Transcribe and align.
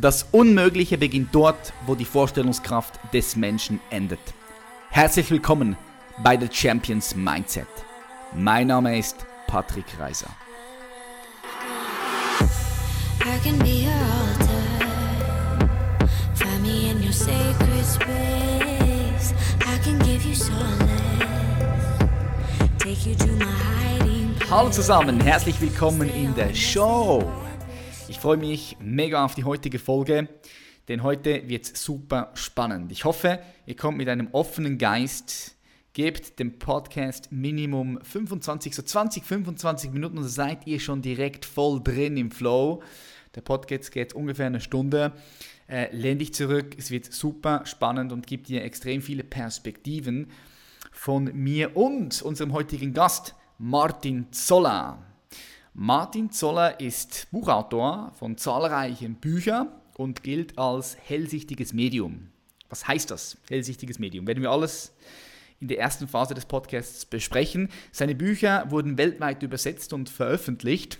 Das 0.00 0.26
Unmögliche 0.32 0.96
beginnt 0.96 1.34
dort, 1.34 1.74
wo 1.84 1.94
die 1.94 2.06
Vorstellungskraft 2.06 2.98
des 3.12 3.36
Menschen 3.36 3.80
endet. 3.90 4.20
Herzlich 4.88 5.30
willkommen 5.30 5.76
bei 6.24 6.38
The 6.40 6.48
Champions 6.50 7.14
Mindset. 7.14 7.66
Mein 8.34 8.68
Name 8.68 8.98
ist 8.98 9.26
Patrick 9.46 9.84
Reiser. 9.98 10.30
Hallo 24.50 24.70
zusammen, 24.70 25.20
herzlich 25.20 25.60
willkommen 25.60 26.08
in 26.08 26.34
der 26.34 26.54
Show. 26.54 27.49
Ich 28.20 28.22
freue 28.22 28.36
mich 28.36 28.76
mega 28.80 29.24
auf 29.24 29.34
die 29.34 29.44
heutige 29.44 29.78
Folge, 29.78 30.28
denn 30.88 31.02
heute 31.02 31.48
wird 31.48 31.64
es 31.64 31.82
super 31.82 32.32
spannend. 32.34 32.92
Ich 32.92 33.06
hoffe, 33.06 33.38
ihr 33.64 33.76
kommt 33.76 33.96
mit 33.96 34.10
einem 34.10 34.28
offenen 34.32 34.76
Geist, 34.76 35.56
gebt 35.94 36.38
dem 36.38 36.58
Podcast 36.58 37.32
Minimum 37.32 37.98
25, 38.02 38.74
so 38.74 38.82
20, 38.82 39.24
25 39.24 39.92
Minuten 39.92 40.18
und 40.18 40.28
seid 40.28 40.66
ihr 40.66 40.80
schon 40.80 41.00
direkt 41.00 41.46
voll 41.46 41.80
drin 41.82 42.18
im 42.18 42.30
Flow. 42.30 42.82
Der 43.34 43.40
Podcast 43.40 43.90
geht 43.90 44.12
ungefähr 44.12 44.48
eine 44.48 44.60
Stunde. 44.60 45.12
Äh, 45.66 45.88
lehn 45.96 46.18
dich 46.18 46.34
zurück, 46.34 46.74
es 46.76 46.90
wird 46.90 47.10
super 47.10 47.62
spannend 47.64 48.12
und 48.12 48.26
gibt 48.26 48.48
dir 48.48 48.62
extrem 48.62 49.00
viele 49.00 49.24
Perspektiven 49.24 50.30
von 50.92 51.24
mir 51.32 51.74
und 51.74 52.20
unserem 52.20 52.52
heutigen 52.52 52.92
Gast 52.92 53.34
Martin 53.56 54.30
Zoller. 54.30 55.09
Martin 55.72 56.32
Zoller 56.32 56.80
ist 56.80 57.28
Buchautor 57.30 58.12
von 58.18 58.36
zahlreichen 58.36 59.14
Büchern 59.14 59.68
und 59.96 60.24
gilt 60.24 60.58
als 60.58 60.96
hellsichtiges 61.00 61.72
Medium. 61.72 62.28
Was 62.68 62.88
heißt 62.88 63.10
das, 63.10 63.36
hellsichtiges 63.48 64.00
Medium? 64.00 64.26
Werden 64.26 64.42
wir 64.42 64.50
alles 64.50 64.92
in 65.60 65.68
der 65.68 65.78
ersten 65.78 66.08
Phase 66.08 66.34
des 66.34 66.46
Podcasts 66.46 67.06
besprechen. 67.06 67.68
Seine 67.92 68.16
Bücher 68.16 68.68
wurden 68.70 68.98
weltweit 68.98 69.44
übersetzt 69.44 69.92
und 69.92 70.08
veröffentlicht. 70.08 70.98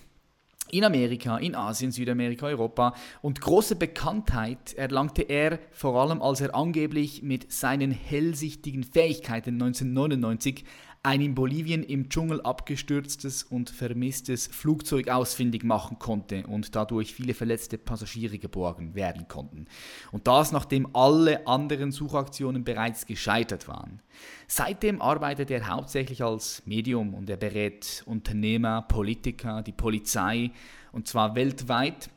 In 0.70 0.84
Amerika, 0.84 1.37
in 1.39 1.56
Asien, 1.56 1.91
Südamerika, 1.91 2.47
Europa. 2.47 2.94
Und 3.22 3.41
große 3.41 3.75
Bekanntheit 3.75 4.75
erlangte 4.75 5.22
er 5.22 5.59
vor 5.72 6.00
allem, 6.00 6.22
als 6.22 6.42
er 6.42 6.55
angeblich 6.55 7.25
mit 7.25 7.50
seinen 7.50 7.91
hellsichtigen 7.91 8.84
Fähigkeiten 8.84 9.55
1999 9.55 10.64
ein 11.03 11.23
in 11.23 11.34
Bolivien 11.34 11.83
im 11.83 12.11
Dschungel 12.11 12.43
abgestürztes 12.43 13.43
und 13.43 13.70
vermisstes 13.70 14.48
Flugzeug 14.48 15.09
ausfindig 15.09 15.65
machen 15.65 15.98
konnte 15.98 16.47
und 16.47 16.77
dadurch 16.77 17.15
viele 17.15 17.33
verletzte 17.33 17.79
Passagiere 17.79 18.39
geborgen 18.39 18.95
werden 18.95 19.27
konnten. 19.27 19.65
Und 20.12 20.27
das 20.27 20.53
nachdem 20.53 20.95
alle 20.95 21.47
anderen 21.47 21.91
Suchaktionen 21.91 22.65
bereits 22.65 23.06
gescheitert 23.06 23.67
waren. 23.67 24.03
Seitdem 24.47 25.01
arbeitet 25.01 25.51
er 25.51 25.67
hauptsächlich 25.69 26.23
als 26.23 26.62
Medium 26.67 27.15
und 27.15 27.31
er 27.31 27.39
berät 27.39 28.03
Unternehmer, 28.05 28.83
Politiker, 28.83 29.62
die 29.62 29.73
Polizei 29.73 30.51
und 30.93 31.09
zwar 31.09 31.34
weltweit. 31.34 32.11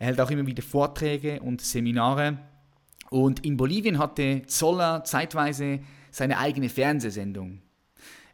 Er 0.00 0.08
hält 0.08 0.20
auch 0.20 0.30
immer 0.32 0.46
wieder 0.46 0.64
Vorträge 0.64 1.40
und 1.42 1.60
Seminare. 1.60 2.38
Und 3.10 3.44
in 3.44 3.56
Bolivien 3.56 3.98
hatte 3.98 4.42
Zoller 4.46 5.04
zeitweise 5.04 5.78
seine 6.10 6.38
eigene 6.38 6.68
Fernsehsendung. 6.68 7.60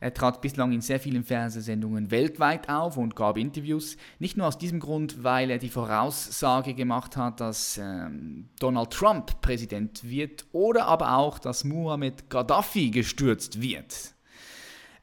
Er 0.01 0.13
trat 0.13 0.41
bislang 0.41 0.73
in 0.73 0.81
sehr 0.81 1.01
vielen 1.01 1.25
Fernsehsendungen 1.25 2.11
weltweit 2.11 2.69
auf 2.69 2.97
und 2.97 3.17
gab 3.17 3.39
Interviews. 3.39 3.97
Nicht 4.19 4.37
nur 4.37 4.47
aus 4.47 4.59
diesem 4.59 4.81
Grund, 4.81 5.23
weil 5.25 5.51
er 5.51 5.59
die 5.59 5.69
Voraussage 5.69 6.75
gemacht 6.75 7.17
hat, 7.17 7.41
dass 7.41 7.79
ähm, 7.83 8.49
Donald 8.61 8.91
Trump 8.91 9.41
Präsident 9.41 10.09
wird 10.09 10.47
oder 10.53 10.87
aber 10.87 11.17
auch, 11.17 11.39
dass 11.39 11.65
Muhammad 11.65 12.29
Gaddafi 12.29 12.91
gestürzt 12.91 13.61
wird. 13.61 14.17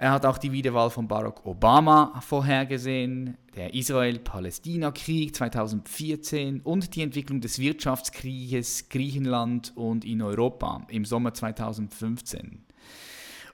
Er 0.03 0.11
hat 0.11 0.25
auch 0.25 0.37
die 0.37 0.51
Wiederwahl 0.51 0.89
von 0.89 1.07
Barack 1.07 1.45
Obama 1.45 2.19
vorhergesehen, 2.19 3.37
der 3.55 3.73
Israel-Palästina-Krieg 3.73 5.33
2014 5.33 6.59
und 6.59 6.95
die 6.95 7.03
Entwicklung 7.03 7.39
des 7.39 7.57
Wirtschaftskrieges 7.57 8.89
Griechenland 8.89 9.71
und 9.77 10.03
in 10.03 10.21
Europa 10.21 10.85
im 10.89 11.05
Sommer 11.05 11.33
2015. 11.33 12.62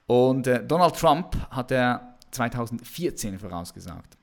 Und 0.06 0.46
äh, 0.46 0.64
Donald 0.64 0.96
Trump 0.96 1.36
hat 1.50 1.70
er 1.70 2.16
2014 2.30 3.38
vorausgesagt. 3.38 4.16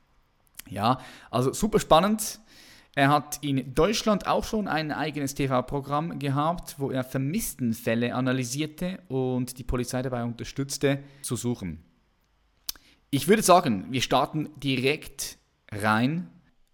Ja, 0.68 1.00
also 1.30 1.52
super 1.52 1.80
spannend. 1.80 2.40
Er 2.94 3.10
hat 3.10 3.38
in 3.42 3.74
Deutschland 3.74 4.26
auch 4.26 4.44
schon 4.44 4.66
ein 4.66 4.90
eigenes 4.90 5.34
TV-Programm 5.34 6.18
gehabt, 6.18 6.76
wo 6.78 6.90
er 6.90 7.04
Vermisstenfälle 7.04 8.14
analysierte 8.14 8.98
und 9.08 9.58
die 9.58 9.64
Polizei 9.64 10.02
dabei 10.02 10.24
unterstützte, 10.24 11.04
zu 11.22 11.36
suchen. 11.36 11.84
Ich 13.10 13.28
würde 13.28 13.42
sagen, 13.42 13.86
wir 13.90 14.02
starten 14.02 14.50
direkt 14.56 15.38
rein. 15.70 16.28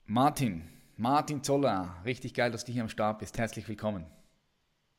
Martin, 0.07 0.63
Martin 0.97 1.43
Zoller, 1.43 1.97
richtig 2.05 2.35
geil, 2.35 2.51
dass 2.51 2.65
du 2.65 2.73
hier 2.73 2.83
am 2.83 2.89
Start 2.89 3.19
bist. 3.19 3.37
Herzlich 3.39 3.69
willkommen. 3.69 4.07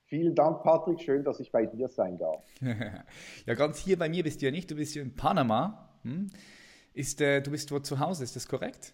Vielen 0.08 0.36
Dank, 0.36 0.62
Patrick. 0.62 1.02
Schön, 1.02 1.24
dass 1.24 1.40
ich 1.40 1.52
bei 1.52 1.66
dir 1.66 1.90
sein 1.90 2.18
darf. 2.18 2.44
ja, 3.46 3.54
ganz 3.56 3.80
hier 3.80 3.98
bei 3.98 4.08
mir 4.08 4.24
bist 4.24 4.42
du 4.42 4.46
ja 4.46 4.52
nicht. 4.52 4.70
Du 4.70 4.76
bist 4.76 4.96
ja 4.96 5.02
in 5.02 5.16
Panama. 5.16 5.90
Hm? 6.04 6.30
Ist, 6.94 7.22
äh, 7.22 7.42
du 7.42 7.52
bist 7.52 7.72
dort 7.72 7.86
zu 7.86 8.00
Hause, 8.00 8.24
ist 8.24 8.36
das 8.36 8.48
korrekt? 8.48 8.94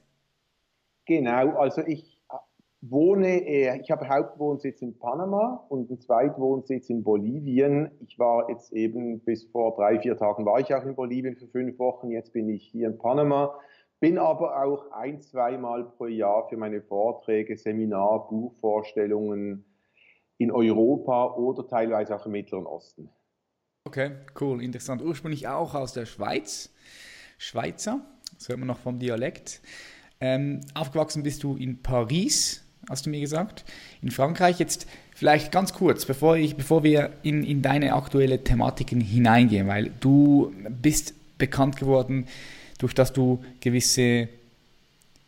Genau, 1.06 1.58
also 1.58 1.82
ich 1.86 2.22
äh, 2.32 2.36
wohne, 2.82 3.46
äh, 3.46 3.80
ich 3.82 3.92
habe 3.92 4.08
Hauptwohnsitz 4.08 4.82
in 4.82 4.98
Panama 4.98 5.66
und 5.68 5.90
einen 5.90 6.00
Zweitwohnsitz 6.00 6.90
in 6.90 7.04
Bolivien. 7.04 7.92
Ich 8.00 8.18
war 8.18 8.50
jetzt 8.50 8.72
eben 8.72 9.20
bis 9.20 9.44
vor 9.44 9.76
drei, 9.76 10.00
vier 10.00 10.18
Tagen 10.18 10.46
war 10.46 10.62
ich 10.62 10.74
auch 10.74 10.84
in 10.86 10.96
Bolivien 10.96 11.36
für 11.36 11.48
fünf 11.48 11.78
Wochen. 11.78 12.10
Jetzt 12.10 12.32
bin 12.32 12.48
ich 12.48 12.64
hier 12.64 12.88
in 12.88 12.98
Panama. 12.98 13.60
Bin 14.00 14.18
aber 14.18 14.64
auch 14.64 14.92
ein, 14.94 15.22
zweimal 15.22 15.84
pro 15.84 16.08
Jahr 16.08 16.48
für 16.48 16.58
meine 16.58 16.82
Vorträge, 16.82 17.56
Seminar, 17.56 18.30
Buchvorstellungen, 18.30 19.66
in 20.42 20.52
Europa 20.52 21.36
oder 21.36 21.68
teilweise 21.68 22.16
auch 22.16 22.26
im 22.26 22.32
Mittleren 22.32 22.66
Osten. 22.66 23.10
Okay, 23.88 24.12
cool, 24.40 24.62
interessant. 24.64 25.02
Ursprünglich 25.02 25.48
auch 25.48 25.76
aus 25.76 25.94
der 25.94 26.06
Schweiz, 26.06 26.72
Schweizer, 27.38 28.02
das 28.38 28.50
hört 28.50 28.60
man 28.60 28.68
noch 28.68 28.80
vom 28.80 28.98
Dialekt. 28.98 29.62
Ähm, 30.20 30.62
aufgewachsen 30.74 31.24
bist 31.24 31.44
du 31.44 31.56
in 31.58 31.82
Paris, 31.82 32.64
hast 32.90 33.06
du 33.06 33.12
mir 33.12 33.20
gesagt, 33.20 33.66
in 34.02 34.10
Frankreich. 34.10 34.60
Jetzt 34.60 34.88
vielleicht 35.16 35.52
ganz 35.52 35.74
kurz, 35.74 36.06
bevor, 36.06 36.38
ich, 36.38 36.56
bevor 36.56 36.84
wir 36.84 37.12
in, 37.22 37.44
in 37.44 37.62
deine 37.62 37.94
aktuelle 37.94 38.44
Thematiken 38.44 39.00
hineingehen, 39.00 39.68
weil 39.68 39.92
du 40.00 40.54
bist 40.70 41.14
bekannt 41.38 41.78
geworden, 41.78 42.28
durch 42.80 42.96
dass 42.96 43.14
du 43.14 43.44
gewisse 43.60 44.28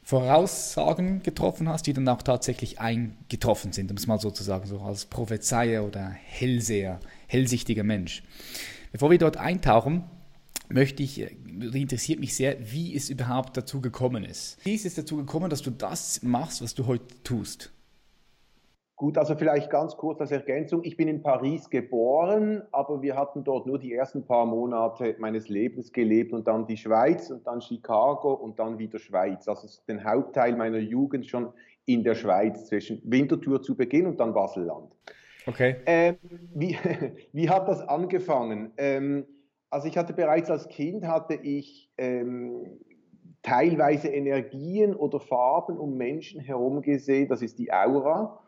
Voraussagen 0.04 1.24
getroffen 1.24 1.70
hast, 1.70 1.88
die 1.88 1.94
dann 1.94 2.08
auch 2.10 2.22
tatsächlich 2.22 2.80
eingetroffen 2.80 3.72
sind, 3.72 3.90
um 3.90 3.98
es 3.98 4.06
mal 4.06 4.20
sozusagen 4.20 4.68
so 4.68 4.80
als 4.82 5.06
Prophezeier 5.06 5.86
oder 5.86 6.10
Hellseher, 6.10 7.00
hellsichtiger 7.28 7.84
Mensch. 7.84 8.22
Bevor 8.92 9.12
wir 9.12 9.18
dort 9.18 9.38
eintauchen, 9.38 10.04
möchte 10.70 11.04
ich, 11.04 11.22
äh, 11.22 11.36
interessiert 11.74 12.20
mich 12.20 12.36
sehr, 12.36 12.58
wie 12.72 12.96
es 12.96 13.10
überhaupt 13.10 13.56
dazu 13.56 13.80
gekommen 13.80 14.26
ist. 14.26 14.58
Wie 14.64 14.74
ist 14.74 14.86
es 14.86 14.96
dazu 14.96 15.18
gekommen, 15.18 15.50
dass 15.50 15.62
du 15.62 15.72
das 15.72 16.22
machst, 16.22 16.62
was 16.62 16.76
du 16.76 16.86
heute 16.86 17.06
tust? 17.24 17.72
Gut, 19.04 19.18
also 19.18 19.36
vielleicht 19.36 19.70
ganz 19.70 19.98
kurz 19.98 20.22
als 20.22 20.32
Ergänzung. 20.32 20.80
Ich 20.86 20.96
bin 20.96 21.10
in 21.10 21.22
Paris 21.22 21.70
geboren, 21.70 22.62
aber 22.72 23.02
wir 23.02 23.18
hatten 23.18 23.44
dort 23.44 23.68
nur 23.68 23.78
die 23.78 23.94
ersten 23.94 24.26
paar 24.26 24.46
Monate 24.46 25.18
meines 25.20 25.50
Lebens 25.50 25.92
gelebt 25.92 26.32
und 26.32 26.48
dann 26.48 26.68
die 26.68 26.78
Schweiz 26.78 27.30
und 27.30 27.46
dann 27.46 27.60
Chicago 27.60 28.32
und 28.34 28.60
dann 28.60 28.80
wieder 28.80 29.00
Schweiz. 29.00 29.46
Also 29.50 29.68
den 29.90 30.06
Hauptteil 30.06 30.56
meiner 30.56 30.78
Jugend 30.78 31.26
schon 31.26 31.52
in 31.86 32.06
der 32.06 32.16
Schweiz 32.16 32.68
zwischen 32.68 33.02
Winterthur 33.04 33.62
zu 33.62 33.76
Beginn 33.76 34.08
und 34.08 34.22
dann 34.22 34.34
Baselland. 34.34 34.94
Okay. 35.48 35.76
Ähm, 35.86 36.16
wie, 36.56 36.78
wie 37.34 37.50
hat 37.50 37.68
das 37.68 37.82
angefangen? 37.82 38.72
Ähm, 38.78 39.26
also 39.70 39.90
ich 39.90 39.98
hatte 39.98 40.14
bereits 40.14 40.50
als 40.50 40.70
Kind 40.70 41.06
hatte 41.06 41.34
ich 41.34 41.92
ähm, 41.98 42.80
teilweise 43.42 44.08
Energien 44.08 44.96
oder 44.96 45.20
Farben 45.20 45.78
um 45.78 45.98
Menschen 45.98 46.40
herum 46.40 46.82
gesehen. 46.82 47.28
Das 47.28 47.42
ist 47.42 47.60
die 47.60 47.70
Aura 47.70 48.40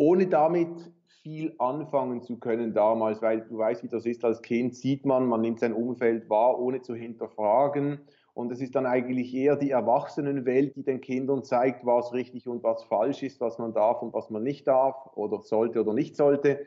ohne 0.00 0.28
damit 0.28 0.90
viel 1.22 1.54
anfangen 1.58 2.22
zu 2.22 2.38
können 2.38 2.72
damals, 2.72 3.20
weil 3.20 3.42
du 3.42 3.58
weißt, 3.58 3.82
wie 3.82 3.88
das 3.88 4.06
ist 4.06 4.24
als 4.24 4.40
Kind, 4.40 4.74
sieht 4.74 5.04
man, 5.04 5.26
man 5.26 5.42
nimmt 5.42 5.60
sein 5.60 5.74
Umfeld 5.74 6.30
wahr, 6.30 6.58
ohne 6.58 6.80
zu 6.80 6.94
hinterfragen. 6.94 8.00
Und 8.32 8.50
es 8.50 8.62
ist 8.62 8.74
dann 8.74 8.86
eigentlich 8.86 9.34
eher 9.34 9.56
die 9.56 9.72
Erwachsenenwelt, 9.72 10.74
die 10.74 10.84
den 10.84 11.02
Kindern 11.02 11.44
zeigt, 11.44 11.84
was 11.84 12.14
richtig 12.14 12.48
und 12.48 12.62
was 12.62 12.82
falsch 12.84 13.22
ist, 13.22 13.42
was 13.42 13.58
man 13.58 13.74
darf 13.74 14.00
und 14.00 14.14
was 14.14 14.30
man 14.30 14.42
nicht 14.42 14.66
darf 14.66 14.96
oder 15.16 15.42
sollte 15.42 15.82
oder 15.82 15.92
nicht 15.92 16.16
sollte. 16.16 16.64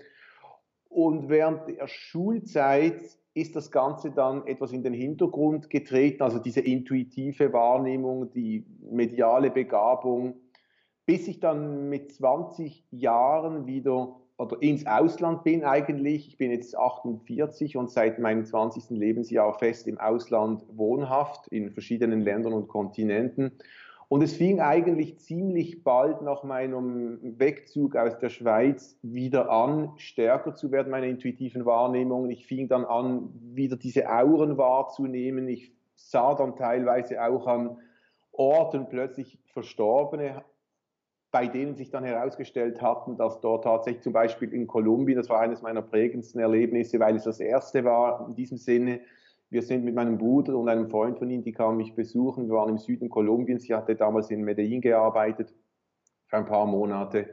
Und 0.87 1.27
während 1.27 1.67
der 1.67 1.87
Schulzeit 1.87 3.01
ist 3.33 3.55
das 3.55 3.71
Ganze 3.71 4.11
dann 4.11 4.45
etwas 4.45 4.73
in 4.73 4.83
den 4.83 4.93
Hintergrund 4.93 5.71
getreten, 5.71 6.21
also 6.21 6.37
diese 6.37 6.61
intuitive 6.61 7.51
Wahrnehmung, 7.51 8.31
die 8.31 8.63
mediale 8.91 9.49
Begabung, 9.49 10.35
bis 11.05 11.27
ich 11.27 11.39
dann 11.39 11.89
mit 11.89 12.11
20 12.11 12.85
Jahren 12.91 13.65
wieder 13.65 14.15
oder 14.37 14.61
ins 14.61 14.85
Ausland 14.87 15.43
bin 15.43 15.63
eigentlich. 15.63 16.27
Ich 16.27 16.37
bin 16.37 16.51
jetzt 16.51 16.77
48 16.77 17.77
und 17.77 17.89
seit 17.89 18.19
meinem 18.19 18.45
20. 18.45 18.89
Lebensjahr 18.89 19.53
fest 19.53 19.87
im 19.87 19.99
Ausland 19.99 20.63
wohnhaft 20.69 21.47
in 21.47 21.71
verschiedenen 21.71 22.21
Ländern 22.21 22.53
und 22.53 22.67
Kontinenten. 22.67 23.51
Und 24.09 24.21
es 24.21 24.35
fing 24.35 24.59
eigentlich 24.59 25.17
ziemlich 25.19 25.83
bald 25.83 26.21
nach 26.21 26.43
meinem 26.43 27.19
Wegzug 27.39 27.95
aus 27.95 28.17
der 28.19 28.29
Schweiz 28.29 28.97
wieder 29.01 29.49
an, 29.49 29.91
stärker 29.97 30.53
zu 30.53 30.71
werden, 30.71 30.91
meine 30.91 31.07
intuitiven 31.07 31.65
Wahrnehmungen. 31.65 32.29
Ich 32.29 32.45
fing 32.45 32.67
dann 32.67 32.85
an, 32.85 33.29
wieder 33.41 33.75
diese 33.75 34.09
Auren 34.09 34.57
wahrzunehmen. 34.57 35.47
Ich 35.47 35.73
sah 35.95 36.35
dann 36.35 36.55
teilweise 36.55 37.23
auch 37.23 37.47
an 37.47 37.77
Orten 38.31 38.87
plötzlich 38.89 39.39
Verstorbene, 39.45 40.43
bei 41.33 41.47
denen 41.47 41.73
sich 41.73 41.89
dann 41.89 42.03
herausgestellt 42.03 42.79
hatten, 42.79 43.17
dass 43.17 43.41
dort 43.41 43.63
tatsächlich 43.63 44.03
zum 44.03 44.13
Beispiel 44.13 44.53
in 44.53 44.67
Kolumbien, 44.67 45.17
das 45.17 45.29
war 45.29 45.39
eines 45.39 45.63
meiner 45.63 45.81
prägendsten 45.81 46.39
Erlebnisse, 46.39 46.99
weil 46.99 47.15
es 47.15 47.23
das 47.23 47.39
erste 47.39 47.83
war 47.83 48.27
in 48.27 48.35
diesem 48.35 48.59
Sinne, 48.59 49.01
wir 49.49 49.63
sind 49.63 49.83
mit 49.83 49.95
meinem 49.95 50.19
Bruder 50.19 50.55
und 50.55 50.69
einem 50.69 50.91
Freund 50.91 51.17
von 51.17 51.31
ihm, 51.31 51.43
die 51.43 51.51
kamen 51.51 51.77
mich 51.77 51.95
besuchen, 51.95 52.47
wir 52.49 52.55
waren 52.55 52.69
im 52.69 52.77
Süden 52.77 53.09
Kolumbiens, 53.09 53.63
sie 53.63 53.73
hatte 53.73 53.95
damals 53.95 54.29
in 54.29 54.43
Medellin 54.43 54.79
gearbeitet 54.79 55.55
für 56.27 56.37
ein 56.37 56.45
paar 56.45 56.67
Monate 56.67 57.27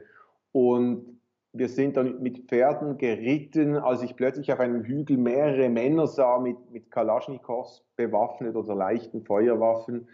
und 0.51 1.19
wir 1.53 1.69
sind 1.69 1.95
dann 1.95 2.23
mit 2.23 2.47
Pferden 2.47 2.97
geritten, 2.97 3.75
als 3.75 4.01
ich 4.01 4.15
plötzlich 4.15 4.51
auf 4.51 4.59
einem 4.59 4.83
Hügel 4.83 5.17
mehrere 5.17 5.69
Männer 5.69 6.07
sah 6.07 6.39
mit, 6.39 6.57
mit 6.71 6.89
Kalaschnikows 6.89 7.85
bewaffnet 7.97 8.55
oder 8.55 8.73
leichten 8.73 9.23
Feuerwaffen 9.23 10.07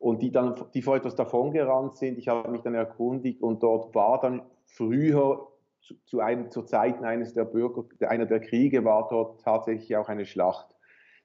und 0.00 0.22
die 0.22 0.32
dann, 0.32 0.54
die 0.74 0.82
vor 0.82 0.96
etwas 0.96 1.14
davongerannt 1.14 1.94
sind. 1.94 2.18
Ich 2.18 2.26
habe 2.28 2.50
mich 2.50 2.62
dann 2.62 2.74
erkundigt 2.74 3.42
und 3.42 3.62
dort 3.62 3.94
war 3.94 4.18
dann 4.18 4.42
früher 4.64 5.46
zu, 5.82 5.94
zu, 6.06 6.20
einem, 6.20 6.50
zu 6.50 6.62
Zeiten 6.62 7.04
eines 7.04 7.34
der 7.34 7.44
Bürger, 7.44 7.84
einer 8.08 8.26
der 8.26 8.40
Kriege 8.40 8.84
war 8.84 9.08
dort 9.08 9.42
tatsächlich 9.42 9.94
auch 9.96 10.08
eine 10.08 10.24
Schlacht. 10.24 10.74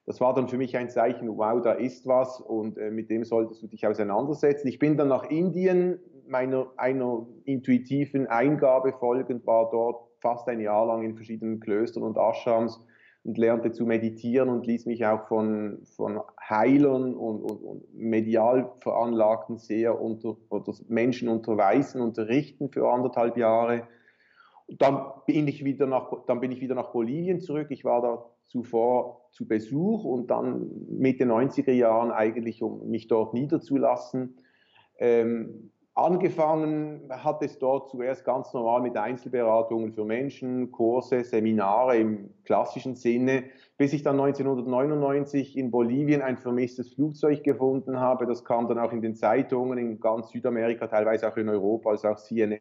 Das 0.04 0.20
war 0.20 0.34
dann 0.34 0.46
für 0.48 0.58
mich 0.58 0.76
ein 0.76 0.90
Zeichen, 0.90 1.36
wow, 1.36 1.60
da 1.62 1.72
ist 1.72 2.06
was 2.06 2.38
und 2.38 2.76
äh, 2.76 2.90
mit 2.90 3.10
dem 3.10 3.24
solltest 3.24 3.62
du 3.62 3.66
dich 3.66 3.86
auseinandersetzen. 3.86 4.68
Ich 4.68 4.78
bin 4.78 4.96
dann 4.98 5.08
nach 5.08 5.24
Indien, 5.24 5.98
meiner 6.28 6.66
einer 6.76 7.26
intuitiven 7.44 8.26
Eingabe 8.26 8.92
folgend, 8.92 9.46
war 9.46 9.70
dort 9.70 10.06
fast 10.20 10.48
ein 10.48 10.60
Jahr 10.60 10.86
lang 10.86 11.02
in 11.02 11.14
verschiedenen 11.14 11.60
Klöstern 11.60 12.02
und 12.02 12.18
Ashrams 12.18 12.84
und 13.26 13.38
lernte 13.38 13.72
zu 13.72 13.84
meditieren 13.86 14.48
und 14.48 14.66
ließ 14.66 14.86
mich 14.86 15.04
auch 15.04 15.26
von, 15.26 15.80
von 15.96 16.20
Heilern 16.48 17.12
und, 17.12 17.42
und, 17.42 17.62
und 17.62 17.94
medial 17.94 18.70
veranlagten 18.78 19.58
sehr 19.58 20.00
unter, 20.00 20.36
oder 20.48 20.72
Menschen 20.86 21.28
unterweisen, 21.28 22.00
unterrichten 22.00 22.70
für 22.70 22.88
anderthalb 22.88 23.36
Jahre. 23.36 23.88
Und 24.68 24.80
dann 24.80 25.06
bin 25.26 25.48
ich 25.48 25.64
wieder 25.64 25.88
nach, 25.88 26.12
dann 26.28 26.38
bin 26.38 26.52
ich 26.52 26.60
wieder 26.60 26.76
nach 26.76 26.92
Bolivien 26.92 27.40
zurück. 27.40 27.66
Ich 27.70 27.84
war 27.84 28.00
da 28.00 28.24
zuvor 28.46 29.28
zu 29.32 29.48
Besuch 29.48 30.04
und 30.04 30.30
dann 30.30 30.70
Mitte 30.88 31.24
90er 31.24 31.72
Jahren 31.72 32.12
eigentlich, 32.12 32.62
um 32.62 32.88
mich 32.88 33.08
dort 33.08 33.34
niederzulassen. 33.34 34.36
Ähm, 34.98 35.72
Angefangen 35.98 37.08
hat 37.08 37.42
es 37.42 37.58
dort 37.58 37.88
zuerst 37.88 38.22
ganz 38.26 38.52
normal 38.52 38.82
mit 38.82 38.98
Einzelberatungen 38.98 39.94
für 39.94 40.04
Menschen, 40.04 40.70
Kurse, 40.70 41.24
Seminare 41.24 41.96
im 41.96 42.34
klassischen 42.44 42.96
Sinne, 42.96 43.44
bis 43.78 43.94
ich 43.94 44.02
dann 44.02 44.20
1999 44.20 45.56
in 45.56 45.70
Bolivien 45.70 46.20
ein 46.20 46.36
vermisstes 46.36 46.92
Flugzeug 46.92 47.42
gefunden 47.42 47.98
habe. 47.98 48.26
Das 48.26 48.44
kam 48.44 48.68
dann 48.68 48.78
auch 48.78 48.92
in 48.92 49.00
den 49.00 49.14
Zeitungen 49.14 49.78
in 49.78 49.98
ganz 49.98 50.28
Südamerika, 50.28 50.86
teilweise 50.86 51.32
auch 51.32 51.36
in 51.38 51.48
Europa, 51.48 51.88
also 51.88 52.08
auch 52.08 52.18
CNN, 52.18 52.60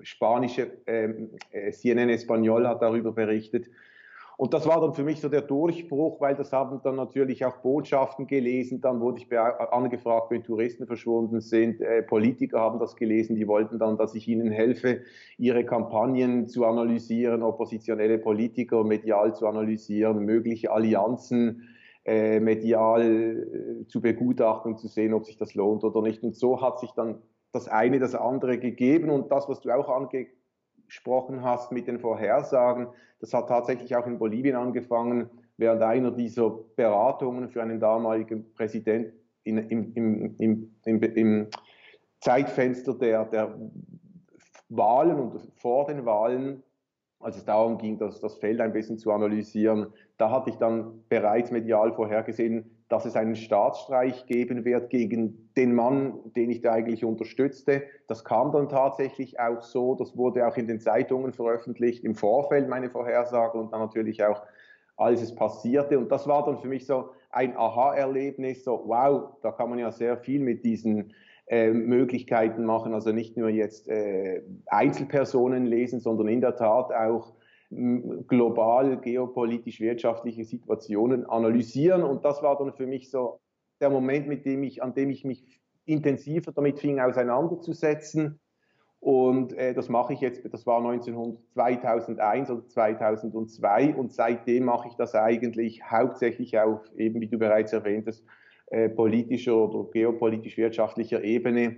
spanische 0.00 0.78
ähm, 0.86 1.32
äh, 1.50 1.72
CNN 1.72 2.08
Espanol 2.08 2.66
hat 2.66 2.80
darüber 2.80 3.12
berichtet. 3.12 3.66
Und 4.40 4.54
das 4.54 4.66
war 4.66 4.80
dann 4.80 4.94
für 4.94 5.02
mich 5.02 5.20
so 5.20 5.28
der 5.28 5.42
Durchbruch, 5.42 6.18
weil 6.18 6.34
das 6.34 6.50
haben 6.50 6.80
dann 6.82 6.96
natürlich 6.96 7.44
auch 7.44 7.58
Botschaften 7.58 8.26
gelesen. 8.26 8.80
Dann 8.80 8.98
wurde 8.98 9.20
ich 9.20 9.38
angefragt, 9.38 10.30
wenn 10.30 10.42
Touristen 10.42 10.86
verschwunden 10.86 11.42
sind. 11.42 11.82
Äh, 11.82 12.02
Politiker 12.02 12.58
haben 12.58 12.78
das 12.78 12.96
gelesen, 12.96 13.36
die 13.36 13.46
wollten 13.46 13.78
dann, 13.78 13.98
dass 13.98 14.14
ich 14.14 14.26
ihnen 14.28 14.50
helfe, 14.50 15.02
ihre 15.36 15.66
Kampagnen 15.66 16.48
zu 16.48 16.64
analysieren, 16.64 17.42
oppositionelle 17.42 18.16
Politiker 18.16 18.82
medial 18.82 19.34
zu 19.34 19.46
analysieren, 19.46 20.24
mögliche 20.24 20.72
Allianzen 20.72 21.68
äh, 22.06 22.40
medial 22.40 23.02
äh, 23.82 23.86
zu 23.88 24.00
begutachten 24.00 24.78
zu 24.78 24.88
sehen, 24.88 25.12
ob 25.12 25.26
sich 25.26 25.36
das 25.36 25.54
lohnt 25.54 25.84
oder 25.84 26.00
nicht. 26.00 26.22
Und 26.22 26.34
so 26.34 26.62
hat 26.62 26.80
sich 26.80 26.92
dann 26.92 27.20
das 27.52 27.68
eine 27.68 27.98
das 27.98 28.14
andere 28.14 28.56
gegeben. 28.56 29.10
Und 29.10 29.30
das, 29.30 29.50
was 29.50 29.60
du 29.60 29.68
auch 29.68 29.90
ange 29.90 30.28
gesprochen 30.90 31.44
hast 31.44 31.70
mit 31.70 31.86
den 31.86 32.00
Vorhersagen, 32.00 32.88
das 33.20 33.32
hat 33.32 33.48
tatsächlich 33.48 33.94
auch 33.94 34.06
in 34.06 34.18
Bolivien 34.18 34.56
angefangen, 34.56 35.30
während 35.56 35.82
einer 35.82 36.10
dieser 36.10 36.50
Beratungen 36.74 37.48
für 37.48 37.62
einen 37.62 37.78
damaligen 37.78 38.52
Präsidenten 38.54 39.16
im, 39.44 39.58
im, 39.58 40.34
im, 40.38 41.02
im, 41.02 41.46
Zeitfenster 42.20 42.94
der, 42.94 43.24
der 43.26 43.56
Wahlen 44.68 45.18
und 45.18 45.40
vor 45.54 45.86
den 45.86 46.04
Wahlen, 46.04 46.62
als 47.20 47.36
es 47.36 47.44
darum 47.44 47.78
ging, 47.78 47.96
das, 47.96 48.20
das 48.20 48.36
Feld 48.36 48.60
ein 48.60 48.72
bisschen 48.72 48.98
zu 48.98 49.12
analysieren, 49.12 49.86
da 50.18 50.30
hatte 50.30 50.50
ich 50.50 50.56
dann 50.56 51.04
bereits 51.08 51.50
medial 51.50 51.92
vorhergesehen, 51.92 52.79
dass 52.90 53.04
es 53.04 53.14
einen 53.14 53.36
Staatsstreich 53.36 54.26
geben 54.26 54.64
wird 54.64 54.90
gegen 54.90 55.52
den 55.56 55.74
Mann, 55.74 56.18
den 56.34 56.50
ich 56.50 56.60
da 56.60 56.72
eigentlich 56.72 57.04
unterstützte. 57.04 57.84
Das 58.08 58.24
kam 58.24 58.50
dann 58.50 58.68
tatsächlich 58.68 59.38
auch 59.38 59.62
so. 59.62 59.94
Das 59.94 60.16
wurde 60.16 60.46
auch 60.46 60.56
in 60.56 60.66
den 60.66 60.80
Zeitungen 60.80 61.32
veröffentlicht, 61.32 62.02
im 62.02 62.16
Vorfeld 62.16 62.68
meine 62.68 62.90
Vorhersage 62.90 63.56
und 63.58 63.72
dann 63.72 63.80
natürlich 63.80 64.24
auch, 64.24 64.42
als 64.96 65.22
es 65.22 65.32
passierte. 65.32 66.00
Und 66.00 66.10
das 66.10 66.26
war 66.26 66.44
dann 66.44 66.58
für 66.58 66.66
mich 66.66 66.84
so 66.84 67.10
ein 67.30 67.56
Aha-Erlebnis, 67.56 68.64
so 68.64 68.82
wow, 68.84 69.36
da 69.40 69.52
kann 69.52 69.70
man 69.70 69.78
ja 69.78 69.92
sehr 69.92 70.16
viel 70.18 70.40
mit 70.40 70.64
diesen 70.64 71.14
äh, 71.46 71.70
Möglichkeiten 71.70 72.64
machen. 72.64 72.92
Also 72.92 73.12
nicht 73.12 73.36
nur 73.36 73.50
jetzt 73.50 73.88
äh, 73.88 74.42
Einzelpersonen 74.66 75.64
lesen, 75.64 76.00
sondern 76.00 76.26
in 76.26 76.40
der 76.40 76.56
Tat 76.56 76.92
auch 76.92 77.34
global 77.70 79.00
geopolitisch 79.00 79.80
wirtschaftliche 79.80 80.44
Situationen 80.44 81.24
analysieren. 81.26 82.02
Und 82.02 82.24
das 82.24 82.42
war 82.42 82.58
dann 82.58 82.72
für 82.72 82.86
mich 82.86 83.10
so 83.10 83.40
der 83.80 83.90
Moment, 83.90 84.26
mit 84.26 84.44
dem 84.44 84.62
ich, 84.64 84.82
an 84.82 84.94
dem 84.94 85.10
ich 85.10 85.24
mich 85.24 85.60
intensiver 85.84 86.52
damit 86.52 86.80
fing 86.80 87.00
auseinanderzusetzen. 87.00 88.40
Und 88.98 89.54
äh, 89.54 89.72
das 89.72 89.88
mache 89.88 90.12
ich 90.12 90.20
jetzt, 90.20 90.42
das 90.52 90.66
war 90.66 90.78
1900, 90.78 91.40
2001 91.54 92.50
oder 92.50 92.66
2002 92.66 93.94
und 93.94 94.12
seitdem 94.12 94.66
mache 94.66 94.88
ich 94.88 94.94
das 94.96 95.14
eigentlich 95.14 95.82
hauptsächlich 95.82 96.58
auf, 96.58 96.82
eben 96.96 97.18
wie 97.20 97.28
du 97.28 97.38
bereits 97.38 97.72
erwähnt 97.72 98.06
hast, 98.06 98.22
äh, 98.66 98.90
politischer 98.90 99.56
oder 99.56 99.90
geopolitisch-wirtschaftlicher 99.90 101.24
Ebene 101.24 101.76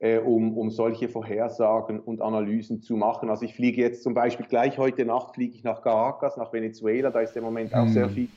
äh, 0.00 0.18
um, 0.18 0.56
um 0.56 0.70
solche 0.70 1.08
Vorhersagen 1.08 2.00
und 2.00 2.22
Analysen 2.22 2.82
zu 2.82 2.96
machen. 2.96 3.30
Also 3.30 3.44
ich 3.44 3.54
fliege 3.54 3.82
jetzt 3.82 4.02
zum 4.02 4.14
Beispiel 4.14 4.46
gleich 4.46 4.78
heute 4.78 5.04
Nacht 5.04 5.34
fliege 5.34 5.54
ich 5.54 5.62
nach 5.62 5.82
Caracas, 5.82 6.36
nach 6.36 6.52
Venezuela, 6.52 7.10
da 7.10 7.20
ist 7.20 7.36
im 7.36 7.44
Moment 7.44 7.74
auch 7.74 7.84
mhm. 7.84 7.92
sehr 7.92 8.08
viel. 8.08 8.28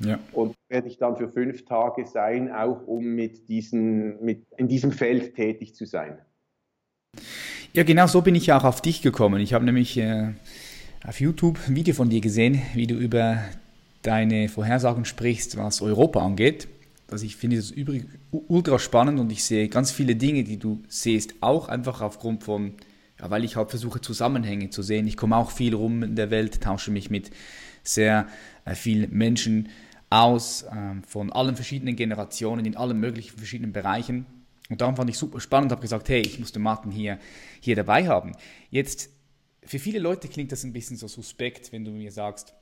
Ja. 0.00 0.18
Und 0.32 0.54
werde 0.68 0.88
ich 0.88 0.98
dann 0.98 1.16
für 1.16 1.28
fünf 1.28 1.64
Tage 1.64 2.06
sein, 2.06 2.52
auch 2.52 2.86
um 2.86 3.04
mit 3.04 3.48
diesen, 3.48 4.24
mit, 4.24 4.44
in 4.56 4.68
diesem 4.68 4.92
Feld 4.92 5.34
tätig 5.34 5.74
zu 5.74 5.84
sein. 5.84 6.18
Ja, 7.72 7.82
genau 7.82 8.06
so 8.06 8.22
bin 8.22 8.34
ich 8.34 8.46
ja 8.46 8.58
auch 8.58 8.64
auf 8.64 8.80
dich 8.80 9.02
gekommen. 9.02 9.40
Ich 9.40 9.52
habe 9.52 9.64
nämlich 9.64 9.96
äh, 9.98 10.32
auf 11.06 11.20
YouTube 11.20 11.58
ein 11.66 11.76
Video 11.76 11.94
von 11.94 12.08
dir 12.08 12.20
gesehen, 12.20 12.62
wie 12.74 12.86
du 12.86 12.94
über 12.94 13.38
deine 14.02 14.48
Vorhersagen 14.48 15.04
sprichst, 15.04 15.56
was 15.56 15.82
Europa 15.82 16.20
angeht. 16.20 16.68
Also 17.14 17.26
ich 17.26 17.36
finde 17.36 17.58
das 17.58 17.70
übrig 17.70 18.06
ultra 18.32 18.80
spannend 18.80 19.20
und 19.20 19.30
ich 19.30 19.44
sehe 19.44 19.68
ganz 19.68 19.92
viele 19.92 20.16
Dinge, 20.16 20.42
die 20.42 20.58
du 20.58 20.82
siehst, 20.88 21.36
auch 21.42 21.68
einfach 21.68 22.00
aufgrund 22.00 22.42
von, 22.42 22.74
ja, 23.20 23.30
weil 23.30 23.44
ich 23.44 23.54
halt 23.54 23.70
versuche 23.70 24.00
Zusammenhänge 24.00 24.70
zu 24.70 24.82
sehen. 24.82 25.06
Ich 25.06 25.16
komme 25.16 25.36
auch 25.36 25.52
viel 25.52 25.76
rum 25.76 26.02
in 26.02 26.16
der 26.16 26.32
Welt, 26.32 26.60
tausche 26.60 26.90
mich 26.90 27.10
mit 27.10 27.30
sehr 27.84 28.26
äh, 28.64 28.74
vielen 28.74 29.16
Menschen 29.16 29.68
aus, 30.10 30.62
äh, 30.62 30.74
von 31.06 31.32
allen 31.32 31.54
verschiedenen 31.54 31.94
Generationen, 31.94 32.66
in 32.66 32.76
allen 32.76 32.98
möglichen 32.98 33.38
verschiedenen 33.38 33.72
Bereichen. 33.72 34.26
Und 34.68 34.80
darum 34.80 34.96
fand 34.96 35.08
ich 35.08 35.16
super 35.16 35.38
spannend 35.38 35.70
und 35.70 35.76
habe 35.76 35.82
gesagt, 35.82 36.08
hey, 36.08 36.20
ich 36.20 36.40
muss 36.40 36.50
den 36.50 36.62
Martin 36.62 36.90
hier, 36.90 37.20
hier 37.60 37.76
dabei 37.76 38.08
haben. 38.08 38.32
Jetzt, 38.70 39.08
für 39.62 39.78
viele 39.78 40.00
Leute 40.00 40.26
klingt 40.26 40.50
das 40.50 40.64
ein 40.64 40.72
bisschen 40.72 40.96
so 40.96 41.06
suspekt, 41.06 41.70
wenn 41.70 41.84
du 41.84 41.92
mir 41.92 42.10
sagst, 42.10 42.54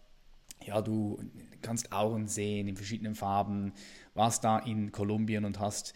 ja, 0.67 0.83
du 0.83 1.19
kannst 1.61 1.93
Auren 1.93 2.27
sehen 2.27 2.69
in 2.69 2.77
verschiedenen 2.77 3.15
Farben, 3.15 3.73
warst 4.15 4.45
da 4.45 4.59
in 4.59 4.93
Kolumbien 4.93 5.45
und 5.45 5.61
hast 5.61 5.95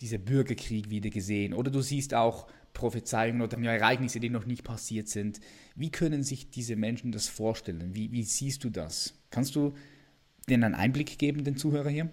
diesen 0.00 0.24
Bürgerkrieg 0.24 0.90
wieder 0.90 1.10
gesehen. 1.10 1.54
Oder 1.54 1.70
du 1.70 1.80
siehst 1.80 2.14
auch 2.14 2.46
Prophezeiungen 2.72 3.40
oder 3.40 3.58
Ereignisse, 3.58 4.20
die 4.20 4.28
noch 4.28 4.44
nicht 4.44 4.62
passiert 4.62 5.08
sind. 5.08 5.40
Wie 5.74 5.90
können 5.90 6.22
sich 6.22 6.50
diese 6.50 6.76
Menschen 6.76 7.12
das 7.12 7.28
vorstellen? 7.28 7.94
Wie, 7.94 8.12
wie 8.12 8.22
siehst 8.22 8.64
du 8.64 8.70
das? 8.70 9.14
Kannst 9.30 9.56
du 9.56 9.72
denen 10.48 10.64
einen 10.64 10.74
Einblick 10.74 11.18
geben, 11.18 11.44
den 11.44 11.56
Zuhörer 11.56 11.88
hier? 11.88 12.10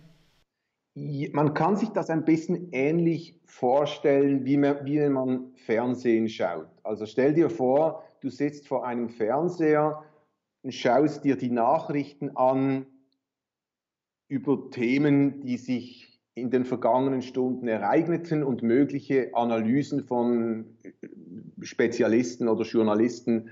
Man 0.96 1.54
kann 1.54 1.76
sich 1.76 1.90
das 1.90 2.10
ein 2.10 2.24
bisschen 2.24 2.72
ähnlich 2.72 3.40
vorstellen, 3.46 4.46
wie 4.46 4.58
man, 4.58 4.86
wie 4.86 5.00
man 5.10 5.54
Fernsehen 5.66 6.30
schaut. 6.30 6.68
Also 6.84 7.06
stell 7.06 7.34
dir 7.34 7.50
vor, 7.50 8.04
du 8.22 8.30
sitzt 8.30 8.68
vor 8.68 8.86
einem 8.86 9.10
Fernseher 9.10 10.04
schaust 10.70 11.24
dir 11.24 11.36
die 11.36 11.52
Nachrichten 11.52 12.36
an 12.36 12.86
über 14.28 14.70
Themen, 14.72 15.42
die 15.42 15.58
sich 15.58 16.22
in 16.36 16.50
den 16.50 16.66
vergangenen 16.66 17.22
Stunden 17.22 17.68
ereigneten 17.68 18.44
und 18.44 18.64
mögliche 18.64 19.36
Analysen 19.36 20.04
von 20.04 20.66
Spezialisten 21.62 22.48
oder 22.48 22.64
Journalisten 22.64 23.50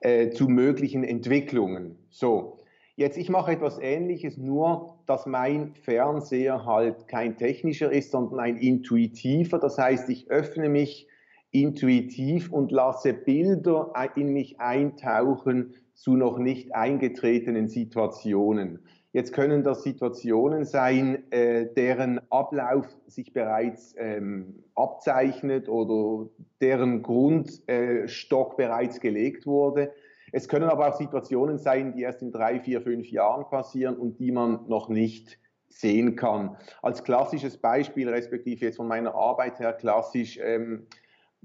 äh, 0.00 0.30
zu 0.30 0.48
möglichen 0.48 1.04
Entwicklungen. 1.04 1.98
So, 2.08 2.60
Jetzt, 2.96 3.18
ich 3.18 3.28
mache 3.28 3.50
etwas 3.50 3.80
Ähnliches, 3.80 4.36
nur 4.36 5.00
dass 5.06 5.26
mein 5.26 5.74
Fernseher 5.74 6.64
halt 6.64 7.08
kein 7.08 7.36
technischer 7.36 7.90
ist, 7.90 8.12
sondern 8.12 8.38
ein 8.38 8.56
intuitiver. 8.56 9.58
Das 9.58 9.78
heißt, 9.78 10.08
ich 10.10 10.30
öffne 10.30 10.68
mich 10.68 11.08
intuitiv 11.50 12.52
und 12.52 12.70
lasse 12.70 13.12
Bilder 13.12 13.92
in 14.14 14.32
mich 14.32 14.60
eintauchen 14.60 15.74
zu 15.94 16.16
noch 16.16 16.38
nicht 16.38 16.74
eingetretenen 16.74 17.68
Situationen. 17.68 18.80
Jetzt 19.12 19.32
können 19.32 19.62
das 19.62 19.84
Situationen 19.84 20.64
sein, 20.64 21.30
äh, 21.30 21.66
deren 21.72 22.20
Ablauf 22.32 22.88
sich 23.06 23.32
bereits 23.32 23.94
ähm, 23.96 24.64
abzeichnet 24.74 25.68
oder 25.68 26.28
deren 26.60 27.02
Grundstock 27.02 28.52
äh, 28.52 28.56
bereits 28.56 29.00
gelegt 29.00 29.46
wurde. 29.46 29.92
Es 30.32 30.48
können 30.48 30.68
aber 30.68 30.88
auch 30.88 30.98
Situationen 30.98 31.58
sein, 31.58 31.92
die 31.92 32.02
erst 32.02 32.22
in 32.22 32.32
drei, 32.32 32.58
vier, 32.58 32.82
fünf 32.82 33.08
Jahren 33.08 33.48
passieren 33.48 33.96
und 33.96 34.18
die 34.18 34.32
man 34.32 34.66
noch 34.66 34.88
nicht 34.88 35.38
sehen 35.68 36.16
kann. 36.16 36.56
Als 36.82 37.04
klassisches 37.04 37.56
Beispiel, 37.56 38.08
respektive 38.08 38.64
jetzt 38.64 38.78
von 38.78 38.88
meiner 38.88 39.14
Arbeit 39.14 39.60
her 39.60 39.72
klassisch, 39.72 40.40
ähm, 40.42 40.86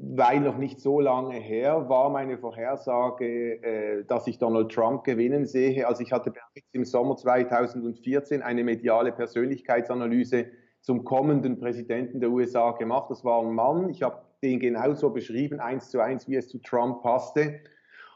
weil 0.01 0.39
noch 0.39 0.57
nicht 0.57 0.79
so 0.79 1.01
lange 1.01 1.35
her 1.35 1.89
war 1.89 2.09
meine 2.09 2.37
Vorhersage, 2.37 3.61
äh, 3.61 4.05
dass 4.05 4.27
ich 4.27 4.37
Donald 4.37 4.71
Trump 4.71 5.03
gewinnen 5.03 5.45
sehe. 5.45 5.85
Also 5.85 6.03
ich 6.03 6.13
hatte 6.13 6.31
bereits 6.31 6.69
im 6.71 6.85
Sommer 6.85 7.17
2014 7.17 8.41
eine 8.41 8.63
mediale 8.63 9.11
Persönlichkeitsanalyse 9.11 10.45
zum 10.79 11.03
kommenden 11.03 11.59
Präsidenten 11.59 12.21
der 12.21 12.29
USA 12.29 12.71
gemacht. 12.71 13.11
Das 13.11 13.25
war 13.25 13.41
ein 13.41 13.53
Mann. 13.53 13.89
Ich 13.89 14.01
habe 14.01 14.21
den 14.41 14.61
genauso 14.61 15.09
beschrieben, 15.09 15.59
eins 15.59 15.89
zu 15.89 15.99
eins, 15.99 16.29
wie 16.29 16.37
es 16.37 16.47
zu 16.47 16.59
Trump 16.59 17.01
passte. 17.01 17.59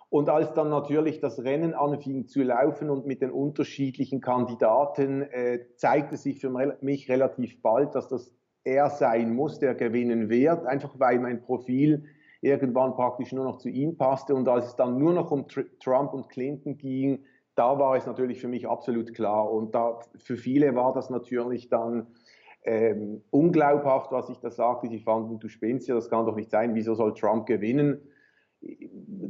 Und 0.08 0.30
als 0.30 0.54
dann 0.54 0.70
natürlich 0.70 1.20
das 1.20 1.44
Rennen 1.44 1.74
anfing 1.74 2.28
zu 2.28 2.44
laufen 2.44 2.90
und 2.92 3.06
mit 3.06 3.22
den 3.22 3.32
unterschiedlichen 3.32 4.22
Kandidaten, 4.22 5.24
äh, 5.24 5.66
zeigte 5.76 6.16
sich 6.16 6.40
für 6.40 6.50
mich 6.80 7.10
relativ 7.10 7.62
bald, 7.62 7.94
dass 7.94 8.08
das 8.08 8.32
er 8.64 8.90
sein 8.90 9.34
muss, 9.34 9.60
der 9.60 9.76
gewinnen 9.76 10.30
wird, 10.30 10.66
einfach 10.66 11.00
weil 11.00 11.20
mein 11.20 11.42
Profil 11.42 12.06
irgendwann 12.42 12.94
praktisch 12.94 13.32
nur 13.32 13.46
noch 13.46 13.58
zu 13.58 13.70
ihm 13.70 13.98
passte. 13.98 14.36
Und 14.36 14.48
als 14.48 14.68
es 14.68 14.76
dann 14.76 14.98
nur 14.98 15.14
noch 15.14 15.32
um 15.32 15.48
Trump 15.80 16.14
und 16.14 16.30
Clinton 16.30 16.78
ging, 16.78 17.24
da 17.56 17.78
war 17.80 17.96
es 17.96 18.06
natürlich 18.06 18.42
für 18.42 18.48
mich 18.48 18.68
absolut 18.68 19.14
klar. 19.14 19.52
Und 19.52 19.76
da, 19.76 20.00
für 20.18 20.38
viele 20.38 20.76
war 20.76 20.94
das 20.94 21.10
natürlich 21.10 21.70
dann 21.70 22.08
ähm, 22.64 23.22
unglaubhaft, 23.30 24.12
was 24.12 24.30
ich 24.30 24.40
da 24.40 24.50
sagte. 24.50 24.88
Sie 24.88 25.00
fanden, 25.00 25.40
du 25.40 25.48
spinnst 25.48 25.88
ja, 25.88 25.96
das 25.96 26.10
kann 26.10 26.26
doch 26.26 26.36
nicht 26.36 26.50
sein, 26.50 26.76
wieso 26.76 26.96
soll 26.96 27.14
Trump 27.14 27.46
gewinnen? 27.46 28.02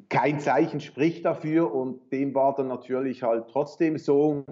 kein 0.09 0.39
Zeichen 0.39 0.79
spricht 0.79 1.25
dafür 1.25 1.73
und 1.73 2.11
dem 2.11 2.35
war 2.35 2.55
dann 2.55 2.67
natürlich 2.67 3.23
halt 3.23 3.47
trotzdem 3.49 3.97
so, 3.97 4.45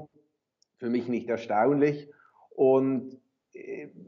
für 0.78 0.90
mich 0.90 1.08
nicht 1.08 1.30
erstaunlich. 1.30 2.10
Und 2.56 3.21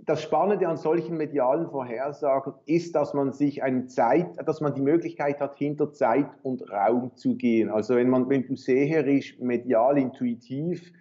das 0.05 0.21
Spannende 0.21 0.67
an 0.67 0.77
solchen 0.77 1.17
medialen 1.17 1.69
Vorhersagen 1.69 2.53
ist, 2.65 2.95
dass 2.95 3.13
man 3.13 3.33
sich 3.33 3.61
eine 3.61 3.87
Zeit, 3.87 4.27
dass 4.45 4.61
man 4.61 4.73
die 4.73 4.81
Möglichkeit 4.81 5.39
hat, 5.41 5.57
hinter 5.57 5.91
Zeit 5.91 6.27
und 6.43 6.69
Raum 6.71 7.15
zu 7.15 7.35
gehen. 7.35 7.69
Also 7.69 7.95
wenn 7.95 8.09
man, 8.09 8.29
wenn 8.29 8.45
du 8.47 8.55
seherisch, 8.55 9.37
medial, 9.39 9.97
intuitiv 9.97 10.93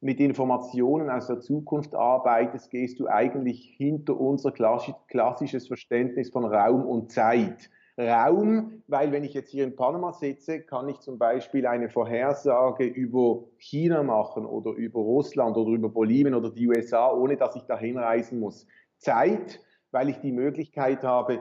mit 0.00 0.20
Informationen 0.20 1.08
aus 1.08 1.26
der 1.26 1.40
Zukunft 1.40 1.94
arbeitest, 1.94 2.70
gehst 2.70 3.00
du 3.00 3.08
eigentlich 3.08 3.74
hinter 3.76 4.20
unser 4.20 4.52
klassisches 4.52 5.66
Verständnis 5.66 6.30
von 6.30 6.44
Raum 6.44 6.84
und 6.84 7.10
Zeit. 7.10 7.70
Raum, 7.98 8.82
weil 8.88 9.10
wenn 9.10 9.24
ich 9.24 9.32
jetzt 9.32 9.50
hier 9.50 9.64
in 9.64 9.74
Panama 9.74 10.12
sitze, 10.12 10.60
kann 10.60 10.88
ich 10.88 11.00
zum 11.00 11.18
Beispiel 11.18 11.66
eine 11.66 11.88
Vorhersage 11.88 12.84
über 12.84 13.44
China 13.56 14.02
machen 14.02 14.44
oder 14.44 14.72
über 14.72 15.00
Russland 15.00 15.56
oder 15.56 15.70
über 15.70 15.88
Bolivien 15.88 16.34
oder 16.34 16.50
die 16.50 16.68
USA, 16.68 17.10
ohne 17.10 17.36
dass 17.36 17.56
ich 17.56 17.62
dahin 17.62 17.96
reisen 17.96 18.38
muss. 18.38 18.66
Zeit, 18.98 19.62
weil 19.92 20.10
ich 20.10 20.18
die 20.20 20.32
Möglichkeit 20.32 21.04
habe, 21.04 21.40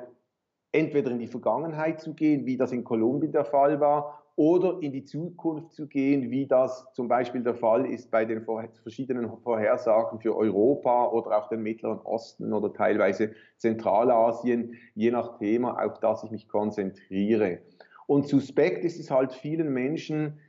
entweder 0.72 1.12
in 1.12 1.20
die 1.20 1.28
Vergangenheit 1.28 2.00
zu 2.00 2.14
gehen, 2.14 2.46
wie 2.46 2.58
das 2.58 2.72
in 2.72 2.86
Kolumbien 2.86 3.34
der 3.34 3.46
Fall 3.46 3.82
war, 3.82 4.25
oder 4.38 4.80
in 4.82 4.92
die 4.92 5.06
Zukunft 5.06 5.74
zu 5.74 5.88
gehen, 5.88 6.30
wie 6.30 6.46
das 6.46 6.88
zum 6.94 7.08
Beispiel 7.08 7.42
der 7.42 7.56
Fall 7.56 7.86
ist 7.86 8.12
bei 8.12 8.26
den 8.26 8.46
verschiedenen 8.84 9.30
Vorhersagen 9.44 10.20
für 10.20 10.36
Europa 10.36 11.10
oder 11.12 11.38
auch 11.38 11.48
den 11.48 11.62
Mittleren 11.64 12.00
Osten 12.00 12.52
oder 12.52 12.74
teilweise 12.74 13.34
Zentralasien, 13.58 14.76
je 14.94 15.12
nach 15.12 15.38
Thema, 15.38 15.82
auf 15.82 16.00
das 16.00 16.24
ich 16.24 16.32
mich 16.32 16.50
konzentriere. 16.50 17.60
Und 18.08 18.28
suspekt 18.28 18.84
ist 18.84 19.00
es 19.00 19.10
halt 19.10 19.32
vielen 19.32 19.74
Menschen 19.74 20.40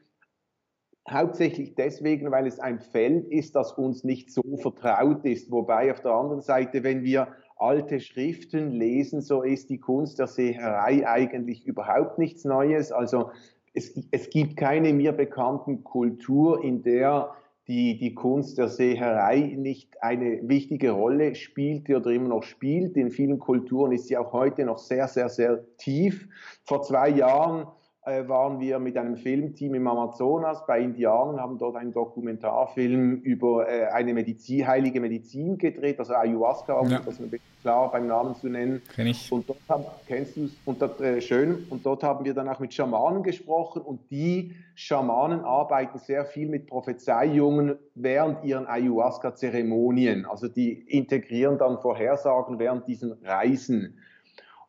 hauptsächlich 1.08 1.76
deswegen, 1.76 2.32
weil 2.32 2.46
es 2.48 2.58
ein 2.58 2.80
Feld 2.80 3.28
ist, 3.28 3.54
das 3.54 3.72
uns 3.72 4.02
nicht 4.02 4.32
so 4.32 4.42
vertraut 4.56 5.24
ist. 5.24 5.50
Wobei 5.52 5.92
auf 5.92 6.00
der 6.00 6.10
anderen 6.10 6.42
Seite, 6.42 6.82
wenn 6.82 7.04
wir 7.04 7.28
alte 7.56 8.00
Schriften 8.00 8.72
lesen, 8.72 9.20
so 9.20 9.42
ist 9.42 9.70
die 9.70 9.78
Kunst 9.78 10.18
der 10.18 10.26
Seherei 10.26 11.06
eigentlich 11.06 11.64
überhaupt 11.64 12.18
nichts 12.18 12.44
Neues. 12.44 12.92
Also 12.92 13.30
es, 13.76 13.94
es 14.10 14.30
gibt 14.30 14.56
keine 14.56 14.92
mir 14.92 15.12
bekannten 15.12 15.84
Kultur, 15.84 16.64
in 16.64 16.82
der 16.82 17.30
die, 17.68 17.98
die 17.98 18.14
Kunst 18.14 18.58
der 18.58 18.68
Seherei 18.68 19.54
nicht 19.56 20.00
eine 20.00 20.40
wichtige 20.48 20.92
Rolle 20.92 21.34
spielte 21.34 21.96
oder 21.96 22.10
immer 22.10 22.28
noch 22.28 22.42
spielt. 22.44 22.96
In 22.96 23.10
vielen 23.10 23.38
Kulturen 23.38 23.92
ist 23.92 24.06
sie 24.06 24.16
auch 24.16 24.32
heute 24.32 24.64
noch 24.64 24.78
sehr, 24.78 25.08
sehr, 25.08 25.28
sehr 25.28 25.64
tief. 25.76 26.28
Vor 26.64 26.82
zwei 26.82 27.08
Jahren 27.10 27.66
waren 28.06 28.60
wir 28.60 28.78
mit 28.78 28.96
einem 28.96 29.16
Filmteam 29.16 29.74
im 29.74 29.86
Amazonas 29.88 30.64
bei 30.64 30.80
Indianern, 30.80 31.40
haben 31.40 31.58
dort 31.58 31.74
einen 31.74 31.92
Dokumentarfilm 31.92 33.16
über 33.16 33.68
äh, 33.68 33.86
eine 33.86 34.14
Medizin, 34.14 34.64
heilige 34.64 35.00
Medizin 35.00 35.58
gedreht, 35.58 35.98
also 35.98 36.14
Ayahuasca, 36.14 36.74
um 36.74 36.88
ja. 36.88 37.00
das 37.04 37.18
ein 37.18 37.30
bisschen 37.30 37.40
klar 37.62 37.90
beim 37.90 38.06
Namen 38.06 38.36
zu 38.36 38.48
nennen. 38.48 38.80
Kenn 38.94 39.08
ich. 39.08 39.32
Und 39.32 39.48
dort 39.48 39.58
haben, 39.68 39.84
kennst 40.06 40.36
du 40.36 40.44
es, 40.44 40.52
und 40.64 40.80
dort, 40.80 41.00
äh, 41.00 41.20
schön, 41.20 41.66
und 41.68 41.84
dort 41.84 42.04
haben 42.04 42.24
wir 42.24 42.32
dann 42.32 42.48
auch 42.48 42.60
mit 42.60 42.72
Schamanen 42.72 43.24
gesprochen 43.24 43.82
und 43.82 43.98
die 44.08 44.54
Schamanen 44.76 45.40
arbeiten 45.40 45.98
sehr 45.98 46.24
viel 46.26 46.48
mit 46.48 46.68
Prophezeiungen 46.68 47.74
während 47.96 48.44
ihren 48.44 48.68
Ayahuasca-Zeremonien. 48.68 50.26
Also 50.26 50.46
die 50.46 50.72
integrieren 50.72 51.58
dann 51.58 51.80
Vorhersagen 51.80 52.60
während 52.60 52.86
diesen 52.86 53.14
Reisen. 53.24 53.98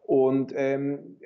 Und 0.07 0.53
ähm, 0.55 1.17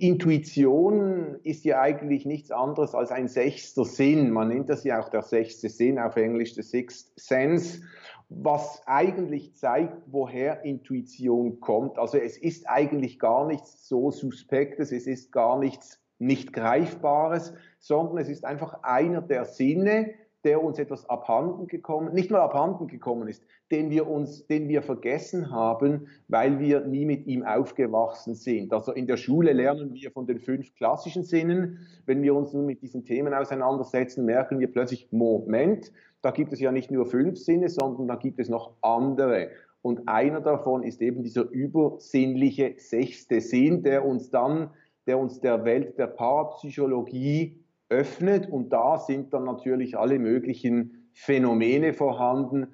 Intuition 0.00 1.38
ist 1.42 1.64
ja 1.64 1.80
eigentlich 1.80 2.24
nichts 2.24 2.50
anderes 2.50 2.94
als 2.94 3.10
ein 3.10 3.28
sechster 3.28 3.84
Sinn. 3.84 4.30
Man 4.30 4.48
nennt 4.48 4.70
das 4.70 4.82
ja 4.84 5.00
auch 5.00 5.10
der 5.10 5.22
sechste 5.22 5.68
Sinn, 5.68 5.98
auf 5.98 6.16
Englisch 6.16 6.54
the 6.54 6.62
sixth 6.62 7.12
sense, 7.20 7.82
was 8.30 8.82
eigentlich 8.86 9.54
zeigt, 9.56 9.96
woher 10.06 10.64
Intuition 10.64 11.60
kommt. 11.60 11.98
Also 11.98 12.16
es 12.16 12.38
ist 12.38 12.68
eigentlich 12.68 13.18
gar 13.18 13.46
nichts 13.46 13.88
so 13.88 14.10
Suspektes, 14.10 14.90
es 14.90 15.06
ist 15.06 15.32
gar 15.32 15.58
nichts 15.58 16.00
nicht 16.18 16.52
Greifbares, 16.52 17.52
sondern 17.78 18.18
es 18.18 18.28
ist 18.28 18.44
einfach 18.44 18.82
einer 18.82 19.20
der 19.20 19.44
Sinne, 19.44 20.14
der 20.44 20.62
uns 20.62 20.78
etwas 20.78 21.08
abhanden 21.08 21.66
gekommen, 21.66 22.14
nicht 22.14 22.30
nur 22.30 22.40
abhanden 22.40 22.86
gekommen 22.86 23.28
ist, 23.28 23.44
den 23.70 23.90
wir 23.90 24.08
uns, 24.08 24.46
den 24.46 24.68
wir 24.68 24.82
vergessen 24.82 25.50
haben, 25.50 26.08
weil 26.28 26.58
wir 26.58 26.80
nie 26.80 27.04
mit 27.04 27.26
ihm 27.26 27.44
aufgewachsen 27.44 28.34
sind. 28.34 28.72
Also 28.72 28.92
in 28.92 29.06
der 29.06 29.16
Schule 29.16 29.52
lernen 29.52 29.92
wir 29.94 30.10
von 30.10 30.26
den 30.26 30.38
fünf 30.38 30.74
klassischen 30.74 31.24
Sinnen. 31.24 31.86
Wenn 32.06 32.22
wir 32.22 32.34
uns 32.34 32.52
nun 32.52 32.66
mit 32.66 32.82
diesen 32.82 33.04
Themen 33.04 33.34
auseinandersetzen, 33.34 34.24
merken 34.24 34.60
wir 34.60 34.72
plötzlich, 34.72 35.08
Moment, 35.10 35.92
da 36.22 36.30
gibt 36.30 36.52
es 36.52 36.60
ja 36.60 36.72
nicht 36.72 36.90
nur 36.90 37.06
fünf 37.06 37.38
Sinne, 37.38 37.68
sondern 37.68 38.08
da 38.08 38.16
gibt 38.16 38.38
es 38.40 38.48
noch 38.48 38.72
andere. 38.80 39.50
Und 39.82 40.08
einer 40.08 40.40
davon 40.40 40.82
ist 40.82 41.00
eben 41.00 41.22
dieser 41.22 41.48
übersinnliche 41.48 42.74
sechste 42.76 43.40
Sinn, 43.40 43.82
der 43.82 44.04
uns 44.04 44.30
dann, 44.30 44.70
der 45.06 45.18
uns 45.18 45.40
der 45.40 45.64
Welt 45.64 45.98
der 45.98 46.06
Parapsychologie 46.06 47.64
öffnet 47.90 48.48
und 48.48 48.70
da 48.72 48.98
sind 48.98 49.34
dann 49.34 49.44
natürlich 49.44 49.98
alle 49.98 50.18
möglichen 50.18 51.08
Phänomene 51.12 51.92
vorhanden, 51.92 52.68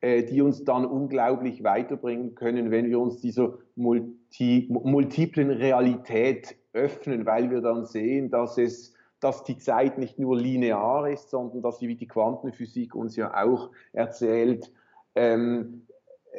äh, 0.00 0.24
die 0.24 0.42
uns 0.42 0.64
dann 0.64 0.84
unglaublich 0.84 1.62
weiterbringen 1.62 2.34
können, 2.34 2.70
wenn 2.70 2.88
wir 2.88 2.98
uns 2.98 3.20
dieser 3.20 3.58
multi, 3.76 4.68
multiplen 4.68 5.50
Realität 5.50 6.56
öffnen, 6.72 7.26
weil 7.26 7.50
wir 7.50 7.60
dann 7.60 7.84
sehen, 7.86 8.30
dass 8.30 8.58
es 8.58 8.94
dass 9.20 9.44
die 9.44 9.56
Zeit 9.56 9.98
nicht 9.98 10.18
nur 10.18 10.36
linear 10.36 11.08
ist, 11.08 11.30
sondern 11.30 11.62
dass 11.62 11.78
sie 11.78 11.86
wie 11.86 11.94
die 11.94 12.08
Quantenphysik 12.08 12.96
uns 12.96 13.14
ja 13.14 13.32
auch 13.40 13.70
erzählt, 13.92 14.72
ähm, 15.14 15.86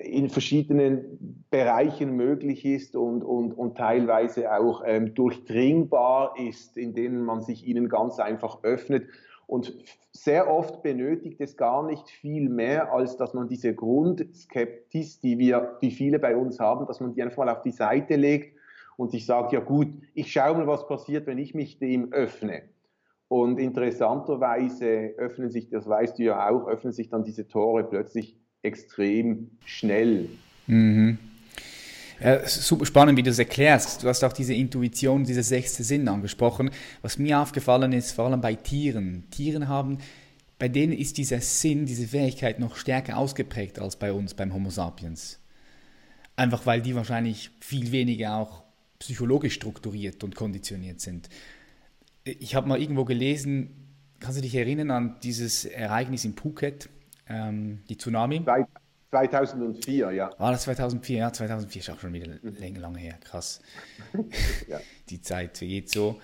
in 0.02 0.30
verschiedenen 0.30 1.46
Bereichen 1.52 2.16
möglich 2.16 2.66
ist 2.66 2.96
und, 2.96 3.24
und, 3.24 3.54
und 3.54 3.78
teilweise 3.78 4.52
auch 4.52 4.84
ähm, 4.86 5.14
durchdringbar 5.14 6.36
ist, 6.40 6.78
in 6.78 6.94
denen 6.94 7.24
man 7.24 7.42
sich 7.42 7.68
ihnen 7.68 7.90
ganz 7.90 8.20
einfach 8.20 8.64
öffnet. 8.64 9.06
Und 9.46 9.74
sehr 10.12 10.50
oft 10.50 10.82
benötigt 10.82 11.42
es 11.42 11.58
gar 11.58 11.86
nicht 11.86 12.10
viel 12.10 12.50
mehr, 12.50 12.92
als 12.92 13.18
dass 13.18 13.34
man 13.34 13.48
diese 13.48 13.76
Grundskeptis, 13.76 15.20
die 15.20 15.38
wir, 15.38 15.78
die 15.82 15.92
viele 15.92 16.18
bei 16.18 16.36
uns 16.36 16.60
haben, 16.60 16.88
dass 16.88 17.00
man 17.00 17.14
die 17.14 17.22
einfach 17.22 17.38
mal 17.38 17.50
auf 17.50 17.62
die 17.62 17.72
Seite 17.72 18.16
legt 18.16 18.58
und 18.98 19.12
sich 19.12 19.26
sagt, 19.26 19.52
ja 19.54 19.60
gut, 19.60 19.90
ich 20.14 20.32
schaue 20.32 20.58
mal, 20.58 20.68
was 20.68 20.88
passiert, 20.88 21.28
wenn 21.28 21.38
ich 21.38 21.54
mich 21.54 21.78
dem 21.78 22.14
öffne. 22.14 22.64
Und 23.28 23.60
interessanterweise 23.60 25.14
öffnen 25.18 25.50
sich, 25.50 25.70
das 25.70 25.88
weißt 25.88 26.18
du 26.18 26.24
ja 26.24 26.50
auch, 26.50 26.68
öffnen 26.68 26.94
sich 26.94 27.10
dann 27.10 27.24
diese 27.24 27.48
Tore 27.48 27.84
plötzlich 27.84 28.38
extrem 28.64 29.52
schnell. 29.66 30.30
Mhm. 30.68 31.20
Ja, 32.20 32.48
super 32.48 32.86
spannend, 32.86 33.18
wie 33.18 33.24
du 33.24 33.30
es 33.30 33.40
erklärst. 33.40 34.04
Du 34.04 34.08
hast 34.08 34.24
auch 34.24 34.34
diese 34.34 34.54
Intuition, 34.54 35.26
diese 35.26 35.44
sechste 35.44 35.84
Sinn 35.84 36.08
angesprochen. 36.08 36.72
Was 37.02 37.18
mir 37.18 37.40
aufgefallen 37.40 37.92
ist, 37.92 38.14
vor 38.14 38.26
allem 38.26 38.40
bei 38.40 38.56
Tieren. 38.56 39.26
Tieren 39.30 39.68
haben, 39.68 39.98
bei 40.58 40.70
denen 40.70 40.94
ist 40.94 41.18
dieser 41.18 41.42
Sinn, 41.42 41.86
diese 41.86 42.08
Fähigkeit 42.08 42.60
noch 42.60 42.78
stärker 42.78 43.18
ausgeprägt 43.18 43.80
als 43.80 43.98
bei 43.98 44.14
uns, 44.14 44.34
beim 44.34 44.54
Homo 44.54 44.70
sapiens. 44.70 45.40
Einfach 46.38 46.66
weil 46.66 46.82
die 46.82 46.96
wahrscheinlich 46.96 47.52
viel 47.60 47.92
weniger 47.92 48.38
auch 48.38 48.64
psychologisch 49.00 49.56
strukturiert 49.56 50.24
und 50.24 50.36
konditioniert 50.36 51.02
sind. 51.02 51.28
Ich 52.24 52.56
habe 52.56 52.70
mal 52.70 52.80
irgendwo 52.80 53.04
gelesen, 53.04 53.72
kannst 54.22 54.38
du 54.38 54.42
dich 54.42 54.56
erinnern 54.56 54.92
an 54.92 55.16
dieses 55.22 55.66
Ereignis 55.66 56.24
in 56.24 56.34
Phuket, 56.34 56.88
ähm, 57.34 57.80
die 57.90 57.98
Tsunami? 57.98 58.44
2004, 59.10 60.12
ja. 60.12 60.32
War 60.38 60.52
das 60.52 60.64
2004? 60.64 61.18
Ja, 61.18 61.34
2004 61.34 61.82
ist 61.82 61.90
auch 61.90 62.00
schon 62.00 62.14
wieder 62.14 62.28
mhm. 62.42 62.76
lange 62.78 63.00
her, 63.00 63.16
krass. 63.24 63.62
ja. 64.68 64.80
Die 65.10 65.22
Zeit 65.22 65.60
geht 65.60 65.90
so. 65.90 66.20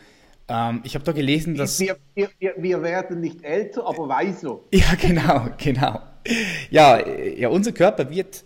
Ähm, 0.48 0.82
ich 0.84 0.96
habe 0.96 1.06
da 1.06 1.12
gelesen, 1.12 1.56
dass... 1.56 1.80
Wir, 1.80 1.98
wir, 2.16 2.30
wir, 2.58 2.82
werden 2.82 3.22
nicht 3.22 3.44
älter, 3.44 3.86
aber 3.86 4.10
weiser. 4.10 4.60
Ja, 4.74 4.96
genau, 5.00 5.50
genau. 5.58 6.02
Ja, 6.72 7.08
ja 7.08 7.50
unser 7.50 7.72
Körper 7.72 8.10
wird 8.10 8.44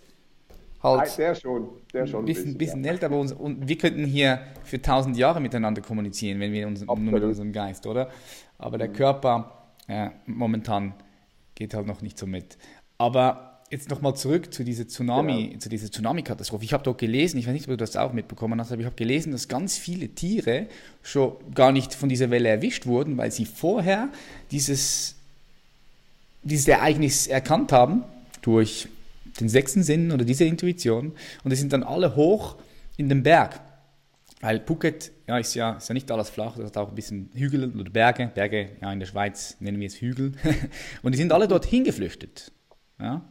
halt... 0.82 1.16
Der 1.16 1.34
schon, 1.34 1.68
der 1.94 2.06
schon. 2.06 2.20
Ein 2.20 2.26
bisschen, 2.26 2.44
bisschen, 2.44 2.58
bisschen 2.58 2.84
ja. 2.84 2.90
älter, 2.90 3.06
aber 3.06 3.18
uns, 3.18 3.32
und 3.32 3.66
wir 3.66 3.78
könnten 3.78 4.04
hier 4.04 4.40
für 4.64 4.80
tausend 4.82 5.16
Jahre 5.16 5.40
miteinander 5.40 5.80
kommunizieren, 5.80 6.38
wenn 6.40 6.52
wir 6.52 6.66
uns, 6.66 6.84
nur 6.84 6.96
mit 6.96 7.22
unserem 7.22 7.52
Geist, 7.52 7.86
oder? 7.86 8.10
Aber 8.58 8.76
der 8.76 8.88
mhm. 8.88 8.92
Körper 8.92 9.64
ja, 9.88 10.12
momentan 10.26 10.94
geht 11.54 11.74
halt 11.74 11.86
noch 11.86 12.02
nicht 12.02 12.18
so 12.18 12.26
mit. 12.26 12.56
Aber 12.98 13.54
jetzt 13.70 13.90
nochmal 13.90 14.14
zurück 14.14 14.52
zu 14.52 14.64
dieser 14.64 14.86
Tsunami, 14.86 15.48
genau. 15.48 15.58
zu 15.58 15.68
dieser 15.68 15.90
Tsunami-Katastrophe. 15.90 16.64
Ich 16.64 16.72
habe 16.72 16.84
dort 16.84 16.98
gelesen, 16.98 17.38
ich 17.38 17.46
weiß 17.46 17.52
nicht, 17.52 17.64
ob 17.64 17.70
du 17.70 17.76
das 17.76 17.96
auch 17.96 18.12
mitbekommen 18.12 18.60
hast, 18.60 18.72
aber 18.72 18.80
ich 18.80 18.86
habe 18.86 18.96
gelesen, 18.96 19.32
dass 19.32 19.48
ganz 19.48 19.76
viele 19.76 20.08
Tiere 20.08 20.66
schon 21.02 21.32
gar 21.54 21.72
nicht 21.72 21.94
von 21.94 22.08
dieser 22.08 22.30
Welle 22.30 22.48
erwischt 22.48 22.86
wurden, 22.86 23.16
weil 23.16 23.30
sie 23.32 23.46
vorher 23.46 24.10
dieses, 24.50 25.16
dieses 26.42 26.68
Ereignis 26.68 27.26
erkannt 27.26 27.72
haben 27.72 28.04
durch 28.42 28.88
den 29.40 29.48
sechsten 29.48 29.82
Sinn 29.82 30.12
oder 30.12 30.24
diese 30.24 30.44
Intuition 30.44 31.12
und 31.42 31.50
die 31.50 31.56
sind 31.56 31.72
dann 31.72 31.82
alle 31.82 32.14
hoch 32.14 32.56
in 32.96 33.08
den 33.08 33.22
Berg. 33.22 33.60
Weil 34.40 34.60
Phuket 34.60 35.10
ja, 35.26 35.38
ist, 35.38 35.54
ja, 35.54 35.72
ist 35.72 35.88
ja 35.88 35.94
nicht 35.94 36.10
alles 36.10 36.30
flach, 36.30 36.56
das 36.56 36.66
hat 36.66 36.76
auch 36.76 36.88
ein 36.88 36.94
bisschen 36.94 37.30
Hügel 37.34 37.72
oder 37.78 37.90
Berge. 37.90 38.30
Berge, 38.34 38.70
ja, 38.80 38.92
in 38.92 39.00
der 39.00 39.06
Schweiz 39.06 39.56
nennen 39.60 39.80
wir 39.80 39.86
es 39.86 40.00
Hügel. 40.00 40.32
und 41.02 41.12
die 41.12 41.18
sind 41.18 41.32
alle 41.32 41.48
dorthin 41.48 41.84
geflüchtet. 41.84 42.52
Ja? 42.98 43.22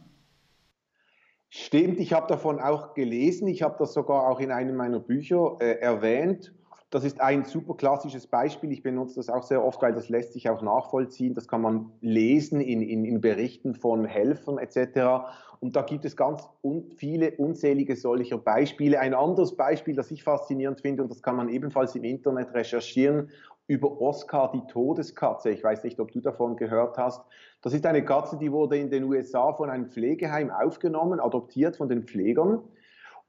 Stimmt, 1.48 2.00
ich 2.00 2.12
habe 2.12 2.26
davon 2.26 2.58
auch 2.58 2.94
gelesen. 2.94 3.46
Ich 3.46 3.62
habe 3.62 3.76
das 3.78 3.92
sogar 3.92 4.28
auch 4.28 4.40
in 4.40 4.50
einem 4.50 4.74
meiner 4.74 4.98
Bücher 4.98 5.56
äh, 5.60 5.78
erwähnt. 5.78 6.52
Das 6.94 7.02
ist 7.02 7.20
ein 7.20 7.42
super 7.44 7.74
klassisches 7.74 8.28
Beispiel. 8.28 8.70
Ich 8.70 8.84
benutze 8.84 9.16
das 9.16 9.28
auch 9.28 9.42
sehr 9.42 9.64
oft, 9.64 9.82
weil 9.82 9.94
das 9.94 10.08
lässt 10.10 10.32
sich 10.32 10.48
auch 10.48 10.62
nachvollziehen. 10.62 11.34
Das 11.34 11.48
kann 11.48 11.60
man 11.60 11.90
lesen 12.00 12.60
in, 12.60 12.82
in, 12.82 13.04
in 13.04 13.20
Berichten 13.20 13.74
von 13.74 14.04
Helfern 14.04 14.58
etc. 14.58 15.26
Und 15.58 15.74
da 15.74 15.82
gibt 15.82 16.04
es 16.04 16.16
ganz 16.16 16.48
un 16.62 16.92
viele 16.94 17.32
unzählige 17.32 17.96
solcher 17.96 18.38
Beispiele. 18.38 19.00
Ein 19.00 19.12
anderes 19.12 19.56
Beispiel, 19.56 19.96
das 19.96 20.12
ich 20.12 20.22
faszinierend 20.22 20.82
finde, 20.82 21.02
und 21.02 21.10
das 21.10 21.20
kann 21.20 21.34
man 21.34 21.48
ebenfalls 21.48 21.96
im 21.96 22.04
Internet 22.04 22.54
recherchieren, 22.54 23.28
über 23.66 24.00
Oscar 24.00 24.52
die 24.54 24.64
Todeskatze. 24.68 25.50
Ich 25.50 25.64
weiß 25.64 25.82
nicht, 25.82 25.98
ob 25.98 26.12
du 26.12 26.20
davon 26.20 26.54
gehört 26.54 26.96
hast. 26.96 27.24
Das 27.62 27.74
ist 27.74 27.86
eine 27.86 28.04
Katze, 28.04 28.38
die 28.38 28.52
wurde 28.52 28.78
in 28.78 28.90
den 28.90 29.02
USA 29.02 29.52
von 29.52 29.68
einem 29.68 29.90
Pflegeheim 29.90 30.52
aufgenommen, 30.52 31.18
adoptiert 31.18 31.76
von 31.76 31.88
den 31.88 32.04
Pflegern. 32.04 32.60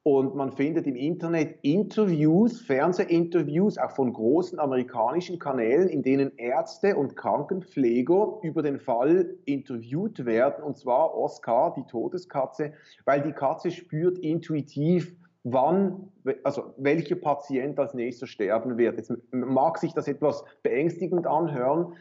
Und 0.07 0.35
man 0.35 0.51
findet 0.51 0.85
im 0.85 0.95
Internet 0.95 1.57
Interviews, 1.63 2.61
Fernsehinterviews, 2.61 3.79
auch 3.79 3.89
von 3.89 4.13
großen 4.13 4.59
amerikanischen 4.59 5.39
Kanälen, 5.39 5.89
in 5.89 6.03
denen 6.03 6.37
Ärzte 6.37 6.95
und 6.95 7.15
Krankenpfleger 7.15 8.37
über 8.43 8.61
den 8.61 8.79
Fall 8.79 9.33
interviewt 9.45 10.23
werden. 10.23 10.63
Und 10.63 10.77
zwar 10.77 11.17
Oscar, 11.17 11.73
die 11.75 11.87
Todeskatze, 11.87 12.73
weil 13.05 13.23
die 13.23 13.31
Katze 13.31 13.71
spürt 13.71 14.19
intuitiv, 14.19 15.15
wann, 15.43 16.11
also 16.43 16.75
welcher 16.77 17.15
Patient 17.15 17.79
als 17.79 17.95
nächster 17.95 18.27
sterben 18.27 18.77
wird. 18.77 18.97
Jetzt 18.97 19.11
mag 19.31 19.79
sich 19.79 19.95
das 19.95 20.07
etwas 20.07 20.45
beängstigend 20.61 21.25
anhören, 21.25 21.95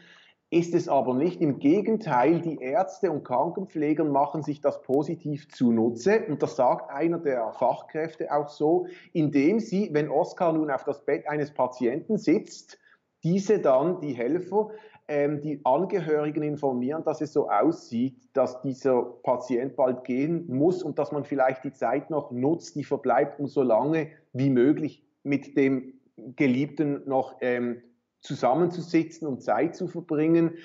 ist 0.55 0.73
es 0.73 0.87
aber 0.87 1.13
nicht. 1.13 1.41
Im 1.41 1.59
Gegenteil, 1.59 2.39
die 2.39 2.59
Ärzte 2.59 3.11
und 3.11 3.25
Krankenpfleger 3.25 4.05
machen 4.05 4.41
sich 4.41 4.61
das 4.61 4.81
positiv 4.83 5.49
zunutze. 5.49 6.25
Und 6.29 6.41
das 6.41 6.55
sagt 6.55 6.89
einer 6.91 7.19
der 7.19 7.51
Fachkräfte 7.51 8.33
auch 8.33 8.47
so, 8.47 8.87
indem 9.11 9.59
sie, 9.59 9.89
wenn 9.91 10.09
Oskar 10.09 10.53
nun 10.53 10.71
auf 10.71 10.85
das 10.85 11.03
Bett 11.03 11.27
eines 11.27 11.51
Patienten 11.53 12.17
sitzt, 12.17 12.79
diese 13.25 13.59
dann, 13.59 13.99
die 13.99 14.13
Helfer, 14.13 14.69
ähm, 15.09 15.41
die 15.41 15.59
Angehörigen 15.65 16.41
informieren, 16.41 17.03
dass 17.03 17.19
es 17.19 17.33
so 17.33 17.49
aussieht, 17.49 18.15
dass 18.31 18.61
dieser 18.61 19.01
Patient 19.23 19.75
bald 19.75 20.05
gehen 20.05 20.45
muss 20.47 20.83
und 20.83 20.97
dass 20.99 21.11
man 21.11 21.25
vielleicht 21.25 21.65
die 21.65 21.73
Zeit 21.73 22.09
noch 22.09 22.31
nutzt, 22.31 22.77
die 22.77 22.85
verbleibt, 22.85 23.41
um 23.41 23.47
so 23.47 23.61
lange 23.61 24.07
wie 24.31 24.49
möglich 24.49 25.03
mit 25.23 25.57
dem 25.57 25.95
Geliebten 26.37 27.01
noch 27.05 27.35
ähm, 27.41 27.81
zusammenzusitzen 28.25 29.27
und 29.27 29.41
Zeit 29.41 29.75
zu 29.75 29.87
verbringen. 29.87 30.55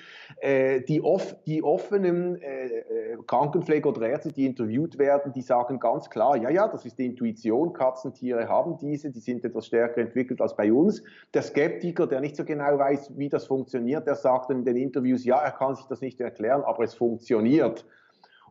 Äh, 0.41 0.81
die, 0.81 1.01
off 1.01 1.35
die, 1.45 1.63
offenen 1.63 2.41
äh, 2.41 2.65
äh, 2.65 3.17
Krankenpfleger 3.27 3.89
oder 3.89 4.09
Ärzte, 4.09 4.31
die 4.31 4.45
interviewt 4.45 4.97
werden, 4.97 5.31
die 5.33 5.41
sagen 5.41 5.79
ganz 5.79 6.09
klar, 6.09 6.35
ja, 6.37 6.49
ja, 6.49 6.67
das 6.67 6.85
ist 6.85 6.97
die 6.97 7.05
Intuition, 7.05 7.73
Katzentiere 7.73 8.47
haben 8.49 8.77
diese, 8.77 9.11
die 9.11 9.19
sind 9.19 9.45
etwas 9.45 9.67
stärker 9.67 10.01
entwickelt 10.01 10.41
als 10.41 10.55
bei 10.55 10.71
uns. 10.71 11.03
Der 11.33 11.43
Skeptiker, 11.43 12.07
der 12.07 12.19
nicht 12.19 12.35
so 12.35 12.43
genau 12.43 12.77
weiß, 12.77 13.17
wie 13.17 13.29
das 13.29 13.47
funktioniert, 13.47 14.07
der 14.07 14.15
sagt 14.15 14.49
in 14.49 14.65
den 14.65 14.77
Interviews, 14.77 15.23
ja, 15.23 15.37
er 15.37 15.51
kann 15.51 15.75
sich 15.75 15.85
das 15.85 16.01
nicht 16.01 16.19
erklären, 16.19 16.63
aber 16.63 16.83
es 16.83 16.93
funktioniert. 16.93 17.85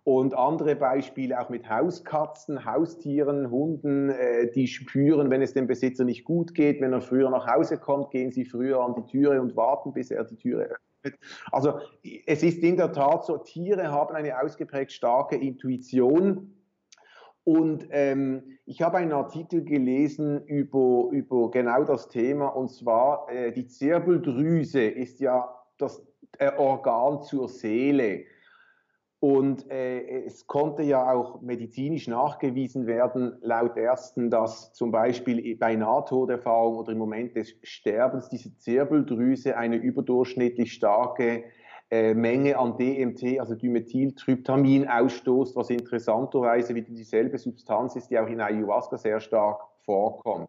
Und 0.02 0.34
andere 0.34 0.76
Beispiele 0.76 1.38
auch 1.40 1.50
mit 1.50 1.68
Hauskatzen, 1.68 2.64
Haustieren, 2.64 3.50
Hunden, 3.50 4.08
äh, 4.08 4.50
die 4.50 4.66
spüren, 4.66 5.30
wenn 5.30 5.42
es 5.42 5.52
dem 5.52 5.66
Besitzer 5.66 6.04
nicht 6.04 6.24
gut 6.24 6.54
geht. 6.54 6.80
Wenn 6.80 6.92
er 6.92 7.02
früher 7.02 7.28
nach 7.30 7.46
Hause 7.46 7.78
kommt, 7.78 8.10
gehen 8.10 8.32
sie 8.32 8.46
früher 8.46 8.80
an 8.80 8.94
die 8.94 9.04
Türe 9.04 9.40
und 9.40 9.56
warten, 9.56 9.92
bis 9.92 10.10
er 10.10 10.24
die 10.24 10.36
Türe 10.36 10.62
öffnet. 10.64 11.20
Also 11.52 11.80
es 12.26 12.42
ist 12.42 12.62
in 12.62 12.76
der 12.76 12.92
Tat 12.92 13.24
so, 13.24 13.38
Tiere 13.38 13.90
haben 13.90 14.14
eine 14.14 14.40
ausgeprägt 14.40 14.92
starke 14.92 15.36
Intuition. 15.36 16.54
Und 17.44 17.88
ähm, 17.90 18.58
ich 18.66 18.82
habe 18.82 18.98
einen 18.98 19.12
Artikel 19.12 19.64
gelesen 19.64 20.44
über, 20.46 21.08
über 21.10 21.50
genau 21.50 21.84
das 21.84 22.08
Thema, 22.08 22.48
und 22.48 22.70
zwar 22.70 23.28
äh, 23.30 23.52
die 23.52 23.66
Zirbeldrüse 23.66 24.82
ist 24.82 25.20
ja 25.20 25.48
das 25.78 26.06
äh, 26.38 26.52
Organ 26.56 27.22
zur 27.22 27.48
Seele. 27.48 28.24
Und 29.20 29.70
äh, 29.70 30.24
es 30.24 30.46
konnte 30.46 30.82
ja 30.82 31.12
auch 31.12 31.42
medizinisch 31.42 32.08
nachgewiesen 32.08 32.86
werden, 32.86 33.36
laut 33.42 33.76
Ärzten, 33.76 34.30
dass 34.30 34.72
zum 34.72 34.90
Beispiel 34.90 35.56
bei 35.56 35.76
Nahtoderfahrung 35.76 36.78
oder 36.78 36.92
im 36.92 36.98
Moment 36.98 37.36
des 37.36 37.54
Sterbens 37.62 38.30
diese 38.30 38.56
Zirbeldrüse 38.56 39.58
eine 39.58 39.76
überdurchschnittlich 39.76 40.72
starke 40.72 41.44
äh, 41.90 42.14
Menge 42.14 42.56
an 42.56 42.78
DMT, 42.78 43.40
also 43.40 43.54
Dimethyltryptamin, 43.54 44.88
ausstoßt, 44.88 45.54
was 45.54 45.68
interessanterweise 45.68 46.74
wieder 46.74 46.90
dieselbe 46.90 47.36
Substanz 47.36 47.96
ist, 47.96 48.10
die 48.10 48.18
auch 48.18 48.28
in 48.28 48.40
Ayahuasca 48.40 48.96
sehr 48.96 49.20
stark 49.20 49.60
vorkommt. 49.84 50.48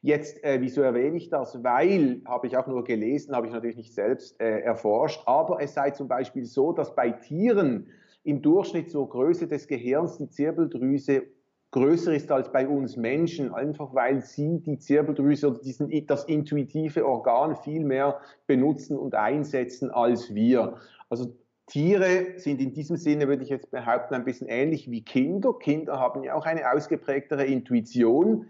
Jetzt, 0.00 0.42
äh, 0.42 0.60
wieso 0.60 0.82
erwähne 0.82 1.18
ich 1.18 1.28
das? 1.28 1.62
Weil, 1.62 2.22
habe 2.24 2.48
ich 2.48 2.56
auch 2.56 2.66
nur 2.66 2.82
gelesen, 2.82 3.36
habe 3.36 3.46
ich 3.46 3.52
natürlich 3.52 3.76
nicht 3.76 3.94
selbst 3.94 4.40
äh, 4.40 4.60
erforscht, 4.60 5.22
aber 5.26 5.60
es 5.60 5.74
sei 5.74 5.90
zum 5.90 6.08
Beispiel 6.08 6.44
so, 6.44 6.72
dass 6.72 6.94
bei 6.96 7.10
Tieren 7.10 7.88
im 8.28 8.42
Durchschnitt 8.42 8.90
zur 8.90 9.08
Größe 9.08 9.48
des 9.48 9.66
Gehirns 9.68 10.18
die 10.18 10.28
Zirbeldrüse 10.28 11.22
größer 11.70 12.14
ist 12.14 12.30
als 12.30 12.52
bei 12.52 12.68
uns 12.68 12.96
Menschen, 12.96 13.54
einfach 13.54 13.94
weil 13.94 14.20
sie 14.20 14.60
die 14.60 14.78
Zirbeldrüse 14.78 15.48
oder 15.48 15.60
diesen, 15.60 15.90
das 16.06 16.24
intuitive 16.24 17.06
Organ 17.06 17.56
viel 17.56 17.84
mehr 17.84 18.20
benutzen 18.46 18.98
und 18.98 19.14
einsetzen 19.14 19.90
als 19.90 20.34
wir. 20.34 20.76
Also 21.08 21.34
Tiere 21.66 22.34
sind 22.36 22.60
in 22.60 22.74
diesem 22.74 22.96
Sinne, 22.96 23.28
würde 23.28 23.44
ich 23.44 23.48
jetzt 23.48 23.70
behaupten, 23.70 24.14
ein 24.14 24.24
bisschen 24.24 24.48
ähnlich 24.48 24.90
wie 24.90 25.02
Kinder. 25.02 25.54
Kinder 25.58 25.98
haben 25.98 26.22
ja 26.22 26.34
auch 26.34 26.44
eine 26.44 26.70
ausgeprägtere 26.70 27.46
Intuition. 27.46 28.44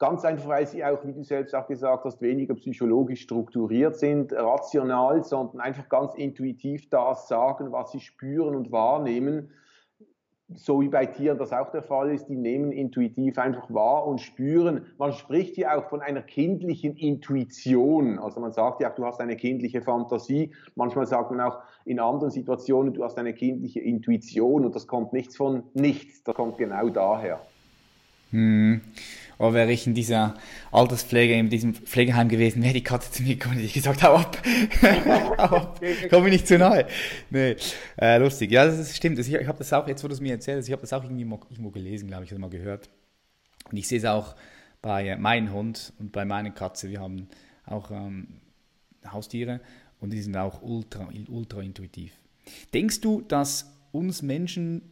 Ganz 0.00 0.24
einfach, 0.24 0.48
weil 0.48 0.66
sie 0.66 0.84
auch, 0.84 1.04
wie 1.04 1.12
du 1.12 1.22
selbst 1.22 1.54
auch 1.54 1.68
gesagt 1.68 2.04
hast, 2.04 2.20
weniger 2.20 2.54
psychologisch 2.54 3.20
strukturiert 3.20 3.96
sind, 3.96 4.32
rational, 4.32 5.22
sondern 5.22 5.60
einfach 5.60 5.88
ganz 5.88 6.14
intuitiv 6.14 6.88
das 6.90 7.28
sagen, 7.28 7.70
was 7.70 7.92
sie 7.92 8.00
spüren 8.00 8.56
und 8.56 8.72
wahrnehmen 8.72 9.50
so 10.56 10.80
wie 10.80 10.88
bei 10.88 11.06
Tieren 11.06 11.38
das 11.38 11.52
auch 11.52 11.70
der 11.70 11.82
Fall 11.82 12.12
ist, 12.12 12.26
die 12.28 12.36
nehmen 12.36 12.72
intuitiv 12.72 13.38
einfach 13.38 13.72
wahr 13.72 14.06
und 14.06 14.20
spüren. 14.20 14.86
Man 14.98 15.12
spricht 15.12 15.54
hier 15.54 15.76
auch 15.76 15.88
von 15.88 16.00
einer 16.00 16.22
kindlichen 16.22 16.96
Intuition. 16.96 18.18
Also 18.18 18.40
man 18.40 18.52
sagt 18.52 18.80
ja 18.80 18.90
auch, 18.90 18.94
du 18.94 19.04
hast 19.04 19.20
eine 19.20 19.36
kindliche 19.36 19.82
Fantasie. 19.82 20.52
Manchmal 20.74 21.06
sagt 21.06 21.30
man 21.30 21.40
auch 21.40 21.58
in 21.84 22.00
anderen 22.00 22.30
Situationen, 22.30 22.94
du 22.94 23.04
hast 23.04 23.18
eine 23.18 23.32
kindliche 23.32 23.80
Intuition 23.80 24.64
und 24.64 24.74
das 24.74 24.86
kommt 24.86 25.12
nichts 25.12 25.36
von 25.36 25.64
nichts. 25.74 26.24
Das 26.24 26.34
kommt 26.34 26.58
genau 26.58 26.88
daher. 26.88 27.40
Hm. 28.30 28.80
Aber 29.40 29.54
wäre 29.54 29.72
ich 29.72 29.86
in 29.86 29.94
dieser 29.94 30.34
Alterspflege, 30.70 31.32
in 31.32 31.48
diesem 31.48 31.72
Pflegeheim 31.72 32.28
gewesen, 32.28 32.62
wäre 32.62 32.74
die 32.74 32.84
Katze 32.84 33.10
zu 33.10 33.22
mir 33.22 33.36
gekommen 33.36 33.56
und 33.56 33.64
ich 33.64 33.72
gesagt, 33.72 34.02
hau 34.02 34.16
ab, 34.16 34.36
hau 35.38 35.56
ab, 35.56 35.80
komm 36.10 36.24
mir 36.24 36.28
nicht 36.28 36.46
zu 36.46 36.58
nahe. 36.58 36.86
Nee, 37.30 37.56
äh, 37.98 38.18
lustig. 38.18 38.50
Ja, 38.50 38.66
das 38.66 38.94
stimmt. 38.94 39.18
Ich, 39.18 39.32
ich 39.32 39.48
habe 39.48 39.56
das 39.56 39.72
auch, 39.72 39.88
jetzt 39.88 40.04
wo 40.04 40.08
du 40.08 40.12
es 40.12 40.20
mir 40.20 40.32
erzählst, 40.32 40.68
ich 40.68 40.72
habe 40.72 40.82
das 40.82 40.92
auch 40.92 41.02
irgendwie 41.02 41.24
mal, 41.24 41.38
irgendwo 41.48 41.70
gelesen, 41.70 42.06
glaube 42.06 42.24
ich, 42.24 42.32
oder 42.32 42.38
mal 42.38 42.50
gehört. 42.50 42.90
Und 43.70 43.78
ich 43.78 43.88
sehe 43.88 43.96
es 43.96 44.04
auch 44.04 44.36
bei 44.82 45.08
äh, 45.08 45.16
meinem 45.16 45.54
Hund 45.54 45.94
und 45.98 46.12
bei 46.12 46.26
meiner 46.26 46.50
Katze. 46.50 46.90
Wir 46.90 47.00
haben 47.00 47.26
auch 47.64 47.90
ähm, 47.90 48.28
Haustiere 49.10 49.62
und 50.00 50.12
die 50.12 50.20
sind 50.20 50.36
auch 50.36 50.60
ultra, 50.60 51.08
ultra 51.28 51.62
intuitiv. 51.62 52.12
Denkst 52.74 53.00
du, 53.00 53.22
dass 53.22 53.72
uns 53.90 54.20
Menschen 54.20 54.82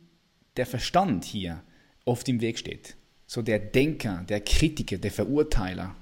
der 0.56 0.64
Verstand 0.64 1.26
hier 1.26 1.62
oft 2.06 2.26
im 2.30 2.40
Weg 2.40 2.58
steht? 2.58 2.96
So 3.28 3.42
der 3.42 3.58
Denker, 3.58 4.24
der 4.26 4.40
Kritiker, 4.40 4.96
der 4.96 5.10
Verurteiler? 5.10 5.94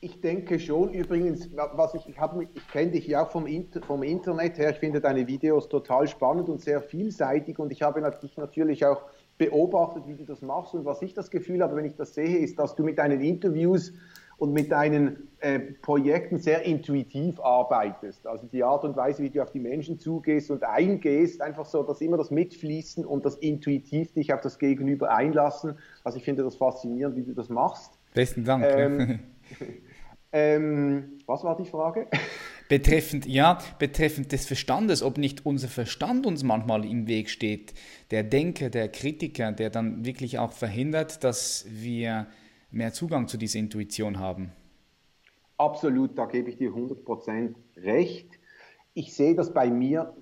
Ich 0.00 0.20
denke 0.20 0.58
schon. 0.58 0.92
Übrigens, 0.94 1.50
was 1.54 1.94
ich, 1.94 2.08
ich, 2.08 2.16
ich 2.54 2.68
kenne 2.68 2.90
dich 2.90 3.06
ja 3.06 3.24
auch 3.24 3.30
vom, 3.30 3.46
Inter, 3.46 3.82
vom 3.82 4.02
Internet 4.02 4.58
her. 4.58 4.70
Ich 4.70 4.78
finde 4.78 5.00
deine 5.00 5.26
Videos 5.26 5.68
total 5.68 6.08
spannend 6.08 6.48
und 6.48 6.62
sehr 6.62 6.80
vielseitig. 6.80 7.58
Und 7.58 7.70
ich 7.70 7.82
habe 7.82 8.02
dich 8.22 8.36
natürlich 8.38 8.84
auch 8.86 9.02
beobachtet, 9.36 10.04
wie 10.06 10.14
du 10.14 10.24
das 10.24 10.40
machst. 10.40 10.74
Und 10.74 10.86
was 10.86 11.02
ich 11.02 11.12
das 11.12 11.30
Gefühl 11.30 11.62
habe, 11.62 11.76
wenn 11.76 11.84
ich 11.84 11.96
das 11.96 12.14
sehe, 12.14 12.38
ist, 12.38 12.58
dass 12.58 12.74
du 12.74 12.82
mit 12.82 12.98
deinen 12.98 13.20
Interviews 13.20 13.92
und 14.36 14.52
mit 14.52 14.72
deinen 14.72 15.28
äh, 15.40 15.58
Projekten 15.58 16.38
sehr 16.38 16.62
intuitiv 16.62 17.40
arbeitest. 17.40 18.26
Also 18.26 18.46
die 18.46 18.64
Art 18.64 18.84
und 18.84 18.96
Weise, 18.96 19.22
wie 19.22 19.30
du 19.30 19.42
auf 19.42 19.50
die 19.50 19.60
Menschen 19.60 19.98
zugehst 19.98 20.50
und 20.50 20.64
eingehst, 20.64 21.40
einfach 21.40 21.66
so, 21.66 21.82
dass 21.82 22.00
immer 22.00 22.16
das 22.16 22.30
Mitfließen 22.30 23.04
und 23.04 23.24
das 23.24 23.36
intuitiv 23.36 24.12
dich 24.12 24.32
auf 24.32 24.40
das 24.40 24.58
Gegenüber 24.58 25.14
einlassen. 25.14 25.78
Also 26.02 26.18
ich 26.18 26.24
finde 26.24 26.42
das 26.42 26.56
faszinierend, 26.56 27.16
wie 27.16 27.22
du 27.22 27.32
das 27.32 27.48
machst. 27.48 27.92
Besten 28.14 28.44
Dank. 28.44 28.64
Ähm, 28.66 29.20
ähm, 30.32 31.18
was 31.26 31.44
war 31.44 31.56
die 31.56 31.68
Frage? 31.68 32.08
Betreffend, 32.68 33.26
ja, 33.26 33.58
betreffend 33.78 34.32
des 34.32 34.46
Verstandes, 34.46 35.02
ob 35.02 35.18
nicht 35.18 35.44
unser 35.44 35.68
Verstand 35.68 36.24
uns 36.24 36.42
manchmal 36.42 36.86
im 36.86 37.06
Weg 37.06 37.28
steht, 37.28 37.74
der 38.10 38.22
Denker, 38.22 38.70
der 38.70 38.88
Kritiker, 38.88 39.52
der 39.52 39.68
dann 39.68 40.06
wirklich 40.06 40.38
auch 40.38 40.52
verhindert, 40.52 41.22
dass 41.22 41.66
wir 41.68 42.26
mehr 42.74 42.92
Zugang 42.92 43.28
zu 43.28 43.36
dieser 43.36 43.58
Intuition 43.58 44.18
haben. 44.18 44.52
Absolut, 45.56 46.18
da 46.18 46.26
gebe 46.26 46.50
ich 46.50 46.56
dir 46.56 46.70
100% 46.70 47.54
recht. 47.76 48.28
Ich 48.92 49.14
sehe 49.14 49.34
das 49.34 49.52
bei 49.52 49.70
mir, 49.70 50.14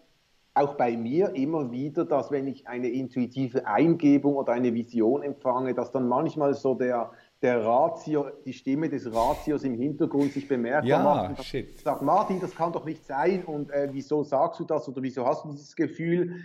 auch 0.54 0.74
bei 0.74 0.96
mir 0.96 1.34
immer 1.34 1.72
wieder, 1.72 2.04
dass 2.04 2.30
wenn 2.30 2.46
ich 2.46 2.68
eine 2.68 2.88
intuitive 2.88 3.66
Eingebung 3.66 4.36
oder 4.36 4.52
eine 4.52 4.74
Vision 4.74 5.22
empfange, 5.22 5.72
dass 5.74 5.90
dann 5.90 6.06
manchmal 6.06 6.52
so 6.52 6.74
der, 6.74 7.12
der 7.40 7.64
Ratio, 7.64 8.26
die 8.44 8.52
Stimme 8.52 8.90
des 8.90 9.12
Ratios 9.14 9.64
im 9.64 9.74
Hintergrund 9.74 10.32
sich 10.32 10.46
bemerkbar 10.46 10.86
ja, 10.86 11.02
macht. 11.02 11.38
Und 11.38 11.78
sagt, 11.78 12.02
Martin, 12.02 12.40
das 12.40 12.54
kann 12.54 12.72
doch 12.72 12.84
nicht 12.84 13.06
sein 13.06 13.44
und 13.44 13.70
äh, 13.70 13.88
wieso 13.92 14.22
sagst 14.22 14.60
du 14.60 14.64
das 14.64 14.86
oder 14.88 15.02
wieso 15.02 15.24
hast 15.24 15.44
du 15.44 15.52
dieses 15.52 15.74
Gefühl? 15.74 16.42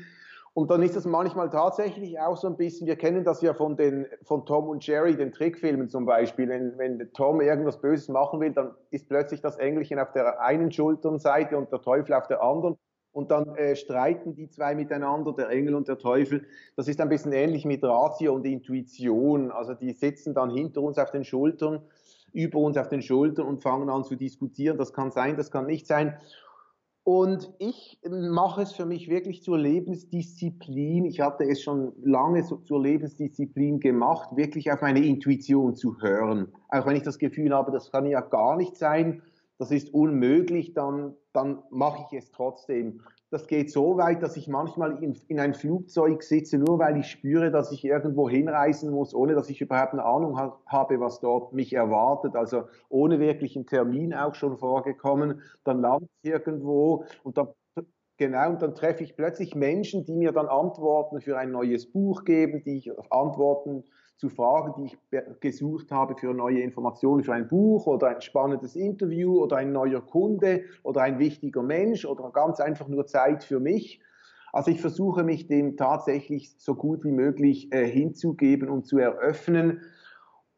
Und 0.57 0.71
dann 0.71 0.81
ist 0.81 0.95
das 0.95 1.05
manchmal 1.05 1.51
tatsächlich 1.51 2.19
auch 2.19 2.35
so 2.35 2.47
ein 2.47 2.57
bisschen, 2.57 2.87
wir 2.87 2.95
kennen 2.95 3.23
das 3.23 3.43
ja 3.43 3.53
von, 3.53 3.77
den, 3.77 4.07
von 4.23 4.43
Tom 4.43 4.69
und 4.69 4.87
Jerry, 4.87 5.15
den 5.15 5.31
Trickfilmen 5.31 5.87
zum 5.87 6.07
Beispiel. 6.07 6.49
Wenn, 6.49 6.75
wenn 6.79 7.13
Tom 7.13 7.41
irgendwas 7.41 7.79
Böses 7.79 8.09
machen 8.09 8.39
will, 8.39 8.53
dann 8.53 8.71
ist 8.89 9.07
plötzlich 9.07 9.39
das 9.39 9.57
Engelchen 9.57 9.99
auf 9.99 10.13
der 10.13 10.41
einen 10.41 10.71
Schulternseite 10.71 11.55
und 11.55 11.71
der 11.71 11.79
Teufel 11.83 12.15
auf 12.15 12.25
der 12.25 12.41
anderen. 12.41 12.75
Und 13.11 13.29
dann 13.29 13.55
äh, 13.55 13.75
streiten 13.75 14.33
die 14.33 14.49
zwei 14.49 14.73
miteinander, 14.73 15.31
der 15.31 15.49
Engel 15.49 15.75
und 15.75 15.87
der 15.87 15.99
Teufel. 15.99 16.47
Das 16.75 16.87
ist 16.87 16.99
ein 17.01 17.09
bisschen 17.09 17.33
ähnlich 17.33 17.63
mit 17.63 17.83
Ratio 17.83 18.33
und 18.33 18.43
Intuition. 18.43 19.51
Also 19.51 19.75
die 19.75 19.91
sitzen 19.91 20.33
dann 20.33 20.49
hinter 20.49 20.81
uns 20.81 20.97
auf 20.97 21.11
den 21.11 21.23
Schultern, 21.23 21.83
über 22.33 22.57
uns 22.57 22.77
auf 22.77 22.89
den 22.89 23.03
Schultern 23.03 23.45
und 23.45 23.61
fangen 23.61 23.91
an 23.91 24.03
zu 24.03 24.15
diskutieren. 24.15 24.79
Das 24.79 24.91
kann 24.91 25.11
sein, 25.11 25.37
das 25.37 25.51
kann 25.51 25.67
nicht 25.67 25.85
sein. 25.85 26.17
Und 27.07 27.53
ich 27.59 28.01
mache 28.09 28.63
es 28.63 28.73
für 28.73 28.85
mich 28.85 29.07
wirklich 29.09 29.41
zur 29.41 29.57
Lebensdisziplin. 29.57 31.05
Ich 31.05 31.21
hatte 31.21 31.45
es 31.45 31.61
schon 31.61 31.93
lange 32.03 32.43
so 32.43 32.57
zur 32.57 32.83
Lebensdisziplin 32.83 33.79
gemacht, 33.79 34.35
wirklich 34.35 34.69
auf 34.73 34.81
meine 34.81 34.99
Intuition 34.99 35.73
zu 35.73 36.01
hören. 36.01 36.51
Auch 36.67 36.85
wenn 36.85 36.97
ich 36.97 37.03
das 37.03 37.17
Gefühl 37.17 37.53
habe, 37.53 37.71
das 37.71 37.93
kann 37.93 38.07
ja 38.07 38.19
gar 38.19 38.57
nicht 38.57 38.75
sein, 38.75 39.21
das 39.57 39.71
ist 39.71 39.93
unmöglich, 39.93 40.73
dann, 40.73 41.13
dann 41.31 41.63
mache 41.69 42.07
ich 42.07 42.17
es 42.17 42.29
trotzdem 42.29 42.99
das 43.29 43.47
geht 43.47 43.71
so 43.71 43.97
weit, 43.97 44.23
dass 44.23 44.37
ich 44.37 44.47
manchmal 44.47 45.03
in, 45.03 45.17
in, 45.27 45.39
ein 45.39 45.53
Flugzeug 45.53 46.23
sitze, 46.23 46.57
nur 46.57 46.79
weil 46.79 46.97
ich 46.97 47.07
spüre, 47.07 47.51
dass 47.51 47.71
ich 47.71 47.83
irgendwo 47.83 48.29
hinreisen 48.29 48.91
muss, 48.91 49.13
ohne 49.13 49.35
dass 49.35 49.49
ich 49.49 49.59
überhaupt 49.59 49.93
eine 49.93 50.05
Ahnung 50.05 50.37
ha 50.37 50.57
habe, 50.65 50.99
was 50.99 51.19
dort 51.19 51.51
mich 51.51 51.73
erwartet. 51.73 52.35
Also 52.35 52.63
ohne 52.87 53.19
wirklichen 53.19 53.65
Termin 53.65 54.13
auch 54.13 54.35
schon 54.35 54.57
vorgekommen. 54.57 55.41
Dann 55.65 55.81
lande 55.81 56.07
ich 56.21 56.31
irgendwo 56.31 57.05
und 57.23 57.37
dann 57.37 57.49
Genau, 58.19 58.49
und 58.49 58.63
dann 58.63 58.73
treffe 58.73 59.03
ich 59.03 59.15
plötzlich 59.15 59.53
Menschen, 59.53 60.03
die 60.03 60.15
mir 60.15 60.31
dann 60.31 60.47
Antworten 60.47 61.21
für 61.21 61.37
ein 61.37 61.51
neues 61.51 61.85
Buch 61.85 62.23
geben, 62.23 62.63
die 62.63 62.77
ich 62.77 62.91
Antworten 63.11 63.83
zu 64.17 64.29
Fragen, 64.29 64.73
die 64.77 64.85
ich 64.85 65.39
gesucht 65.39 65.91
habe 65.91 66.15
für 66.15 66.33
neue 66.33 66.61
Informationen 66.61 67.23
für 67.23 67.33
ein 67.33 67.47
Buch 67.47 67.85
oder 67.85 68.07
ein 68.07 68.21
spannendes 68.21 68.75
Interview 68.75 69.39
oder 69.39 69.57
ein 69.57 69.71
neuer 69.71 70.01
Kunde 70.01 70.63
oder 70.83 71.01
ein 71.01 71.19
wichtiger 71.19 71.61
Mensch 71.61 72.03
oder 72.05 72.31
ganz 72.31 72.59
einfach 72.59 72.87
nur 72.87 73.05
Zeit 73.05 73.43
für 73.43 73.59
mich. 73.59 74.01
Also 74.51 74.71
ich 74.71 74.81
versuche 74.81 75.23
mich 75.23 75.47
dem 75.47 75.77
tatsächlich 75.77 76.55
so 76.57 76.73
gut 76.73 77.03
wie 77.03 77.11
möglich 77.11 77.71
äh, 77.71 77.85
hinzugeben 77.85 78.69
und 78.69 78.87
zu 78.87 78.97
eröffnen. 78.97 79.81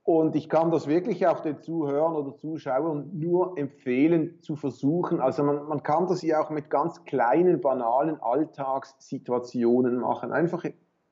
Und 0.04 0.36
ich 0.36 0.48
kann 0.48 0.72
das 0.72 0.88
wirklich 0.88 1.28
auch 1.28 1.42
den 1.42 1.60
Zuhörern 1.60 2.16
oder 2.16 2.36
Zuschauern 2.38 3.12
nur 3.14 3.58
empfehlen 3.58 4.42
zu 4.42 4.56
versuchen. 4.56 5.20
Also 5.20 5.44
man, 5.44 5.68
man 5.68 5.84
kann 5.84 6.08
das 6.08 6.22
ja 6.22 6.42
auch 6.42 6.50
mit 6.50 6.70
ganz 6.70 7.04
kleinen, 7.04 7.60
banalen 7.62 8.22
Alltagssituationen 8.22 10.00
machen. 10.00 10.32
Einfach 10.32 10.64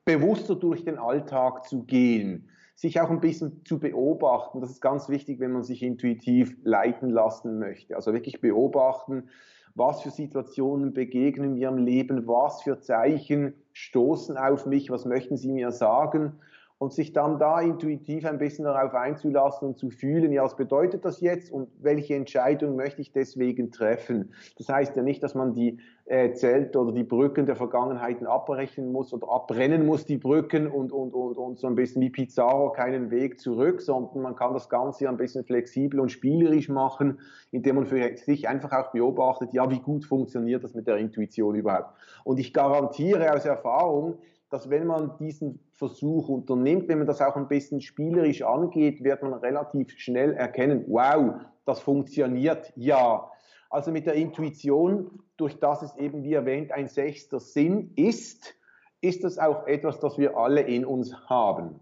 bewusster 0.08 0.54
durch 0.54 0.84
den 0.84 0.96
Alltag 0.96 1.66
zu 1.66 1.82
gehen, 1.82 2.48
sich 2.74 2.98
auch 2.98 3.10
ein 3.10 3.20
bisschen 3.20 3.62
zu 3.66 3.78
beobachten. 3.78 4.62
Das 4.62 4.70
ist 4.70 4.80
ganz 4.80 5.10
wichtig, 5.10 5.38
wenn 5.38 5.52
man 5.52 5.64
sich 5.64 5.82
intuitiv 5.82 6.56
leiten 6.64 7.10
lassen 7.10 7.58
möchte. 7.58 7.94
Also 7.94 8.14
wirklich 8.14 8.40
beobachten, 8.40 9.28
was 9.74 10.00
für 10.00 10.10
Situationen 10.10 10.94
begegnen 10.94 11.52
mir 11.52 11.68
im 11.68 11.76
Leben, 11.76 12.26
was 12.26 12.62
für 12.62 12.80
Zeichen 12.80 13.52
stoßen 13.74 14.38
auf 14.38 14.64
mich, 14.64 14.88
was 14.88 15.04
möchten 15.04 15.36
sie 15.36 15.52
mir 15.52 15.72
sagen 15.72 16.40
und 16.78 16.92
sich 16.92 17.12
dann 17.12 17.38
da 17.38 17.60
intuitiv 17.60 18.24
ein 18.24 18.38
bisschen 18.38 18.64
darauf 18.64 18.94
einzulassen 18.94 19.68
und 19.68 19.78
zu 19.78 19.90
fühlen, 19.90 20.30
ja, 20.32 20.44
was 20.44 20.56
bedeutet 20.56 21.04
das 21.04 21.20
jetzt 21.20 21.50
und 21.50 21.68
welche 21.80 22.14
Entscheidung 22.14 22.76
möchte 22.76 23.02
ich 23.02 23.12
deswegen 23.12 23.72
treffen. 23.72 24.32
Das 24.56 24.68
heißt 24.68 24.94
ja 24.96 25.02
nicht, 25.02 25.22
dass 25.22 25.34
man 25.34 25.54
die 25.54 25.78
äh, 26.04 26.32
Zelte 26.32 26.78
oder 26.78 26.92
die 26.92 27.02
Brücken 27.02 27.46
der 27.46 27.56
Vergangenheiten 27.56 28.28
abbrechen 28.28 28.92
muss 28.92 29.12
oder 29.12 29.28
abbrennen 29.28 29.84
muss, 29.84 30.06
die 30.06 30.18
Brücken 30.18 30.68
und, 30.68 30.92
und, 30.92 31.14
und, 31.14 31.36
und 31.36 31.58
so 31.58 31.66
ein 31.66 31.74
bisschen 31.74 32.00
wie 32.00 32.10
Pizarro 32.10 32.70
keinen 32.70 33.10
Weg 33.10 33.40
zurück, 33.40 33.80
sondern 33.80 34.22
man 34.22 34.36
kann 34.36 34.54
das 34.54 34.68
Ganze 34.68 35.08
ein 35.08 35.16
bisschen 35.16 35.44
flexibel 35.44 35.98
und 35.98 36.10
spielerisch 36.10 36.68
machen, 36.68 37.18
indem 37.50 37.76
man 37.76 37.86
für 37.86 38.16
sich 38.16 38.48
einfach 38.48 38.72
auch 38.72 38.92
beobachtet, 38.92 39.52
ja, 39.52 39.68
wie 39.68 39.80
gut 39.80 40.04
funktioniert 40.04 40.62
das 40.62 40.74
mit 40.74 40.86
der 40.86 40.96
Intuition 40.98 41.56
überhaupt. 41.56 41.92
Und 42.22 42.38
ich 42.38 42.54
garantiere 42.54 43.34
aus 43.34 43.44
Erfahrung, 43.44 44.18
dass 44.50 44.70
wenn 44.70 44.86
man 44.86 45.16
diesen 45.18 45.60
Versuch 45.72 46.28
unternimmt, 46.28 46.88
wenn 46.88 46.98
man 46.98 47.06
das 47.06 47.20
auch 47.20 47.36
ein 47.36 47.48
bisschen 47.48 47.80
spielerisch 47.80 48.42
angeht, 48.42 49.04
wird 49.04 49.22
man 49.22 49.34
relativ 49.34 49.90
schnell 49.98 50.32
erkennen, 50.32 50.84
wow, 50.88 51.34
das 51.66 51.80
funktioniert 51.80 52.72
ja. 52.76 53.30
Also 53.70 53.90
mit 53.90 54.06
der 54.06 54.14
Intuition, 54.14 55.22
durch 55.36 55.58
das 55.58 55.82
es 55.82 55.96
eben, 55.96 56.22
wie 56.22 56.32
erwähnt, 56.32 56.72
ein 56.72 56.88
sechster 56.88 57.40
Sinn 57.40 57.92
ist, 57.96 58.54
ist 59.00 59.24
das 59.24 59.38
auch 59.38 59.66
etwas, 59.66 60.00
das 60.00 60.18
wir 60.18 60.36
alle 60.36 60.62
in 60.62 60.84
uns 60.84 61.14
haben. 61.28 61.78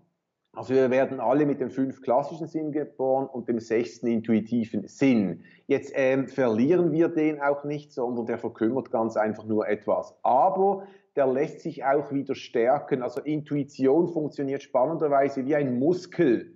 Also 0.56 0.72
wir 0.72 0.90
werden 0.90 1.20
alle 1.20 1.44
mit 1.44 1.60
dem 1.60 1.70
fünf 1.70 2.00
klassischen 2.00 2.46
Sinn 2.46 2.72
geboren 2.72 3.26
und 3.26 3.46
dem 3.46 3.60
sechsten 3.60 4.06
intuitiven 4.06 4.88
Sinn. 4.88 5.42
Jetzt 5.66 5.92
ähm, 5.94 6.28
verlieren 6.28 6.92
wir 6.92 7.08
den 7.08 7.42
auch 7.42 7.64
nicht, 7.64 7.92
sondern 7.92 8.24
der 8.24 8.38
verkümmert 8.38 8.90
ganz 8.90 9.18
einfach 9.18 9.44
nur 9.44 9.68
etwas. 9.68 10.16
Aber 10.22 10.86
der 11.14 11.26
lässt 11.26 11.60
sich 11.60 11.84
auch 11.84 12.10
wieder 12.10 12.34
stärken. 12.34 13.02
Also 13.02 13.20
Intuition 13.20 14.08
funktioniert 14.08 14.62
spannenderweise 14.62 15.44
wie 15.44 15.54
ein 15.54 15.78
Muskel. 15.78 16.54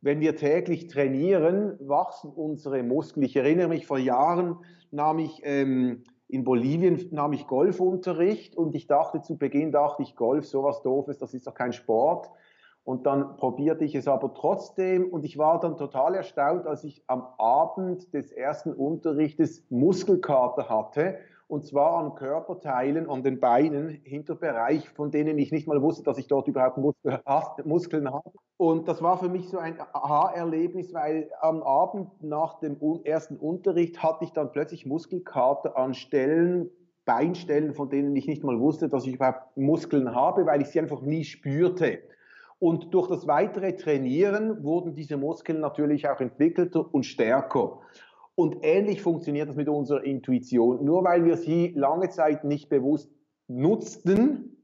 Wenn 0.00 0.20
wir 0.20 0.36
täglich 0.36 0.86
trainieren, 0.86 1.78
wachsen 1.80 2.30
unsere 2.30 2.82
Muskeln. 2.82 3.26
Ich 3.26 3.36
erinnere 3.36 3.68
mich, 3.68 3.86
vor 3.86 3.98
Jahren 3.98 4.56
nahm 4.90 5.18
ich 5.18 5.42
ähm, 5.44 6.04
in 6.28 6.44
Bolivien 6.44 7.08
nahm 7.10 7.34
ich 7.34 7.46
Golfunterricht 7.46 8.56
und 8.56 8.74
ich 8.74 8.86
dachte 8.86 9.20
zu 9.20 9.36
Beginn, 9.36 9.70
dachte 9.70 10.02
ich, 10.02 10.16
Golf, 10.16 10.46
sowas 10.46 10.80
doofes, 10.82 11.18
das 11.18 11.34
ist 11.34 11.46
doch 11.46 11.54
kein 11.54 11.74
Sport. 11.74 12.30
Und 12.84 13.06
dann 13.06 13.36
probierte 13.38 13.84
ich 13.84 13.94
es 13.94 14.06
aber 14.06 14.34
trotzdem 14.34 15.08
und 15.10 15.24
ich 15.24 15.38
war 15.38 15.58
dann 15.58 15.78
total 15.78 16.14
erstaunt, 16.14 16.66
als 16.66 16.84
ich 16.84 17.02
am 17.06 17.26
Abend 17.38 18.12
des 18.12 18.30
ersten 18.30 18.74
Unterrichtes 18.74 19.64
Muskelkater 19.70 20.68
hatte 20.68 21.16
und 21.46 21.64
zwar 21.64 21.98
an 21.98 22.14
Körperteilen, 22.14 23.08
an 23.08 23.22
den 23.22 23.38
Beinen, 23.38 23.88
Hinterbereich, 23.88 24.88
von 24.90 25.10
denen 25.10 25.38
ich 25.38 25.52
nicht 25.52 25.66
mal 25.66 25.82
wusste, 25.82 26.02
dass 26.02 26.18
ich 26.18 26.26
dort 26.26 26.48
überhaupt 26.48 26.78
Muskeln 26.78 28.12
habe. 28.12 28.30
Und 28.56 28.88
das 28.88 29.02
war 29.02 29.18
für 29.18 29.28
mich 29.28 29.48
so 29.48 29.58
ein 29.58 29.78
Aha-Erlebnis, 29.92 30.94
weil 30.94 31.30
am 31.40 31.62
Abend 31.62 32.22
nach 32.22 32.60
dem 32.60 32.76
ersten 33.04 33.36
Unterricht 33.36 34.02
hatte 34.02 34.24
ich 34.24 34.32
dann 34.32 34.52
plötzlich 34.52 34.86
Muskelkater 34.86 35.76
an 35.76 35.94
Stellen, 35.94 36.70
Beinstellen, 37.04 37.74
von 37.74 37.90
denen 37.90 38.16
ich 38.16 38.26
nicht 38.26 38.42
mal 38.42 38.58
wusste, 38.58 38.88
dass 38.88 39.06
ich 39.06 39.16
überhaupt 39.16 39.56
Muskeln 39.56 40.14
habe, 40.14 40.46
weil 40.46 40.62
ich 40.62 40.68
sie 40.68 40.80
einfach 40.80 41.02
nie 41.02 41.24
spürte. 41.24 41.98
Und 42.58 42.94
durch 42.94 43.08
das 43.08 43.26
weitere 43.26 43.76
Trainieren 43.76 44.62
wurden 44.64 44.94
diese 44.94 45.16
Muskeln 45.16 45.60
natürlich 45.60 46.08
auch 46.08 46.20
entwickelter 46.20 46.92
und 46.92 47.04
stärker. 47.04 47.80
Und 48.34 48.58
ähnlich 48.62 49.02
funktioniert 49.02 49.48
das 49.48 49.56
mit 49.56 49.68
unserer 49.68 50.02
Intuition. 50.02 50.84
Nur 50.84 51.04
weil 51.04 51.24
wir 51.24 51.36
sie 51.36 51.72
lange 51.76 52.10
Zeit 52.10 52.44
nicht 52.44 52.68
bewusst 52.68 53.10
nutzten, 53.48 54.54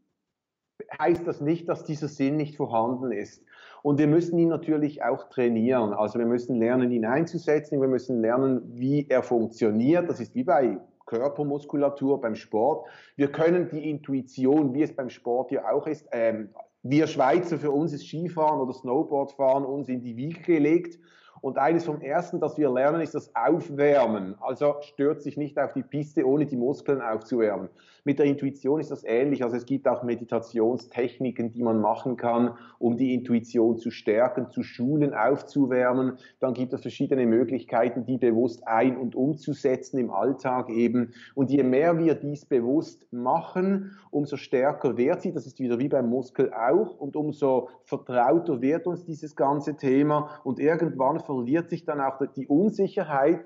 heißt 0.98 1.26
das 1.26 1.40
nicht, 1.40 1.68
dass 1.68 1.84
dieser 1.84 2.08
Sinn 2.08 2.36
nicht 2.36 2.56
vorhanden 2.56 3.12
ist. 3.12 3.44
Und 3.82 3.98
wir 3.98 4.06
müssen 4.06 4.38
ihn 4.38 4.48
natürlich 4.48 5.02
auch 5.02 5.28
trainieren. 5.28 5.92
Also 5.92 6.18
wir 6.18 6.26
müssen 6.26 6.56
lernen, 6.56 6.90
ihn 6.90 7.04
einzusetzen. 7.04 7.80
Wir 7.80 7.88
müssen 7.88 8.20
lernen, 8.20 8.62
wie 8.66 9.06
er 9.08 9.22
funktioniert. 9.22 10.08
Das 10.08 10.20
ist 10.20 10.34
wie 10.34 10.44
bei 10.44 10.78
Körpermuskulatur, 11.06 12.20
beim 12.20 12.34
Sport. 12.34 12.86
Wir 13.16 13.32
können 13.32 13.68
die 13.68 13.88
Intuition, 13.88 14.74
wie 14.74 14.82
es 14.82 14.94
beim 14.94 15.10
Sport 15.10 15.50
ja 15.50 15.70
auch 15.70 15.86
ist, 15.86 16.08
ähm, 16.12 16.50
wir 16.82 17.06
Schweizer, 17.06 17.58
für 17.58 17.70
uns 17.70 17.92
ist 17.92 18.06
Skifahren 18.06 18.60
oder 18.60 18.72
Snowboardfahren 18.72 19.64
uns 19.64 19.88
in 19.88 20.00
die 20.00 20.16
Wiege 20.16 20.40
gelegt. 20.40 20.98
Und 21.42 21.56
eines 21.56 21.84
vom 21.86 22.02
ersten, 22.02 22.38
das 22.40 22.58
wir 22.58 22.70
lernen, 22.70 23.00
ist 23.00 23.14
das 23.14 23.34
Aufwärmen. 23.34 24.34
Also 24.40 24.76
stört 24.82 25.22
sich 25.22 25.36
nicht 25.36 25.58
auf 25.58 25.72
die 25.72 25.82
Piste, 25.82 26.26
ohne 26.26 26.44
die 26.44 26.56
Muskeln 26.56 27.00
aufzuwärmen. 27.00 27.70
Mit 28.04 28.18
der 28.18 28.26
Intuition 28.26 28.80
ist 28.80 28.90
das 28.90 29.04
ähnlich. 29.04 29.44
Also 29.44 29.56
es 29.56 29.66
gibt 29.66 29.86
auch 29.88 30.02
Meditationstechniken, 30.02 31.52
die 31.52 31.62
man 31.62 31.80
machen 31.80 32.16
kann, 32.16 32.56
um 32.78 32.96
die 32.96 33.14
Intuition 33.14 33.78
zu 33.78 33.90
stärken, 33.90 34.50
zu 34.50 34.62
schulen, 34.62 35.14
aufzuwärmen. 35.14 36.18
Dann 36.38 36.54
gibt 36.54 36.72
es 36.72 36.80
verschiedene 36.80 37.26
Möglichkeiten, 37.26 38.04
die 38.06 38.18
bewusst 38.18 38.66
ein- 38.66 38.96
und 38.96 39.14
umzusetzen 39.14 39.98
im 39.98 40.10
Alltag 40.10 40.70
eben. 40.70 41.12
Und 41.34 41.50
je 41.50 41.62
mehr 41.62 41.98
wir 41.98 42.14
dies 42.14 42.44
bewusst 42.44 43.06
machen, 43.12 43.92
umso 44.10 44.36
stärker 44.36 44.96
wird 44.96 45.22
sie. 45.22 45.32
Das 45.32 45.46
ist 45.46 45.60
wieder 45.60 45.78
wie 45.78 45.88
beim 45.88 46.08
Muskel 46.08 46.52
auch. 46.52 46.98
Und 46.98 47.16
umso 47.16 47.68
vertrauter 47.84 48.60
wird 48.60 48.86
uns 48.86 49.04
dieses 49.04 49.36
ganze 49.36 49.76
Thema. 49.76 50.40
Und 50.44 50.58
irgendwann 50.58 51.20
verliert 51.20 51.70
sich 51.70 51.84
dann 51.84 52.00
auch 52.00 52.20
die 52.34 52.46
Unsicherheit 52.46 53.44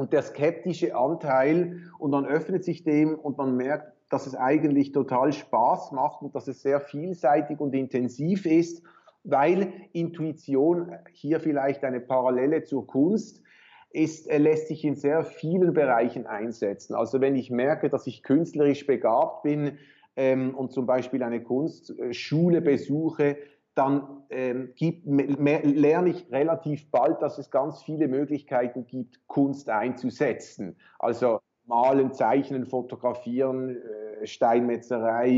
und 0.00 0.14
der 0.14 0.22
skeptische 0.22 0.96
Anteil 0.96 1.82
und 1.98 2.12
dann 2.12 2.24
öffnet 2.24 2.64
sich 2.64 2.84
dem 2.84 3.14
und 3.14 3.36
man 3.36 3.54
merkt, 3.54 3.92
dass 4.08 4.26
es 4.26 4.34
eigentlich 4.34 4.92
total 4.92 5.30
Spaß 5.30 5.92
macht 5.92 6.22
und 6.22 6.34
dass 6.34 6.48
es 6.48 6.62
sehr 6.62 6.80
vielseitig 6.80 7.60
und 7.60 7.74
intensiv 7.74 8.46
ist, 8.46 8.82
weil 9.24 9.74
Intuition 9.92 10.94
hier 11.12 11.38
vielleicht 11.38 11.84
eine 11.84 12.00
Parallele 12.00 12.64
zur 12.64 12.86
Kunst 12.86 13.42
ist, 13.90 14.26
lässt 14.32 14.68
sich 14.68 14.86
in 14.86 14.96
sehr 14.96 15.22
vielen 15.22 15.74
Bereichen 15.74 16.26
einsetzen. 16.26 16.94
Also 16.94 17.20
wenn 17.20 17.36
ich 17.36 17.50
merke, 17.50 17.90
dass 17.90 18.06
ich 18.06 18.22
künstlerisch 18.22 18.86
begabt 18.86 19.42
bin 19.42 19.76
ähm, 20.16 20.54
und 20.54 20.72
zum 20.72 20.86
Beispiel 20.86 21.22
eine 21.22 21.42
Kunstschule 21.42 22.62
besuche, 22.62 23.36
dann 23.80 24.24
ähm, 24.28 24.72
gibt, 24.76 25.06
mehr, 25.06 25.64
lerne 25.64 26.10
ich 26.10 26.30
relativ 26.30 26.90
bald, 26.90 27.22
dass 27.22 27.38
es 27.38 27.50
ganz 27.50 27.82
viele 27.82 28.08
Möglichkeiten 28.08 28.86
gibt, 28.86 29.26
Kunst 29.26 29.70
einzusetzen. 29.70 30.76
Also 30.98 31.40
malen, 31.70 32.12
zeichnen, 32.12 32.66
fotografieren, 32.66 33.76
äh, 33.76 34.26
Steinmetzerei, 34.26 35.30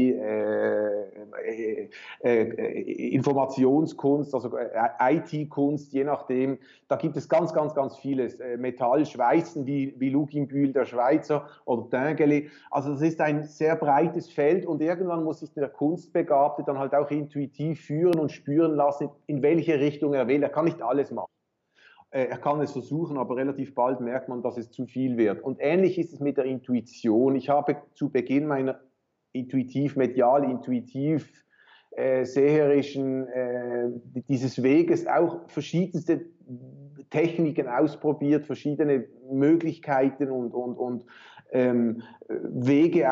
äh, 1.53 1.89
äh, 2.25 3.13
Informationskunst, 3.15 4.35
also 4.35 4.51
IT-Kunst, 4.99 5.93
je 5.93 6.05
nachdem. 6.05 6.59
Da 6.89 6.97
gibt 6.97 7.17
es 7.17 7.29
ganz, 7.29 7.53
ganz, 7.53 7.75
ganz 7.75 7.97
vieles. 7.97 8.39
Metall, 8.59 9.07
Schweißen 9.07 9.67
wie, 9.67 9.95
wie 9.99 10.11
Luginbühl, 10.11 10.73
der 10.73 10.87
Schweizer 10.87 11.47
oder 11.65 11.89
Dingeli. 11.91 12.51
Also 12.71 12.93
das 12.93 13.03
ist 13.03 13.21
ein 13.21 13.45
sehr 13.45 13.77
breites 13.77 14.31
Feld 14.31 14.67
und 14.67 14.83
irgendwann 14.83 15.23
muss 15.23 15.41
sich 15.41 15.53
der 15.53 15.69
Kunstbegabte 15.69 16.65
dann 16.65 16.79
halt 16.79 16.95
auch 16.95 17.11
intuitiv 17.11 17.81
führen 17.81 18.19
und 18.19 18.33
spüren 18.33 18.75
lassen, 18.75 19.11
in 19.27 19.43
welche 19.43 19.79
Richtung 19.79 20.15
er 20.15 20.27
will. 20.27 20.43
Er 20.43 20.49
kann 20.49 20.65
nicht 20.65 20.83
alles 20.83 21.11
machen. 21.11 21.31
Äh, 22.13 22.27
er 22.27 22.39
kann 22.39 22.61
es 22.61 22.73
versuchen, 22.73 23.17
aber 23.19 23.37
relativ 23.37 23.75
bald 23.75 24.01
merkt 24.01 24.29
man, 24.29 24.43
dass 24.43 24.59
es 24.59 24.71
zu 24.71 24.87
viel 24.87 25.17
wird. 25.17 25.43
Und 25.43 25.59
ähnlich 25.61 25.99
ist 25.99 26.13
es 26.13 26.21
mit 26.21 26.37
der 26.37 26.45
Intuition. 26.45 27.35
Ich 27.35 27.49
habe 27.49 27.77
zu 27.95 28.11
Beginn 28.11 28.47
meiner 28.47 28.81
intuitiv, 29.33 29.97
medial, 29.97 30.45
intuitiv, 30.45 31.45
äh, 31.93 32.25
seherischen, 32.25 33.27
äh, 33.29 33.89
dieses 34.29 34.63
Weges 34.63 35.07
auch 35.07 35.49
verschiedenste 35.49 36.27
Techniken 37.11 37.67
ausprobiert, 37.67 38.47
verschiedene 38.47 39.07
Möglichkeiten 39.31 40.31
und, 40.31 40.53
und, 40.53 40.77
und 40.77 41.07
ähm, 41.51 42.03
Wege 42.29 43.07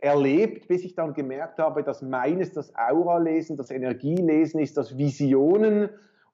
erlebt, 0.00 0.68
bis 0.68 0.84
ich 0.84 0.94
dann 0.94 1.14
gemerkt 1.14 1.58
habe, 1.58 1.82
dass 1.82 2.02
meines 2.02 2.52
das 2.52 2.72
Aura-Lesen, 2.74 3.56
das 3.56 3.70
Energielesen 3.70 4.60
ist, 4.60 4.76
das 4.76 4.96
Visionen 4.98 5.88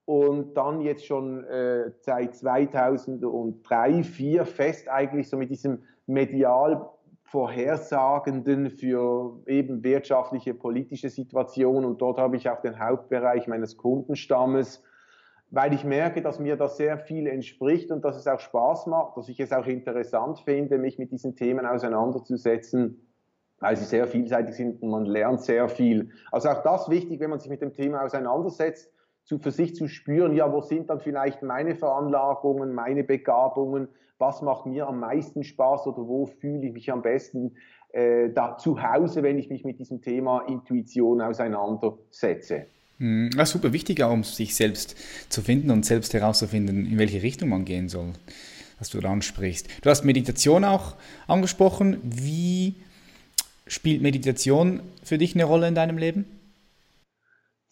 und 0.05 0.55
dann 0.55 0.81
jetzt 0.81 1.07
schon 1.07 1.45
äh, 1.45 1.91
seit 2.01 2.35
2003, 2.35 3.23
2004 3.63 4.45
fest 4.45 4.89
eigentlich 4.89 5.29
so 5.29 5.37
mit 5.37 5.51
diesem 5.51 5.85
medial 6.07 6.89
Vorhersagenden 7.25 8.71
für 8.71 9.41
eben 9.47 9.83
wirtschaftliche, 9.83 10.55
politische 10.55 11.09
Situationen 11.09 11.85
und 11.85 12.03
dort 12.03 12.19
habe 12.19 12.37
ich 12.37 12.51
auch 12.51 12.61
den 12.61 12.79
Hauptbereich 12.79 13.47
meines 13.47 13.77
Kundenstammes, 13.77 14.83
weil 15.51 15.73
ich 15.73 15.85
merke, 15.85 16.21
dass 16.21 16.39
mir 16.39 16.57
das 16.57 16.77
sehr 16.77 16.99
viel 16.99 17.27
entspricht 17.27 17.91
und 17.91 18.05
dass 18.05 18.17
es 18.17 18.27
auch 18.27 18.41
Spaß 18.41 18.87
macht, 18.87 19.17
dass 19.17 19.29
ich 19.29 19.41
es 19.41 19.53
auch 19.53 19.67
interessant 19.67 20.41
finde, 20.41 20.79
mich 20.79 20.99
mit 20.99 21.13
diesen 21.13 21.37
Themen 21.37 21.65
auseinanderzusetzen, 21.65 23.07
weil 23.61 23.77
sie 23.77 23.85
sehr 23.85 24.07
vielseitig 24.07 24.55
sind 24.55 24.83
und 24.83 24.91
man 24.91 25.07
lernt 25.07 25.41
sehr 25.41 25.69
viel. 25.69 26.11
Also 26.33 26.51
auch 26.51 26.63
das 26.63 26.91
wichtig, 26.91 27.21
wenn 27.21 27.31
man 27.31 27.39
sich 27.39 27.51
mit 27.51 27.63
dem 27.63 27.73
Thema 27.73 28.03
auseinandersetzt, 28.03 28.93
zu, 29.25 29.39
für 29.39 29.51
sich 29.51 29.75
zu 29.75 29.89
spüren, 29.89 30.35
ja, 30.35 30.53
wo 30.53 30.61
sind 30.61 30.91
dann 30.91 31.01
vielleicht 31.01 31.43
meine 31.43 31.75
Veranlagungen, 31.75 32.73
meine 32.73 33.05
Begabungen, 33.05 33.89
was 34.19 34.43
macht 34.43 34.67
mir 34.67 34.87
am 34.87 35.01
meisten 35.01 35.45
Spaß 35.45 35.87
oder 35.87 36.07
wo 36.07 36.27
fühle 36.27 36.67
ich 36.67 36.73
mich 36.73 36.93
am 36.93 37.03
besten 37.03 37.57
äh, 37.93 38.31
da 38.31 38.57
zu 38.57 38.83
Hause, 38.83 39.23
wenn 39.23 39.39
ich 39.39 39.51
mich 39.51 39.65
mit 39.65 39.79
diesem 39.79 40.01
Thema 40.01 40.47
Intuition 40.49 41.21
auseinandersetze. 41.21 42.67
Hm, 42.99 43.31
ja, 43.37 43.45
super 43.45 43.73
wichtig, 43.73 44.03
auch 44.03 44.13
um 44.13 44.25
sich 44.25 44.55
selbst 44.55 44.97
zu 45.29 45.43
finden 45.43 45.71
und 45.71 45.85
selbst 45.85 46.15
herauszufinden, 46.15 46.87
in 46.87 46.99
welche 46.99 47.23
Richtung 47.23 47.49
man 47.49 47.65
gehen 47.65 47.89
soll, 47.89 48.13
was 48.79 48.91
du 48.91 49.01
da 49.01 49.11
ansprichst. 49.11 49.69
Du 49.83 49.91
hast 49.91 50.05
Meditation 50.05 50.65
auch 50.65 50.95
angesprochen. 51.27 51.99
Wie 52.03 52.77
spielt 53.67 54.03
Meditation 54.03 54.81
für 55.03 55.19
dich 55.19 55.35
eine 55.35 55.45
Rolle 55.45 55.69
in 55.69 55.75
deinem 55.75 55.99
Leben? 55.99 56.27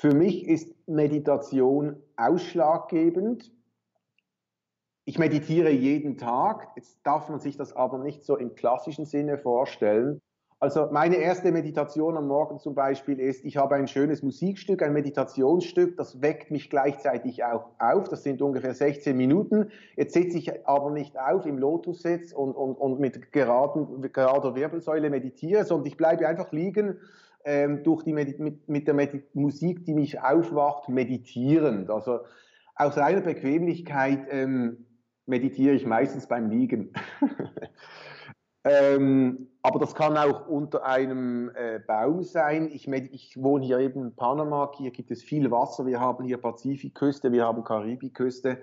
Für 0.00 0.14
mich 0.14 0.48
ist 0.48 0.74
Meditation 0.88 1.96
ausschlaggebend. 2.16 3.52
Ich 5.04 5.18
meditiere 5.18 5.68
jeden 5.68 6.16
Tag. 6.16 6.68
Jetzt 6.74 7.00
darf 7.02 7.28
man 7.28 7.38
sich 7.38 7.58
das 7.58 7.76
aber 7.76 7.98
nicht 7.98 8.24
so 8.24 8.38
im 8.38 8.54
klassischen 8.54 9.04
Sinne 9.04 9.36
vorstellen. 9.36 10.22
Also 10.58 10.88
meine 10.90 11.16
erste 11.16 11.52
Meditation 11.52 12.16
am 12.16 12.28
Morgen 12.28 12.58
zum 12.60 12.74
Beispiel 12.74 13.20
ist, 13.20 13.44
ich 13.44 13.58
habe 13.58 13.74
ein 13.74 13.88
schönes 13.88 14.22
Musikstück, 14.22 14.82
ein 14.82 14.94
Meditationsstück, 14.94 15.98
das 15.98 16.22
weckt 16.22 16.50
mich 16.50 16.70
gleichzeitig 16.70 17.44
auch 17.44 17.66
auf. 17.78 18.08
Das 18.08 18.22
sind 18.22 18.40
ungefähr 18.40 18.72
16 18.72 19.14
Minuten. 19.14 19.70
Jetzt 19.96 20.14
sitze 20.14 20.38
ich 20.38 20.66
aber 20.66 20.92
nicht 20.92 21.18
auf 21.20 21.44
im 21.44 21.58
Lotussitz 21.58 22.32
und, 22.32 22.52
und, 22.52 22.74
und 22.76 23.00
mit 23.00 23.32
geraden, 23.32 24.10
gerader 24.14 24.54
Wirbelsäule 24.54 25.10
meditiere, 25.10 25.66
sondern 25.66 25.88
ich 25.88 25.98
bleibe 25.98 26.26
einfach 26.26 26.52
liegen 26.52 26.96
ähm, 27.44 27.82
durch 27.82 28.04
die 28.04 28.12
Medi 28.12 28.36
mit, 28.38 28.68
mit 28.68 28.86
der 28.86 28.94
Medi 28.94 29.22
Musik, 29.34 29.84
die 29.84 29.94
mich 29.94 30.20
aufwacht, 30.20 30.88
meditierend. 30.88 31.90
Also 31.90 32.20
aus 32.74 32.96
reiner 32.96 33.20
Bequemlichkeit 33.20 34.26
ähm, 34.30 34.86
meditiere 35.26 35.74
ich 35.74 35.86
meistens 35.86 36.26
beim 36.26 36.50
Liegen. 36.50 36.92
ähm, 38.64 39.48
aber 39.62 39.78
das 39.78 39.94
kann 39.94 40.16
auch 40.16 40.48
unter 40.48 40.84
einem 40.84 41.50
äh, 41.54 41.78
Baum 41.86 42.22
sein. 42.22 42.70
Ich, 42.72 42.88
ich, 42.88 43.42
wohne 43.42 43.64
hier 43.64 43.78
eben 43.78 44.02
in 44.02 44.16
Panama, 44.16 44.72
hier 44.76 44.90
gibt 44.90 45.10
es 45.10 45.22
viel 45.22 45.50
Wasser. 45.50 45.86
Wir 45.86 46.00
haben 46.00 46.24
hier 46.24 46.38
Pazifikküste, 46.38 47.32
wir 47.32 47.44
haben 47.44 47.64
Karibikküste. 47.64 48.58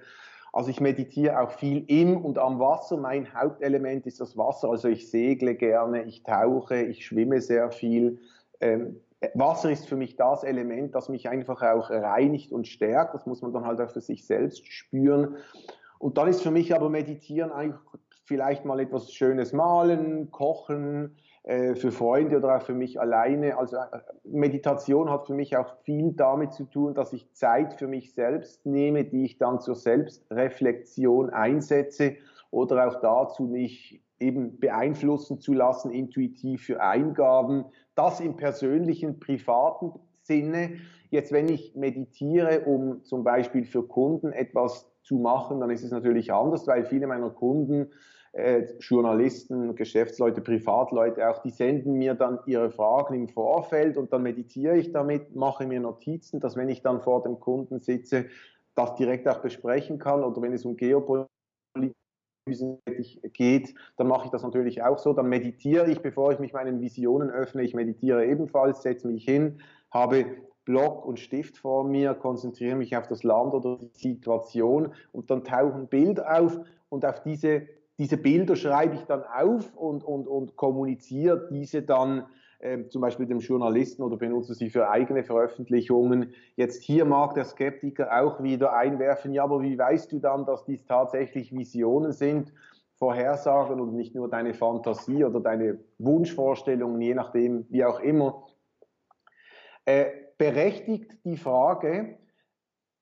Also 0.53 0.71
ich 0.71 0.81
meditiere 0.81 1.39
auch 1.39 1.51
viel 1.51 1.83
im 1.87 2.17
und 2.17 2.39
am 2.39 2.59
Wasser. 2.59 2.97
Mein 2.97 3.31
Hauptelement 3.33 4.07
ist 4.07 4.19
das 4.19 4.35
Wasser. 4.37 4.69
Also 4.69 4.87
ich 4.87 5.09
segle 5.11 5.53
gerne, 5.53 6.03
ich 6.05 6.23
tauche, 6.23 6.81
ich 6.81 7.05
schwimme 7.05 7.41
sehr 7.41 7.69
viel. 7.71 8.19
Ähm, 8.61 9.01
Wasser 9.33 9.71
ist 9.71 9.87
für 9.87 9.95
mich 9.95 10.15
das 10.15 10.43
Element, 10.43 10.93
das 10.93 11.09
mich 11.09 11.27
einfach 11.29 11.61
auch 11.63 11.89
reinigt 11.89 12.51
und 12.51 12.67
stärkt. 12.67 13.15
Das 13.15 13.25
muss 13.25 13.41
man 13.41 13.51
dann 13.51 13.65
halt 13.65 13.81
auch 13.81 13.89
für 13.89 14.01
sich 14.01 14.25
selbst 14.25 14.71
spüren. 14.71 15.37
Und 15.99 16.17
dann 16.17 16.27
ist 16.27 16.43
für 16.43 16.51
mich 16.51 16.75
aber 16.75 16.89
Meditieren 16.89 17.51
eigentlich 17.51 17.79
vielleicht 18.25 18.65
mal 18.65 18.79
etwas 18.79 19.11
Schönes 19.11 19.53
malen, 19.53 20.29
kochen, 20.31 21.15
äh, 21.43 21.75
für 21.75 21.91
Freunde 21.91 22.37
oder 22.37 22.57
auch 22.57 22.61
für 22.61 22.73
mich 22.73 22.99
alleine. 22.99 23.57
Also 23.57 23.77
äh, 23.77 24.01
Meditation 24.25 25.09
hat 25.09 25.27
für 25.27 25.33
mich 25.33 25.55
auch 25.55 25.77
viel 25.83 26.11
damit 26.13 26.53
zu 26.53 26.65
tun, 26.65 26.93
dass 26.93 27.13
ich 27.13 27.31
Zeit 27.33 27.75
für 27.75 27.87
mich 27.87 28.13
selbst 28.13 28.65
nehme, 28.65 29.05
die 29.05 29.23
ich 29.23 29.37
dann 29.37 29.61
zur 29.61 29.75
Selbstreflexion 29.75 31.29
einsetze 31.29 32.17
oder 32.51 32.87
auch 32.87 32.99
dazu, 32.99 33.43
mich 33.43 34.03
eben 34.19 34.59
beeinflussen 34.59 35.39
zu 35.39 35.53
lassen, 35.53 35.91
intuitiv 35.91 36.63
für 36.63 36.81
Eingaben. 36.81 37.65
Das 37.95 38.19
im 38.19 38.35
persönlichen, 38.35 39.19
privaten 39.19 39.93
Sinne. 40.21 40.77
Jetzt, 41.09 41.31
wenn 41.31 41.49
ich 41.49 41.75
meditiere, 41.75 42.61
um 42.65 43.03
zum 43.03 43.23
Beispiel 43.23 43.65
für 43.65 43.83
Kunden 43.83 44.33
etwas 44.33 44.91
zu 45.03 45.15
machen, 45.15 45.59
dann 45.59 45.69
ist 45.69 45.83
es 45.83 45.91
natürlich 45.91 46.33
anders, 46.33 46.67
weil 46.67 46.85
viele 46.85 47.07
meiner 47.07 47.29
Kunden 47.29 47.91
äh, 48.33 48.65
Journalisten, 48.79 49.75
Geschäftsleute, 49.75 50.41
Privatleute 50.41 51.29
auch, 51.29 51.41
die 51.41 51.49
senden 51.49 51.93
mir 51.93 52.13
dann 52.13 52.39
ihre 52.45 52.69
Fragen 52.69 53.13
im 53.15 53.29
Vorfeld 53.29 53.97
und 53.97 54.11
dann 54.11 54.23
meditiere 54.23 54.77
ich 54.77 54.91
damit, 54.91 55.35
mache 55.35 55.65
mir 55.65 55.79
Notizen, 55.79 56.39
dass 56.39 56.55
wenn 56.55 56.69
ich 56.69 56.81
dann 56.81 57.01
vor 57.01 57.23
dem 57.23 57.39
Kunden 57.39 57.79
sitze, 57.79 58.25
das 58.75 58.95
direkt 58.95 59.27
auch 59.27 59.39
besprechen 59.39 59.97
kann 59.97 60.23
oder 60.23 60.41
wenn 60.41 60.53
es 60.53 60.65
um 60.65 60.75
Geopolitik 60.75 61.36
geht, 63.33 63.73
dann 63.97 64.07
mache 64.07 64.25
ich 64.25 64.31
das 64.31 64.43
natürlich 64.43 64.83
auch 64.83 64.97
so. 64.97 65.13
Dann 65.13 65.27
meditiere 65.27 65.89
ich, 65.89 66.01
bevor 66.01 66.31
ich 66.31 66.39
mich 66.39 66.53
meinen 66.53 66.81
Visionen 66.81 67.29
öffne. 67.29 67.63
Ich 67.63 67.73
meditiere 67.73 68.25
ebenfalls, 68.25 68.81
setze 68.81 69.07
mich 69.07 69.25
hin, 69.25 69.59
habe 69.91 70.25
Block 70.65 71.05
und 71.05 71.19
Stift 71.19 71.57
vor 71.57 71.85
mir, 71.85 72.13
konzentriere 72.13 72.75
mich 72.75 72.95
auf 72.97 73.07
das 73.07 73.23
Land 73.23 73.53
oder 73.53 73.77
die 73.77 73.89
Situation 73.93 74.93
und 75.13 75.29
dann 75.31 75.43
tauchen 75.43 75.87
Bilder 75.87 76.39
auf 76.39 76.59
und 76.89 77.05
auf 77.05 77.21
diese 77.23 77.67
diese 77.99 78.17
Bilder 78.17 78.55
schreibe 78.55 78.95
ich 78.95 79.03
dann 79.05 79.23
auf 79.23 79.75
und, 79.75 80.03
und, 80.03 80.27
und 80.27 80.55
kommuniziere 80.55 81.47
diese 81.51 81.81
dann 81.81 82.25
äh, 82.59 82.87
zum 82.87 83.01
Beispiel 83.01 83.27
dem 83.27 83.39
Journalisten 83.39 84.01
oder 84.01 84.17
benutze 84.17 84.53
sie 84.53 84.69
für 84.69 84.89
eigene 84.89 85.23
Veröffentlichungen. 85.23 86.33
Jetzt 86.55 86.83
hier 86.83 87.05
mag 87.05 87.35
der 87.35 87.45
Skeptiker 87.45 88.21
auch 88.21 88.41
wieder 88.41 88.73
einwerfen, 88.73 89.33
ja, 89.33 89.43
aber 89.43 89.61
wie 89.61 89.77
weißt 89.77 90.11
du 90.11 90.19
dann, 90.19 90.45
dass 90.45 90.65
dies 90.65 90.85
tatsächlich 90.85 91.53
Visionen 91.53 92.11
sind, 92.11 92.51
Vorhersagen 92.97 93.79
und 93.79 93.93
nicht 93.93 94.15
nur 94.15 94.27
deine 94.27 94.55
Fantasie 94.55 95.23
oder 95.23 95.39
deine 95.39 95.79
Wunschvorstellungen, 95.99 96.99
je 96.99 97.13
nachdem, 97.13 97.67
wie 97.69 97.85
auch 97.85 97.99
immer. 97.99 98.47
Äh, 99.85 100.07
berechtigt 100.37 101.11
die 101.23 101.37
Frage, 101.37 102.17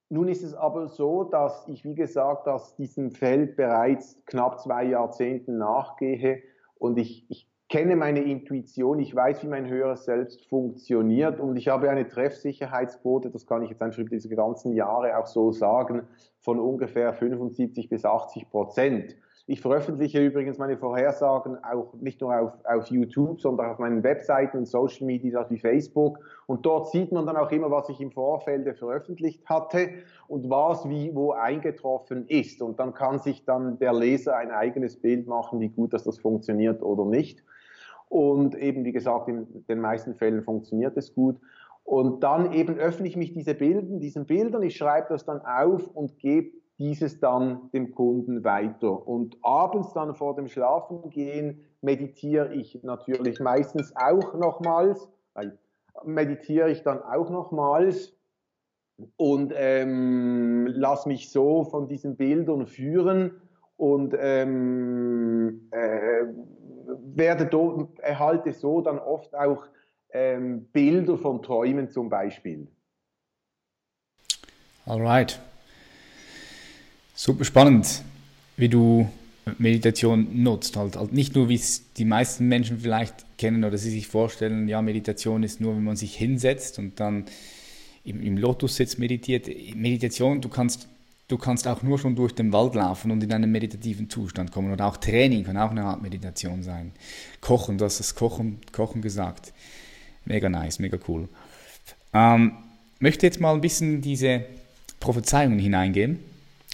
nun 0.09 0.27
ist 0.27 0.43
es 0.43 0.53
aber 0.53 0.87
so, 0.87 1.23
dass 1.23 1.67
ich, 1.67 1.83
wie 1.83 1.95
gesagt, 1.95 2.45
dass 2.45 2.75
diesem 2.75 3.11
Feld 3.11 3.55
bereits 3.55 4.23
knapp 4.25 4.59
zwei 4.59 4.83
Jahrzehnten 4.83 5.57
nachgehe 5.57 6.43
und 6.77 6.97
ich, 6.97 7.25
ich 7.29 7.49
kenne 7.69 7.95
meine 7.95 8.21
Intuition, 8.21 8.99
ich 8.99 9.15
weiß, 9.15 9.43
wie 9.43 9.47
mein 9.47 9.67
höheres 9.67 10.05
Selbst 10.05 10.45
funktioniert 10.47 11.39
und 11.39 11.57
ich 11.57 11.67
habe 11.67 11.89
eine 11.89 12.07
Treffsicherheitsquote, 12.07 13.31
das 13.31 13.47
kann 13.47 13.63
ich 13.63 13.71
jetzt 13.71 13.81
einfach 13.81 13.99
über 13.99 14.09
diese 14.09 14.29
ganzen 14.29 14.73
Jahre 14.73 15.17
auch 15.17 15.25
so 15.25 15.51
sagen, 15.51 16.03
von 16.39 16.59
ungefähr 16.59 17.13
75 17.13 17.89
bis 17.89 18.05
80 18.05 18.49
Prozent. 18.49 19.15
Ich 19.47 19.61
veröffentliche 19.61 20.25
übrigens 20.25 20.57
meine 20.57 20.75
Vorhersagen 20.75 21.63
auch 21.63 21.93
nicht 21.93 22.19
nur 22.19 22.35
auf, 22.35 22.53
auf 22.63 22.87
YouTube, 22.87 23.39
sondern 23.41 23.69
auf 23.69 23.77
meinen 23.77 24.01
Webseiten 24.01 24.57
und 24.57 24.65
Social 24.65 25.05
Media 25.05 25.45
wie 25.51 25.59
Facebook. 25.59 26.17
Und 26.47 26.65
dort 26.65 26.89
sieht 26.89 27.11
man 27.11 27.27
dann 27.27 27.37
auch 27.37 27.51
immer, 27.51 27.69
was 27.69 27.87
ich 27.89 28.01
im 28.01 28.11
Vorfeld 28.11 28.75
veröffentlicht 28.75 29.47
hatte 29.47 29.89
und 30.27 30.49
was 30.49 30.89
wie 30.89 31.13
wo 31.13 31.33
eingetroffen 31.33 32.27
ist. 32.27 32.63
Und 32.63 32.79
dann 32.79 32.95
kann 32.95 33.19
sich 33.19 33.45
dann 33.45 33.77
der 33.77 33.93
Leser 33.93 34.35
ein 34.35 34.49
eigenes 34.49 34.99
Bild 34.99 35.27
machen, 35.27 35.59
wie 35.59 35.69
gut 35.69 35.93
dass 35.93 36.05
das 36.05 36.17
funktioniert 36.17 36.81
oder 36.81 37.05
nicht. 37.05 37.43
Und 38.09 38.55
eben, 38.55 38.85
wie 38.85 38.91
gesagt, 38.91 39.27
in 39.27 39.65
den 39.67 39.79
meisten 39.79 40.15
Fällen 40.15 40.43
funktioniert 40.43 40.95
es 40.97 41.13
gut. 41.13 41.37
Und 41.83 42.23
dann 42.23 42.51
eben 42.51 42.77
öffne 42.77 43.07
ich 43.07 43.15
mich 43.15 43.33
diese 43.33 43.53
Bilden, 43.53 43.99
diesen 43.99 44.25
Bildern, 44.25 44.63
ich 44.63 44.75
schreibe 44.75 45.07
das 45.09 45.25
dann 45.25 45.41
auf 45.41 45.87
und 45.87 46.17
gebe 46.17 46.51
dieses 46.79 47.19
dann 47.19 47.69
dem 47.73 47.93
Kunden 47.93 48.43
weiter. 48.43 49.07
Und 49.07 49.37
abends 49.43 49.93
dann 49.93 50.15
vor 50.15 50.35
dem 50.35 50.47
Schlafengehen 50.47 51.61
meditiere 51.81 52.53
ich 52.53 52.83
natürlich 52.83 53.39
meistens 53.39 53.93
auch 53.95 54.33
nochmals, 54.33 55.07
meditiere 56.03 56.71
ich 56.71 56.83
dann 56.83 57.01
auch 57.01 57.29
nochmals 57.29 58.17
und 59.17 59.53
ähm, 59.55 60.67
lass 60.67 61.05
mich 61.05 61.31
so 61.31 61.63
von 61.63 61.87
diesen 61.87 62.15
Bildern 62.15 62.65
führen 62.65 63.41
und 63.77 64.15
ähm, 64.17 65.67
äh, 65.71 66.23
werde 67.17 67.45
do, 67.45 67.93
erhalte 68.01 68.53
so 68.53 68.81
dann 68.81 68.99
oft 68.99 69.33
auch 69.35 69.65
ähm, 70.11 70.65
Bilder 70.71 71.17
von 71.17 71.41
Träumen 71.41 71.89
zum 71.89 72.09
Beispiel. 72.09 72.67
Alright. 74.85 75.39
Super 77.15 77.45
spannend, 77.45 78.03
wie 78.57 78.69
du 78.69 79.09
Meditation 79.57 80.43
nutzt. 80.43 80.75
Halt, 80.77 80.95
halt 80.95 81.13
nicht 81.13 81.35
nur, 81.35 81.49
wie 81.49 81.55
es 81.55 81.93
die 81.93 82.05
meisten 82.05 82.47
Menschen 82.47 82.79
vielleicht 82.79 83.25
kennen 83.37 83.63
oder 83.63 83.77
sie 83.77 83.91
sich 83.91 84.07
vorstellen, 84.07 84.67
ja, 84.67 84.81
Meditation 84.81 85.43
ist 85.43 85.61
nur, 85.61 85.75
wenn 85.75 85.83
man 85.83 85.95
sich 85.95 86.15
hinsetzt 86.15 86.79
und 86.79 86.99
dann 86.99 87.25
im, 88.03 88.21
im 88.21 88.37
Lotus 88.37 88.75
sitzt, 88.75 88.99
meditiert. 88.99 89.47
Meditation, 89.75 90.41
du 90.41 90.49
kannst, 90.49 90.87
du 91.27 91.37
kannst 91.37 91.67
auch 91.67 91.81
nur 91.81 91.97
schon 91.97 92.15
durch 92.15 92.33
den 92.33 92.53
Wald 92.53 92.75
laufen 92.75 93.11
und 93.11 93.23
in 93.23 93.33
einen 93.33 93.51
meditativen 93.51 94.09
Zustand 94.09 94.51
kommen. 94.51 94.71
Oder 94.71 94.85
auch 94.85 94.97
Training 94.97 95.43
kann 95.43 95.57
auch 95.57 95.71
eine 95.71 95.83
Art 95.83 96.01
Meditation 96.01 96.63
sein. 96.63 96.91
Kochen, 97.41 97.77
du 97.77 97.85
hast 97.85 97.99
das 97.99 98.15
Kochen, 98.15 98.59
Kochen 98.71 99.01
gesagt. 99.01 99.53
Mega 100.25 100.49
nice, 100.49 100.79
mega 100.79 100.97
cool. 101.07 101.27
Ähm, 102.13 102.53
möchte 102.99 103.25
jetzt 103.25 103.39
mal 103.39 103.53
ein 103.53 103.61
bisschen 103.61 104.01
diese 104.01 104.45
Prophezeiungen 104.99 105.59
hineingehen 105.59 106.19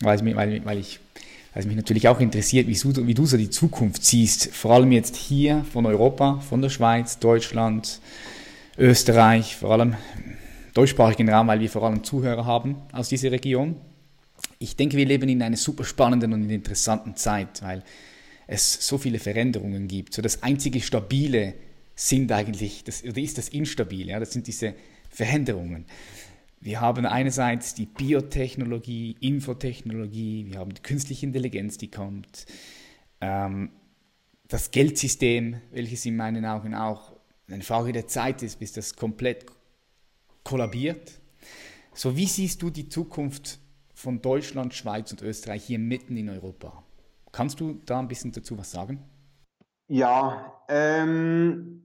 weil, 0.02 0.16
es 0.16 0.22
mich, 0.22 0.36
weil, 0.36 0.64
weil, 0.66 0.80
ich, 0.80 1.00
weil 1.54 1.66
mich 1.66 1.76
natürlich 1.76 2.08
auch 2.08 2.20
interessiert, 2.20 2.68
wie 2.68 2.74
du, 2.74 3.08
wie 3.08 3.14
du 3.14 3.26
so 3.26 3.38
die 3.38 3.50
Zukunft 3.50 4.04
siehst, 4.04 4.54
vor 4.54 4.72
allem 4.72 4.92
jetzt 4.92 5.16
hier 5.16 5.64
von 5.72 5.86
Europa, 5.86 6.40
von 6.40 6.62
der 6.62 6.70
Schweiz, 6.70 7.20
Deutschland, 7.20 8.00
Österreich, 8.78 9.56
vor 9.56 9.72
allem 9.72 9.96
deutschsprachigen 10.74 11.30
Raum, 11.30 11.48
weil 11.48 11.60
wir 11.60 11.70
vor 11.70 11.84
allem 11.84 12.04
Zuhörer 12.04 12.46
haben 12.46 12.76
aus 12.92 13.10
dieser 13.10 13.32
Region. 13.32 13.76
Ich 14.62 14.76
denke, 14.76 14.96
wir 14.96 15.06
leben 15.08 15.28
in 15.28 15.42
einer 15.42 15.58
super 15.58 15.84
spannenden 15.84 16.34
und 16.34 16.48
interessanten 16.48 17.16
Zeit, 17.16 17.64
weil 17.64 17.84
es 18.46 18.86
so 18.88 19.00
viele 19.00 19.18
Veränderungen 19.18 19.88
gibt. 19.88 20.14
So 20.14 20.22
das 20.22 20.44
einzige 20.44 20.82
Stabile 20.82 21.56
sind 21.96 22.32
eigentlich, 22.32 22.84
das, 22.84 23.04
oder 23.04 23.18
ist 23.18 23.40
das 23.40 23.50
Instabile, 23.50 24.12
ja, 24.12 24.20
das 24.20 24.32
sind 24.32 24.46
diese 24.46 24.76
Veränderungen. 25.10 25.86
Wir 26.60 26.80
haben 26.80 27.08
einerseits 27.08 27.74
die 27.74 27.88
Biotechnologie, 27.88 29.16
Infotechnologie, 29.20 30.46
wir 30.52 30.60
haben 30.60 30.76
die 30.76 30.82
künstliche 30.84 31.26
Intelligenz, 31.26 31.80
die 31.80 31.90
kommt, 31.90 32.46
ähm, 33.20 33.72
das 34.48 34.70
Geldsystem, 34.70 35.60
welches 35.72 36.06
in 36.06 36.18
meinen 36.18 36.46
Augen 36.46 36.76
auch 36.76 37.14
eine 37.50 37.64
Frage 37.64 37.94
der 37.94 38.08
Zeit 38.08 38.44
ist, 38.44 38.60
bis 38.60 38.74
das 38.74 38.96
komplett 38.96 39.46
kollabiert. 40.44 41.20
So, 41.96 42.16
wie 42.16 42.28
siehst 42.28 42.62
du 42.62 42.70
die 42.70 42.90
Zukunft 42.90 43.58
von 44.02 44.22
Deutschland, 44.22 44.74
Schweiz 44.74 45.12
und 45.12 45.22
Österreich 45.22 45.64
hier 45.64 45.80
mitten 45.80 46.18
in 46.18 46.30
Europa? 46.30 46.84
Kannst 47.32 47.60
du 47.60 47.80
da 47.86 48.00
ein 48.00 48.08
bisschen 48.08 48.32
dazu 48.32 48.58
was 48.58 48.72
sagen? 48.72 49.00
Ja, 49.88 50.62
ähm, 50.68 51.84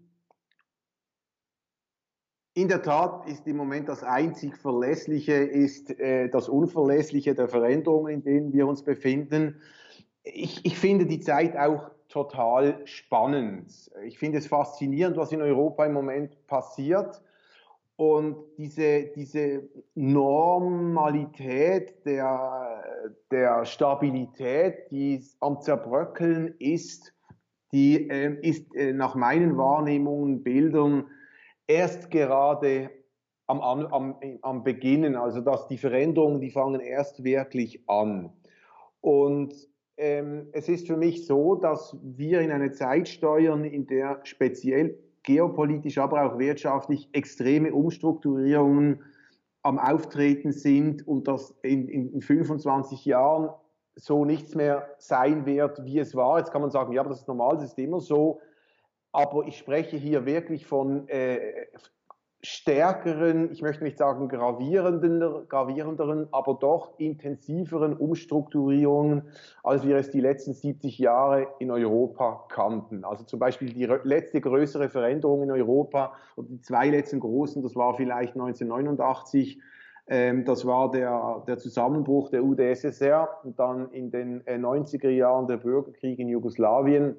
in 2.55 2.69
der 2.69 2.83
Tat 2.83 3.29
ist 3.29 3.47
im 3.47 3.57
Moment 3.57 3.89
das 3.89 4.03
einzig 4.03 4.57
Verlässliche, 4.57 5.35
ist 5.35 5.91
äh, 6.01 6.29
das 6.29 6.49
Unverlässliche 6.49 7.35
der 7.35 7.49
Veränderungen, 7.49 8.15
in 8.15 8.23
denen 8.23 8.53
wir 8.53 8.67
uns 8.67 8.83
befinden. 8.83 9.61
Ich, 10.23 10.65
ich 10.65 10.79
finde 10.79 11.07
die 11.07 11.21
Zeit 11.21 11.57
auch 11.57 11.91
total 12.09 12.81
spannend. 12.87 13.91
Ich 14.05 14.19
finde 14.19 14.39
es 14.39 14.47
faszinierend, 14.47 15.17
was 15.17 15.33
in 15.33 15.43
Europa 15.43 15.85
im 15.85 15.93
Moment 15.93 16.47
passiert. 16.47 17.21
Und 17.97 18.37
diese, 18.59 19.07
diese 19.17 19.69
Normalität 19.95 21.25
der, 22.05 22.85
der 23.31 23.65
Stabilität, 23.65 24.91
die 24.91 25.25
am 25.41 25.63
Zerbröckeln 25.63 26.55
ist, 26.59 27.15
die 27.73 28.09
äh, 28.11 28.39
ist 28.43 28.75
äh, 28.75 28.93
nach 28.93 29.15
meinen 29.15 29.57
Wahrnehmungen, 29.57 30.43
Bildern 30.43 31.07
erst 31.67 32.11
gerade 32.11 32.91
am, 33.47 33.61
am, 33.61 34.17
am 34.43 34.63
Beginnen. 34.63 35.17
Also 35.17 35.41
dass 35.41 35.67
die 35.67 35.79
Veränderungen, 35.79 36.43
die 36.43 36.51
fangen 36.51 36.81
erst 36.81 37.25
wirklich 37.25 37.89
an. 37.89 38.31
Und 39.01 39.55
ähm, 39.97 40.49
es 40.53 40.69
ist 40.69 40.87
für 40.87 40.99
mich 40.99 41.27
so, 41.27 41.55
dass 41.55 41.97
wir 42.03 42.43
in 42.43 42.51
eine 42.51 42.73
Zeit 42.73 43.09
steuern, 43.09 43.65
in 43.65 43.87
der 43.87 44.21
speziell 44.25 44.99
geopolitisch, 45.27 45.99
aber 45.99 46.23
auch 46.23 46.39
wirtschaftlich 46.39 47.11
extreme 47.13 47.75
Umstrukturierungen 47.75 49.03
am 49.63 49.79
Auftreten 49.79 50.53
sind 50.53 51.07
und 51.07 51.29
dass 51.29 51.51
in, 51.63 51.89
in 51.89 52.23
25 52.23 53.05
Jahren 53.05 53.51
so 53.97 54.25
nichts 54.25 54.55
mehr 54.55 54.95
sein 54.99 55.45
wird, 55.45 55.85
wie 55.85 55.99
es 55.99 56.15
war. 56.15 56.39
Jetzt 56.39 56.53
kann 56.53 56.63
man 56.63 56.71
sagen, 56.71 56.93
ja, 56.93 57.01
aber 57.01 57.11
das 57.11 57.21
ist 57.21 57.29
normal, 57.29 57.57
das 57.57 57.65
ist 57.65 57.79
immer 57.79 58.01
so. 58.01 58.41
Aber 59.13 59.47
ich 59.47 59.59
spreche 59.59 59.97
hier 59.97 60.25
wirklich 60.25 60.67
von 60.67 61.09
äh, 61.09 61.67
stärkeren, 62.43 63.51
ich 63.51 63.63
möchte 63.63 63.83
nicht 63.83 63.99
sagen 63.99 64.29
gravierenderen, 64.29 66.29
aber 66.33 66.59
doch 66.61 66.99
intensiveren 66.99 67.97
Umstrukturierungen, 67.97 69.23
als 69.63 69.87
wir 69.87 69.97
es 69.97 70.11
die 70.11 70.21
letzten 70.21 70.55
70 70.55 70.99
Jahre 70.99 71.49
in 71.59 71.71
Europa 71.71 72.45
kannten. 72.49 73.05
Also 73.05 73.25
zum 73.25 73.41
Beispiel 73.41 73.73
die 73.73 73.87
letzte 74.05 74.41
größere 74.41 74.91
Veränderung 74.91 75.43
in 75.43 75.51
Europa 75.51 76.13
oder 76.37 76.49
die 76.49 76.61
zwei 76.61 76.91
letzten 76.91 77.21
großen, 77.21 77.63
das 77.63 77.75
war 77.75 77.95
vielleicht 77.95 78.35
1989. 78.35 79.61
Ähm, 80.09 80.45
das 80.45 80.65
war 80.65 80.91
der, 80.91 81.43
der 81.49 81.59
Zusammenbruch 81.59 82.31
der 82.31 82.45
UdSSR 82.45 83.41
und 83.43 83.59
dann 83.59 83.91
in 83.91 84.11
den 84.11 84.43
90er 84.45 85.09
äh, 85.09 85.17
Jahren 85.17 85.49
der 85.49 85.57
Bürgerkrieg 85.57 86.19
in 86.19 86.29
Jugoslawien. 86.29 87.17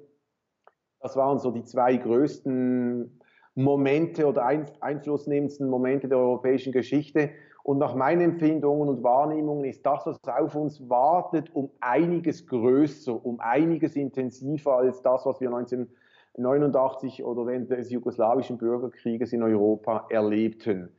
Das 1.01 1.18
waren 1.18 1.39
so 1.39 1.51
die 1.51 1.63
zwei 1.63 1.97
größten 1.97 3.16
Momente 3.58 4.28
oder 4.28 4.45
einflussnehmendsten 4.45 5.68
Momente 5.68 6.08
der 6.08 6.20
europäischen 6.20 6.72
Geschichte. 6.72 7.32
Und 7.64 7.80
nach 7.80 7.95
meinen 7.95 8.22
Empfindungen 8.22 8.88
und 8.88 9.03
Wahrnehmungen 9.03 9.66
ist 9.66 9.84
das, 9.84 10.05
was 10.05 10.20
auf 10.26 10.55
uns 10.55 10.88
wartet, 10.89 11.53
um 11.55 11.72
einiges 11.82 12.45
größer, 12.45 13.26
um 13.26 13.39
einiges 13.39 13.95
intensiver 13.95 14.78
als 14.78 15.01
das, 15.01 15.26
was 15.26 15.41
wir 15.41 15.49
1989 15.49 17.24
oder 17.24 17.47
während 17.47 17.72
des 17.72 17.89
jugoslawischen 17.89 18.60
Bürgerkrieges 18.60 19.34
in 19.34 19.41
Europa 19.41 20.05
erlebten. 20.12 20.89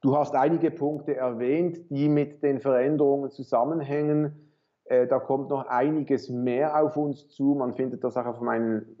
Du 0.00 0.16
hast 0.16 0.34
einige 0.34 0.70
Punkte 0.70 1.16
erwähnt, 1.16 1.78
die 1.90 2.08
mit 2.08 2.42
den 2.42 2.60
Veränderungen 2.60 3.30
zusammenhängen. 3.30 4.50
Äh, 4.86 5.06
da 5.06 5.18
kommt 5.18 5.50
noch 5.50 5.66
einiges 5.66 6.30
mehr 6.30 6.82
auf 6.82 6.96
uns 6.96 7.28
zu. 7.28 7.54
Man 7.54 7.74
findet 7.74 8.02
das 8.04 8.16
auch 8.16 8.26
auf 8.26 8.40
meinen 8.40 8.96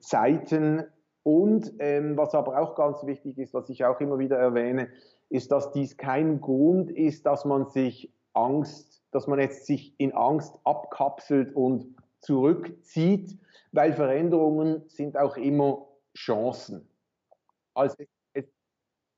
Seiten. 0.00 0.84
Und 1.26 1.72
ähm, 1.80 2.16
was 2.16 2.36
aber 2.36 2.56
auch 2.60 2.76
ganz 2.76 3.04
wichtig 3.04 3.36
ist, 3.36 3.52
was 3.52 3.68
ich 3.68 3.84
auch 3.84 3.98
immer 3.98 4.20
wieder 4.20 4.38
erwähne, 4.38 4.90
ist, 5.28 5.50
dass 5.50 5.72
dies 5.72 5.96
kein 5.96 6.40
Grund 6.40 6.88
ist, 6.92 7.26
dass 7.26 7.44
man 7.44 7.66
sich 7.66 8.14
Angst, 8.32 9.02
dass 9.10 9.26
man 9.26 9.40
jetzt 9.40 9.66
sich 9.66 9.92
in 9.98 10.12
Angst 10.12 10.56
abkapselt 10.62 11.52
und 11.56 11.96
zurückzieht, 12.20 13.36
weil 13.72 13.92
Veränderungen 13.92 14.84
sind 14.86 15.18
auch 15.18 15.36
immer 15.36 15.88
Chancen. 16.16 16.88
Also 17.74 17.96
es, 18.32 18.44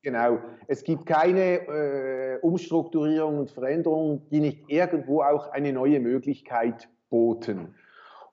genau, 0.03 0.39
es 0.67 0.85
gibt 0.85 1.05
keine 1.05 1.59
äh, 1.69 2.39
Umstrukturierung 2.41 3.41
und 3.41 3.51
Veränderungen, 3.51 4.27
die 4.31 4.41
nicht 4.41 4.65
irgendwo 4.69 5.21
auch 5.21 5.51
eine 5.51 5.75
neue 5.75 6.01
Möglichkeit 6.01 6.89
boten. 7.11 7.75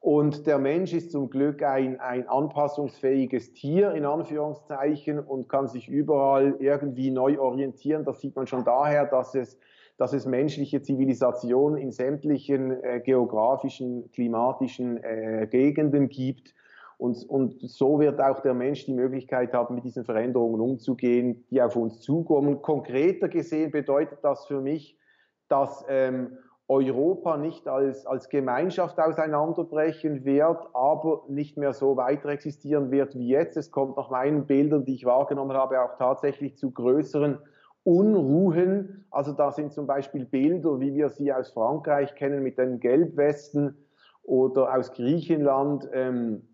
Und 0.05 0.45
der 0.45 0.59
Mensch 0.59 0.93
ist 0.93 1.11
zum 1.11 1.31
Glück 1.31 1.63
ein, 1.63 1.99
ein 1.99 2.29
anpassungsfähiges 2.29 3.53
Tier 3.53 3.93
in 3.93 4.05
Anführungszeichen 4.05 5.17
und 5.17 5.49
kann 5.49 5.67
sich 5.67 5.89
überall 5.89 6.57
irgendwie 6.59 7.09
neu 7.09 7.39
orientieren. 7.39 8.05
Das 8.05 8.21
sieht 8.21 8.35
man 8.35 8.45
schon 8.45 8.63
daher, 8.63 9.07
dass 9.07 9.33
es, 9.33 9.57
dass 9.97 10.13
es 10.13 10.27
menschliche 10.27 10.83
Zivilisationen 10.83 11.79
in 11.79 11.89
sämtlichen 11.89 12.83
äh, 12.83 13.01
geografischen, 13.03 14.11
klimatischen 14.11 15.03
äh, 15.03 15.47
Gegenden 15.49 16.07
gibt. 16.07 16.53
Und, 16.99 17.27
und 17.27 17.59
so 17.61 17.99
wird 17.99 18.21
auch 18.21 18.41
der 18.41 18.53
Mensch 18.53 18.85
die 18.85 18.93
Möglichkeit 18.93 19.53
haben, 19.53 19.73
mit 19.73 19.85
diesen 19.85 20.05
Veränderungen 20.05 20.61
umzugehen, 20.61 21.47
die 21.49 21.63
auf 21.63 21.75
uns 21.75 21.99
zukommen. 22.01 22.61
Konkreter 22.61 23.27
gesehen 23.27 23.71
bedeutet 23.71 24.19
das 24.21 24.45
für 24.45 24.61
mich, 24.61 24.99
dass 25.47 25.83
ähm, 25.89 26.37
Europa 26.67 27.37
nicht 27.37 27.67
als, 27.67 28.07
als 28.07 28.29
Gemeinschaft 28.29 28.99
auseinanderbrechen 28.99 30.25
wird, 30.25 30.67
aber 30.73 31.23
nicht 31.27 31.57
mehr 31.57 31.73
so 31.73 31.95
weiter 31.95 32.29
existieren 32.29 32.89
wird 32.89 33.15
wie 33.15 33.27
jetzt. 33.27 33.55
Es 33.55 33.69
kommt 33.69 33.97
nach 33.97 34.09
meinen 34.09 34.47
Bildern, 34.47 34.83
die 34.83 34.95
ich 34.95 35.05
wahrgenommen 35.05 35.55
habe, 35.55 35.81
auch 35.81 35.97
tatsächlich 35.97 36.57
zu 36.57 36.71
größeren 36.71 37.37
Unruhen. 37.83 39.05
Also 39.11 39.31
da 39.33 39.51
sind 39.51 39.73
zum 39.73 39.85
Beispiel 39.85 40.25
Bilder, 40.25 40.79
wie 40.79 40.95
wir 40.95 41.09
sie 41.09 41.31
aus 41.31 41.51
Frankreich 41.51 42.15
kennen, 42.15 42.41
mit 42.41 42.57
den 42.57 42.79
Gelbwesten 42.79 43.85
oder 44.23 44.75
aus 44.75 44.91
Griechenland 44.91 45.87
ähm, 45.93 46.47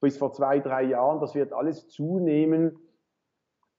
bis 0.00 0.18
vor 0.18 0.32
zwei, 0.32 0.60
drei 0.60 0.84
Jahren. 0.84 1.20
Das 1.20 1.34
wird 1.34 1.52
alles 1.52 1.88
zunehmen. 1.88 2.78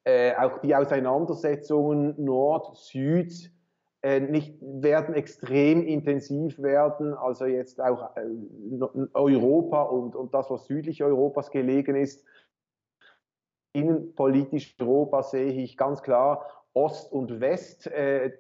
Äh, 0.03 0.35
auch 0.35 0.57
die 0.59 0.75
Auseinandersetzungen 0.75 2.21
Nord-Süd 2.21 3.31
äh, 3.31 3.56
nicht, 4.03 4.57
werden 4.61 5.15
extrem 5.15 5.83
intensiv 5.83 6.59
werden. 6.59 7.13
Also 7.13 7.45
jetzt 7.45 7.81
auch 7.81 8.15
äh, 8.15 9.07
Europa 9.13 9.83
und, 9.83 10.15
und 10.15 10.33
das, 10.33 10.49
was 10.49 10.65
südlich 10.65 11.03
Europas 11.03 11.51
gelegen 11.51 11.95
ist. 11.95 12.23
Innenpolitisch 13.73 14.75
Europa 14.79 15.23
sehe 15.23 15.51
ich 15.51 15.77
ganz 15.77 16.01
klar 16.01 16.45
Ost 16.73 17.11
und 17.11 17.39
West 17.39 17.87
äh, 17.87 18.33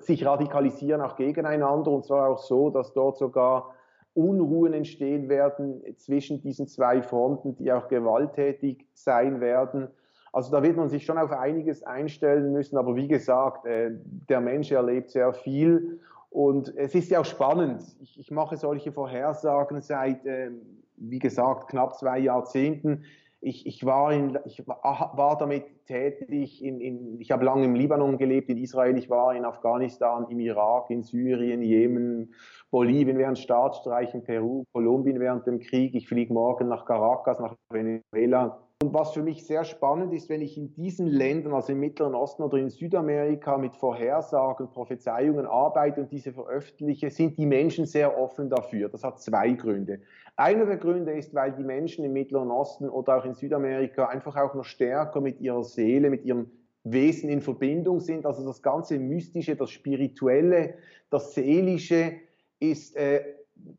sich 0.00 0.24
radikalisieren 0.24 1.00
auch 1.00 1.16
gegeneinander 1.16 1.90
und 1.90 2.04
zwar 2.04 2.30
auch 2.30 2.38
so, 2.38 2.70
dass 2.70 2.92
dort 2.92 3.18
sogar 3.18 3.74
Unruhen 4.14 4.72
entstehen 4.72 5.28
werden 5.28 5.82
zwischen 5.96 6.40
diesen 6.40 6.68
zwei 6.68 7.02
Fronten, 7.02 7.56
die 7.56 7.72
auch 7.72 7.88
gewalttätig 7.88 8.86
sein 8.94 9.40
werden. 9.40 9.88
Also 10.34 10.50
da 10.50 10.64
wird 10.64 10.76
man 10.76 10.88
sich 10.88 11.04
schon 11.04 11.16
auf 11.16 11.30
einiges 11.30 11.84
einstellen 11.84 12.52
müssen, 12.52 12.76
aber 12.76 12.96
wie 12.96 13.06
gesagt, 13.06 13.66
äh, 13.66 13.92
der 14.28 14.40
Mensch 14.40 14.72
erlebt 14.72 15.10
sehr 15.10 15.32
viel 15.32 16.00
und 16.28 16.76
es 16.76 16.96
ist 16.96 17.08
ja 17.12 17.20
auch 17.20 17.24
spannend. 17.24 17.84
Ich, 18.02 18.18
ich 18.18 18.32
mache 18.32 18.56
solche 18.56 18.90
Vorhersagen 18.90 19.80
seit, 19.80 20.26
äh, 20.26 20.50
wie 20.96 21.20
gesagt, 21.20 21.68
knapp 21.68 21.96
zwei 21.96 22.18
Jahrzehnten. 22.18 23.04
Ich, 23.40 23.64
ich, 23.64 23.86
war, 23.86 24.12
in, 24.12 24.36
ich 24.44 24.66
war 24.66 25.36
damit 25.38 25.86
tätig, 25.86 26.64
in, 26.64 26.80
in, 26.80 27.20
ich 27.20 27.30
habe 27.30 27.44
lange 27.44 27.64
im 27.64 27.76
Libanon 27.76 28.18
gelebt, 28.18 28.48
in 28.48 28.58
Israel, 28.58 28.98
ich 28.98 29.08
war 29.08 29.36
in 29.36 29.44
Afghanistan, 29.44 30.26
im 30.30 30.40
Irak, 30.40 30.90
in 30.90 31.04
Syrien, 31.04 31.62
Jemen, 31.62 32.34
Bolivien 32.72 33.18
während 33.18 33.38
Staatsstreichen, 33.38 34.24
Peru, 34.24 34.64
Kolumbien 34.72 35.20
während 35.20 35.46
dem 35.46 35.60
Krieg. 35.60 35.94
Ich 35.94 36.08
fliege 36.08 36.32
morgen 36.32 36.66
nach 36.66 36.86
Caracas, 36.86 37.38
nach 37.38 37.54
Venezuela. 37.70 38.63
Und 38.84 38.92
was 38.92 39.12
für 39.12 39.22
mich 39.22 39.46
sehr 39.46 39.64
spannend 39.64 40.12
ist, 40.12 40.28
wenn 40.28 40.42
ich 40.42 40.58
in 40.58 40.74
diesen 40.74 41.06
Ländern, 41.06 41.54
also 41.54 41.72
im 41.72 41.80
Mittleren 41.80 42.14
Osten 42.14 42.42
oder 42.42 42.58
in 42.58 42.68
Südamerika, 42.68 43.56
mit 43.56 43.74
Vorhersagen, 43.76 44.68
Prophezeiungen 44.68 45.46
arbeite 45.46 46.02
und 46.02 46.12
diese 46.12 46.34
veröffentliche, 46.34 47.08
sind 47.08 47.38
die 47.38 47.46
Menschen 47.46 47.86
sehr 47.86 48.18
offen 48.18 48.50
dafür. 48.50 48.90
Das 48.90 49.02
hat 49.02 49.22
zwei 49.22 49.52
Gründe. 49.52 50.02
Einer 50.36 50.66
der 50.66 50.76
Gründe 50.76 51.12
ist, 51.12 51.34
weil 51.34 51.52
die 51.52 51.64
Menschen 51.64 52.04
im 52.04 52.12
Mittleren 52.12 52.50
Osten 52.50 52.90
oder 52.90 53.16
auch 53.16 53.24
in 53.24 53.32
Südamerika 53.32 54.08
einfach 54.08 54.36
auch 54.36 54.54
noch 54.54 54.66
stärker 54.66 55.22
mit 55.22 55.40
ihrer 55.40 55.64
Seele, 55.64 56.10
mit 56.10 56.26
ihrem 56.26 56.50
Wesen 56.82 57.30
in 57.30 57.40
Verbindung 57.40 58.00
sind. 58.00 58.26
Also 58.26 58.44
das 58.44 58.60
ganze 58.60 58.98
Mystische, 58.98 59.56
das 59.56 59.70
Spirituelle, 59.70 60.74
das 61.08 61.32
Seelische 61.32 62.16
ist 62.60 62.96
äh, 62.96 63.22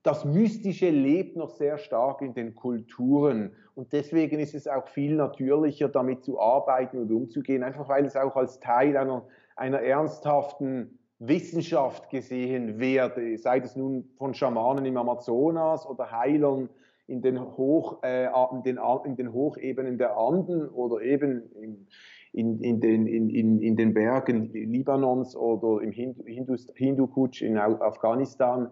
das 0.03 0.25
Mystische 0.25 0.89
lebt 0.89 1.35
noch 1.35 1.49
sehr 1.49 1.77
stark 1.77 2.21
in 2.21 2.33
den 2.33 2.55
Kulturen. 2.55 3.51
Und 3.75 3.93
deswegen 3.93 4.39
ist 4.39 4.55
es 4.55 4.67
auch 4.67 4.87
viel 4.87 5.15
natürlicher, 5.15 5.89
damit 5.89 6.23
zu 6.23 6.39
arbeiten 6.39 6.97
und 6.97 7.11
umzugehen, 7.11 7.63
einfach 7.63 7.87
weil 7.89 8.05
es 8.05 8.15
auch 8.15 8.35
als 8.35 8.59
Teil 8.59 8.97
einer, 8.97 9.25
einer 9.55 9.81
ernsthaften 9.81 10.99
Wissenschaft 11.19 12.09
gesehen 12.09 12.79
werde, 12.79 13.37
sei 13.37 13.59
es 13.59 13.75
nun 13.75 14.09
von 14.17 14.33
Schamanen 14.33 14.85
im 14.85 14.97
Amazonas 14.97 15.87
oder 15.87 16.11
Heilern 16.11 16.69
in 17.07 17.21
den, 17.21 17.39
Hoch, 17.39 18.03
äh, 18.03 18.25
in 18.25 18.63
den, 18.63 18.79
in 19.05 19.15
den 19.15 19.33
Hochebenen 19.33 19.97
der 19.97 20.17
Anden 20.17 20.67
oder 20.69 21.01
eben 21.01 21.43
in, 21.53 21.87
in, 22.33 22.59
in, 22.59 22.81
den, 22.81 23.07
in, 23.07 23.61
in 23.61 23.75
den 23.75 23.93
Bergen 23.93 24.51
Libanons 24.51 25.35
oder 25.35 25.81
im 25.81 25.91
Hindu, 25.91 27.07
Kutsch 27.07 27.41
in 27.41 27.57
Afghanistan 27.57 28.71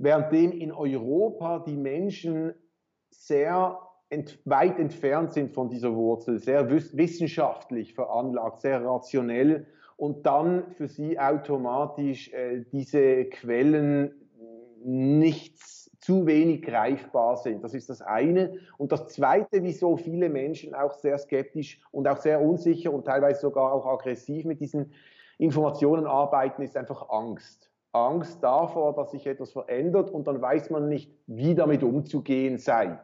währenddem 0.00 0.52
in 0.52 0.72
Europa 0.72 1.60
die 1.60 1.76
Menschen 1.76 2.54
sehr 3.10 3.78
ent, 4.08 4.40
weit 4.44 4.78
entfernt 4.78 5.32
sind 5.32 5.52
von 5.52 5.68
dieser 5.68 5.94
Wurzel, 5.94 6.38
sehr 6.38 6.70
wissenschaftlich 6.70 7.94
veranlagt, 7.94 8.62
sehr 8.62 8.84
rationell 8.84 9.66
und 9.96 10.24
dann 10.24 10.72
für 10.72 10.88
sie 10.88 11.18
automatisch 11.18 12.32
äh, 12.32 12.64
diese 12.72 13.26
Quellen 13.26 14.14
nichts 14.82 15.90
zu 16.00 16.26
wenig 16.26 16.62
greifbar 16.62 17.36
sind. 17.36 17.62
Das 17.62 17.74
ist 17.74 17.90
das 17.90 18.00
eine. 18.00 18.54
Und 18.78 18.92
das 18.92 19.08
zweite, 19.08 19.62
wieso 19.62 19.98
viele 19.98 20.30
Menschen 20.30 20.74
auch 20.74 20.94
sehr 20.94 21.18
skeptisch 21.18 21.78
und 21.90 22.08
auch 22.08 22.16
sehr 22.16 22.40
unsicher 22.40 22.90
und 22.90 23.04
teilweise 23.04 23.40
sogar 23.40 23.74
auch 23.74 23.86
aggressiv 23.86 24.46
mit 24.46 24.60
diesen 24.60 24.94
Informationen 25.36 26.06
arbeiten, 26.06 26.62
ist 26.62 26.78
einfach 26.78 27.10
Angst. 27.10 27.69
Angst 27.92 28.42
davor, 28.42 28.94
dass 28.94 29.10
sich 29.10 29.26
etwas 29.26 29.52
verändert 29.52 30.10
und 30.10 30.26
dann 30.26 30.40
weiß 30.40 30.70
man 30.70 30.88
nicht, 30.88 31.12
wie 31.26 31.54
damit 31.54 31.82
umzugehen 31.82 32.58
sei. 32.58 32.98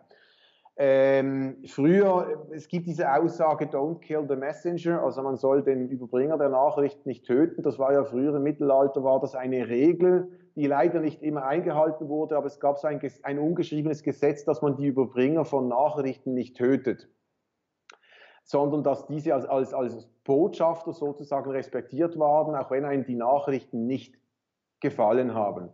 Ähm, 0.78 1.56
früher, 1.66 2.46
es 2.50 2.68
gibt 2.68 2.86
diese 2.86 3.10
Aussage, 3.10 3.64
don't 3.64 3.98
kill 4.00 4.26
the 4.28 4.36
messenger, 4.36 5.02
also 5.02 5.22
man 5.22 5.36
soll 5.36 5.62
den 5.62 5.88
Überbringer 5.88 6.36
der 6.36 6.50
Nachricht 6.50 7.06
nicht 7.06 7.24
töten. 7.24 7.62
Das 7.62 7.78
war 7.78 7.94
ja 7.94 8.04
früher 8.04 8.34
im 8.34 8.42
Mittelalter, 8.42 9.02
war 9.02 9.18
das 9.18 9.34
eine 9.34 9.68
Regel, 9.68 10.28
die 10.54 10.66
leider 10.66 11.00
nicht 11.00 11.22
immer 11.22 11.44
eingehalten 11.46 12.08
wurde, 12.10 12.36
aber 12.36 12.46
es 12.46 12.60
gab 12.60 12.78
so 12.78 12.88
ein, 12.88 13.00
ein 13.22 13.38
ungeschriebenes 13.38 14.02
Gesetz, 14.02 14.44
dass 14.44 14.60
man 14.60 14.76
die 14.76 14.86
Überbringer 14.86 15.46
von 15.46 15.66
Nachrichten 15.68 16.34
nicht 16.34 16.58
tötet, 16.58 17.08
sondern 18.44 18.82
dass 18.82 19.06
diese 19.06 19.34
als, 19.34 19.46
als, 19.46 19.72
als 19.72 20.06
Botschafter 20.24 20.92
sozusagen 20.92 21.50
respektiert 21.50 22.18
waren, 22.18 22.54
auch 22.54 22.70
wenn 22.70 22.84
einem 22.84 23.06
die 23.06 23.16
Nachrichten 23.16 23.86
nicht 23.86 24.14
gefallen 24.80 25.34
haben. 25.34 25.70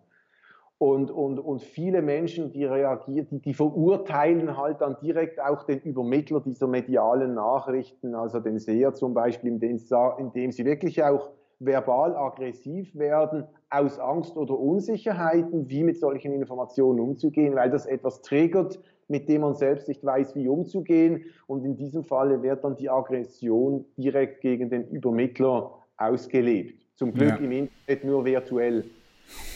Und, 0.78 1.12
und, 1.12 1.38
und 1.38 1.62
viele 1.62 2.02
Menschen, 2.02 2.50
die 2.50 2.64
reagieren, 2.64 3.28
die, 3.30 3.38
die 3.40 3.54
verurteilen 3.54 4.56
halt 4.56 4.80
dann 4.80 4.96
direkt 5.00 5.40
auch 5.40 5.62
den 5.62 5.78
Übermittler 5.78 6.40
dieser 6.40 6.66
medialen 6.66 7.34
Nachrichten, 7.34 8.16
also 8.16 8.40
den 8.40 8.58
Seher 8.58 8.92
zum 8.92 9.14
Beispiel, 9.14 9.52
indem, 9.52 9.78
indem 10.18 10.50
sie 10.50 10.64
wirklich 10.64 11.04
auch 11.04 11.30
verbal 11.60 12.16
aggressiv 12.16 12.96
werden, 12.96 13.44
aus 13.70 14.00
Angst 14.00 14.36
oder 14.36 14.58
Unsicherheiten, 14.58 15.68
wie 15.68 15.84
mit 15.84 15.98
solchen 15.98 16.32
Informationen 16.32 16.98
umzugehen, 16.98 17.54
weil 17.54 17.70
das 17.70 17.86
etwas 17.86 18.20
triggert, 18.22 18.80
mit 19.06 19.28
dem 19.28 19.42
man 19.42 19.54
selbst 19.54 19.86
nicht 19.86 20.04
weiß, 20.04 20.34
wie 20.34 20.48
umzugehen. 20.48 21.26
Und 21.46 21.64
in 21.64 21.76
diesem 21.76 22.02
Falle 22.02 22.42
wird 22.42 22.64
dann 22.64 22.74
die 22.74 22.90
Aggression 22.90 23.84
direkt 23.96 24.40
gegen 24.40 24.68
den 24.68 24.88
Übermittler 24.88 25.78
ausgelebt. 25.96 26.81
Zum 27.02 27.12
Glück 27.12 27.30
ja. 27.30 27.36
im 27.36 27.50
Internet 27.50 28.04
nur 28.04 28.24
virtuell. 28.24 28.84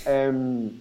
Ähm, 0.04 0.80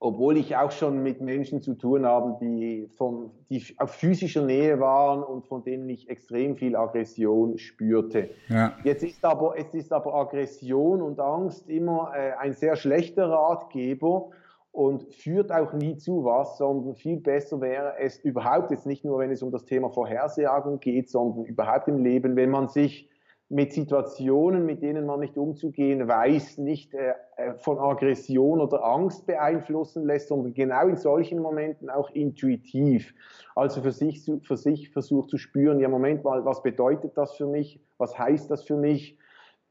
obwohl 0.00 0.38
ich 0.38 0.56
auch 0.56 0.70
schon 0.70 1.02
mit 1.02 1.20
Menschen 1.20 1.60
zu 1.60 1.74
tun 1.74 2.06
habe, 2.06 2.38
die, 2.40 2.88
von, 2.96 3.30
die 3.50 3.62
auf 3.76 3.90
physischer 3.90 4.42
Nähe 4.42 4.80
waren 4.80 5.22
und 5.22 5.44
von 5.44 5.62
denen 5.64 5.86
ich 5.90 6.08
extrem 6.08 6.56
viel 6.56 6.76
Aggression 6.76 7.58
spürte. 7.58 8.30
Ja. 8.48 8.72
Jetzt 8.84 9.02
ist 9.02 9.22
aber, 9.22 9.58
es 9.58 9.74
ist 9.74 9.92
aber 9.92 10.14
Aggression 10.14 11.02
und 11.02 11.20
Angst 11.20 11.68
immer 11.68 12.12
äh, 12.16 12.32
ein 12.38 12.54
sehr 12.54 12.76
schlechter 12.76 13.28
Ratgeber 13.28 14.30
und 14.72 15.12
führt 15.12 15.52
auch 15.52 15.74
nie 15.74 15.98
zu 15.98 16.24
was, 16.24 16.56
sondern 16.56 16.94
viel 16.94 17.18
besser 17.18 17.60
wäre 17.60 17.98
es 17.98 18.18
überhaupt 18.20 18.70
jetzt 18.70 18.86
nicht 18.86 19.04
nur, 19.04 19.18
wenn 19.18 19.30
es 19.30 19.42
um 19.42 19.50
das 19.50 19.66
Thema 19.66 19.90
Vorhersagen 19.90 20.80
geht, 20.80 21.10
sondern 21.10 21.44
überhaupt 21.44 21.86
im 21.88 22.02
Leben, 22.02 22.34
wenn 22.34 22.48
man 22.48 22.68
sich 22.68 23.10
mit 23.50 23.72
Situationen, 23.72 24.66
mit 24.66 24.82
denen 24.82 25.06
man 25.06 25.20
nicht 25.20 25.38
umzugehen 25.38 26.06
weiß, 26.06 26.58
nicht 26.58 26.92
äh, 26.92 27.14
äh, 27.36 27.54
von 27.54 27.78
Aggression 27.78 28.60
oder 28.60 28.84
Angst 28.84 29.26
beeinflussen 29.26 30.04
lässt, 30.04 30.28
sondern 30.28 30.52
genau 30.52 30.86
in 30.86 30.96
solchen 30.96 31.40
Momenten 31.40 31.88
auch 31.88 32.10
intuitiv. 32.10 33.14
Also 33.54 33.80
für 33.80 33.92
sich, 33.92 34.30
für 34.42 34.56
sich 34.56 34.90
versucht 34.90 35.30
zu 35.30 35.38
spüren, 35.38 35.80
ja 35.80 35.88
Moment 35.88 36.24
mal, 36.24 36.44
was 36.44 36.62
bedeutet 36.62 37.16
das 37.16 37.34
für 37.36 37.46
mich? 37.46 37.80
Was 37.96 38.18
heißt 38.18 38.50
das 38.50 38.64
für 38.64 38.76
mich? 38.76 39.16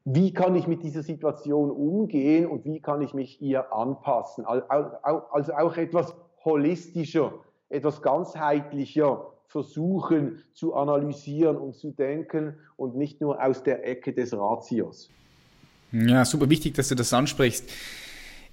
Wie 0.04 0.32
kann 0.32 0.56
ich 0.56 0.66
mit 0.66 0.82
dieser 0.82 1.02
Situation 1.02 1.70
umgehen 1.70 2.46
und 2.46 2.64
wie 2.64 2.80
kann 2.80 3.02
ich 3.02 3.14
mich 3.14 3.40
ihr 3.40 3.72
anpassen? 3.72 4.44
Also 4.46 5.52
auch 5.52 5.76
etwas 5.76 6.16
holistischer, 6.44 7.32
etwas 7.68 8.02
ganzheitlicher 8.02 9.32
versuchen 9.48 10.42
zu 10.52 10.74
analysieren 10.74 11.56
und 11.56 11.74
zu 11.74 11.90
denken 11.90 12.54
und 12.76 12.96
nicht 12.96 13.20
nur 13.20 13.42
aus 13.42 13.62
der 13.62 13.86
Ecke 13.88 14.12
des 14.12 14.32
Ratios. 14.34 15.08
Ja, 15.90 16.24
super 16.26 16.50
wichtig, 16.50 16.74
dass 16.74 16.88
du 16.88 16.94
das 16.94 17.12
ansprichst. 17.12 17.64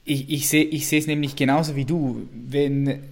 Ich, 0.06 0.30
ich 0.32 0.48
sehe 0.48 0.64
ich 0.64 0.92
es 0.92 1.08
nämlich 1.08 1.36
genauso 1.36 1.76
wie 1.76 1.84
du. 1.84 2.28
Wenn 2.32 3.04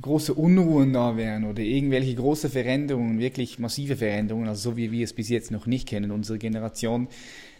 große 0.00 0.32
Unruhen 0.32 0.94
da 0.94 1.18
wären 1.18 1.44
oder 1.44 1.60
irgendwelche 1.60 2.14
große 2.14 2.48
Veränderungen, 2.48 3.18
wirklich 3.18 3.58
massive 3.58 3.96
Veränderungen, 3.96 4.48
also 4.48 4.70
so 4.70 4.76
wie 4.78 4.90
wir 4.90 5.04
es 5.04 5.12
bis 5.12 5.28
jetzt 5.28 5.50
noch 5.50 5.66
nicht 5.66 5.86
kennen, 5.86 6.10
unsere 6.10 6.38
Generation, 6.38 7.08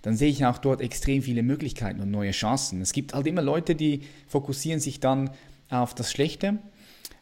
dann 0.00 0.16
sehe 0.16 0.30
ich 0.30 0.46
auch 0.46 0.56
dort 0.56 0.80
extrem 0.80 1.20
viele 1.20 1.42
Möglichkeiten 1.42 2.00
und 2.00 2.10
neue 2.10 2.30
Chancen. 2.30 2.80
Es 2.80 2.94
gibt 2.94 3.12
halt 3.12 3.26
immer 3.26 3.42
Leute, 3.42 3.74
die 3.74 4.00
fokussieren 4.26 4.80
sich 4.80 5.00
dann 5.00 5.28
auf 5.68 5.94
das 5.94 6.10
Schlechte, 6.10 6.58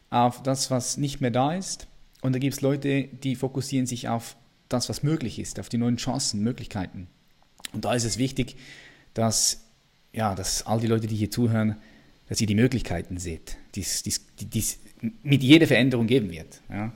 auf 0.09 0.41
das, 0.41 0.71
was 0.71 0.95
nicht 0.95 1.19
mehr 1.19 1.31
da 1.31 1.53
ist 1.53 1.88
und 2.21 2.33
da 2.33 2.39
gibt 2.39 2.53
es 2.53 2.61
Leute, 2.61 3.03
die 3.03 3.35
fokussieren 3.35 3.85
sich 3.85 4.07
auf 4.07 4.35
das, 4.67 4.89
was 4.89 5.03
möglich 5.03 5.39
ist, 5.39 5.59
auf 5.59 5.69
die 5.69 5.77
neuen 5.77 5.97
Chancen, 5.97 6.41
Möglichkeiten. 6.41 7.07
Und 7.73 7.85
da 7.85 7.93
ist 7.93 8.03
es 8.03 8.17
wichtig, 8.17 8.55
dass, 9.13 9.61
ja, 10.13 10.35
dass 10.35 10.65
all 10.65 10.79
die 10.79 10.87
Leute, 10.87 11.07
die 11.07 11.15
hier 11.15 11.31
zuhören, 11.31 11.77
dass 12.27 12.39
ihr 12.41 12.47
die 12.47 12.55
Möglichkeiten 12.55 13.17
seht, 13.17 13.57
die 13.75 13.81
es 13.81 14.79
mit 15.23 15.43
jeder 15.43 15.65
Veränderung 15.65 16.07
geben 16.07 16.29
wird. 16.29 16.61
Ja. 16.69 16.93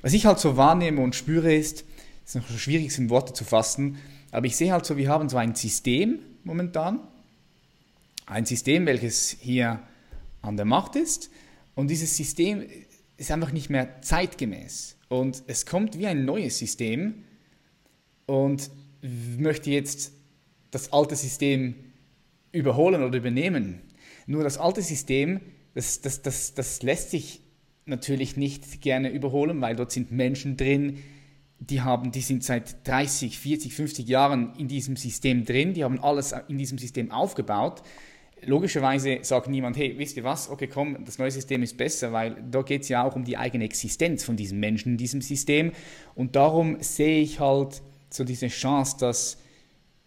Was 0.00 0.12
ich 0.12 0.26
halt 0.26 0.40
so 0.40 0.56
wahrnehme 0.56 1.00
und 1.00 1.14
spüre 1.14 1.54
ist, 1.54 1.84
ist 2.24 2.34
noch 2.34 2.48
schwierig 2.58 2.96
in 2.98 3.10
Worte 3.10 3.32
zu 3.32 3.44
fassen, 3.44 3.98
aber 4.32 4.46
ich 4.46 4.56
sehe 4.56 4.72
halt 4.72 4.86
so, 4.86 4.96
wir 4.96 5.08
haben 5.08 5.28
so 5.28 5.36
ein 5.36 5.54
System 5.54 6.18
momentan, 6.44 7.00
ein 8.26 8.46
System, 8.46 8.86
welches 8.86 9.36
hier 9.40 9.80
an 10.40 10.56
der 10.56 10.66
Macht 10.66 10.96
ist 10.96 11.30
und 11.74 11.88
dieses 11.88 12.16
System 12.16 12.64
ist 13.22 13.30
einfach 13.30 13.52
nicht 13.52 13.70
mehr 13.70 14.02
zeitgemäß. 14.02 14.96
Und 15.08 15.44
es 15.46 15.64
kommt 15.64 15.96
wie 15.96 16.08
ein 16.08 16.24
neues 16.24 16.58
System 16.58 17.24
und 18.26 18.70
möchte 19.38 19.70
jetzt 19.70 20.12
das 20.72 20.92
alte 20.92 21.14
System 21.14 21.74
überholen 22.50 23.02
oder 23.02 23.18
übernehmen. 23.18 23.80
Nur 24.26 24.42
das 24.42 24.58
alte 24.58 24.82
System, 24.82 25.40
das, 25.74 26.00
das, 26.00 26.22
das, 26.22 26.54
das 26.54 26.82
lässt 26.82 27.10
sich 27.10 27.40
natürlich 27.86 28.36
nicht 28.36 28.80
gerne 28.80 29.10
überholen, 29.10 29.60
weil 29.60 29.76
dort 29.76 29.92
sind 29.92 30.10
Menschen 30.10 30.56
drin, 30.56 30.98
die, 31.60 31.80
haben, 31.80 32.10
die 32.10 32.22
sind 32.22 32.42
seit 32.42 32.86
30, 32.88 33.38
40, 33.38 33.72
50 33.72 34.08
Jahren 34.08 34.52
in 34.56 34.66
diesem 34.66 34.96
System 34.96 35.44
drin, 35.44 35.74
die 35.74 35.84
haben 35.84 36.00
alles 36.00 36.34
in 36.48 36.58
diesem 36.58 36.78
System 36.78 37.12
aufgebaut 37.12 37.82
logischerweise 38.44 39.18
sagt 39.22 39.48
niemand, 39.48 39.76
hey, 39.76 39.94
wisst 39.98 40.16
ihr 40.16 40.24
was, 40.24 40.50
okay, 40.50 40.66
komm, 40.66 41.04
das 41.04 41.18
neue 41.18 41.30
System 41.30 41.62
ist 41.62 41.76
besser, 41.76 42.12
weil 42.12 42.36
da 42.50 42.62
geht 42.62 42.82
es 42.82 42.88
ja 42.88 43.04
auch 43.04 43.16
um 43.16 43.24
die 43.24 43.36
eigene 43.36 43.64
Existenz 43.64 44.24
von 44.24 44.36
diesen 44.36 44.60
Menschen 44.60 44.92
in 44.92 44.96
diesem 44.98 45.20
System. 45.20 45.72
Und 46.14 46.36
darum 46.36 46.80
sehe 46.80 47.22
ich 47.22 47.40
halt 47.40 47.82
so 48.10 48.24
diese 48.24 48.48
Chance, 48.48 48.96
dass 48.98 49.38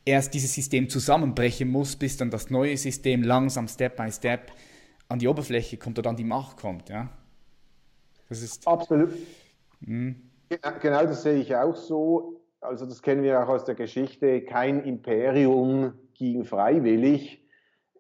erst 0.06 0.34
dieses 0.34 0.54
System 0.54 0.90
zusammenbrechen 0.90 1.70
muss, 1.70 1.96
bis 1.96 2.18
dann 2.18 2.30
das 2.30 2.50
neue 2.50 2.78
System 2.78 3.24
langsam, 3.24 3.68
Step 3.68 3.96
by 3.96 4.12
Step, 4.12 4.52
an 5.08 5.20
die 5.20 5.28
Oberfläche 5.28 5.78
kommt 5.78 6.00
oder 6.00 6.10
an 6.10 6.16
die 6.16 6.24
Macht 6.24 6.58
kommt. 6.58 6.90
Ja? 6.90 7.10
Das 8.30 8.42
ist. 8.42 8.68
Absolut. 8.68 9.14
Mh. 9.82 10.16
Genau, 10.82 11.04
das 11.06 11.24
sehe 11.24 11.40
ich 11.40 11.56
auch 11.56 11.76
so. 11.76 12.42
Also, 12.62 12.86
das 12.86 13.02
kennen 13.02 13.24
wir 13.24 13.44
auch 13.44 13.50
aus 13.50 13.66
der 13.66 13.76
Geschichte. 13.76 14.42
Kein 14.42 14.84
Imperium 14.84 15.94
ging 16.14 16.44
freiwillig 16.44 17.45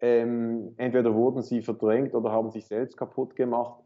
ähm, 0.01 0.73
entweder 0.77 1.13
wurden 1.13 1.41
sie 1.41 1.61
verdrängt 1.61 2.13
oder 2.13 2.31
haben 2.31 2.51
sich 2.51 2.65
selbst 2.67 2.97
kaputt 2.97 3.35
gemacht. 3.35 3.81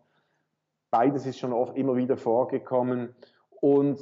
Beides 0.91 1.25
ist 1.25 1.39
schon 1.39 1.53
oft 1.53 1.77
immer 1.77 1.95
wieder 1.95 2.17
vorgekommen. 2.17 3.15
Und 3.61 3.99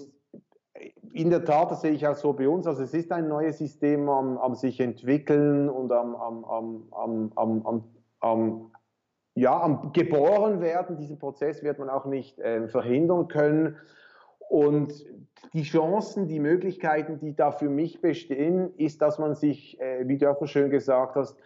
in 1.14 1.30
der 1.30 1.43
Tat, 1.43 1.72
das 1.72 1.82
sehe 1.82 1.91
ich 1.91 2.08
auch 2.08 2.16
so 2.16 2.34
bei 2.34 2.47
uns, 2.47 2.68
also 2.68 2.84
es 2.84 2.93
ist 2.93 3.12
ein 3.12 3.28
neues 3.28 3.58
System 3.58 4.08
am, 4.10 4.38
am 4.38 4.55
sich 4.55 4.80
entwickeln 4.80 5.70
und 5.70 5.91
am, 5.91 6.16
am, 6.16 7.34
am, 8.20 8.72
ja, 9.36 9.60
am 9.62 9.91
geboren 9.93 10.62
werden. 10.62 10.97
Diesen 10.97 11.20
Prozess 11.20 11.64
wird 11.64 11.80
man 11.80 11.89
auch 11.89 12.05
nicht 12.05 12.39
äh, 12.39 12.68
verhindern 12.68 13.28
können. 13.28 13.78
Und 14.49 15.05
die 15.53 15.64
Chancen, 15.64 16.28
die 16.28 16.39
Möglichkeiten, 16.39 17.20
die 17.20 17.36
da 17.36 17.51
für 17.51 17.70
mich 17.70 18.01
bestehen, 18.01 18.74
ist, 18.78 19.01
dass 19.01 19.20
man 19.20 19.36
sich, 19.36 19.80
äh, 19.82 20.08
wie 20.08 20.18
du 20.18 20.30
auch 20.32 20.39
so 20.39 20.45
schön 20.45 20.70
gesagt 20.70 21.16
hast, 21.16 21.38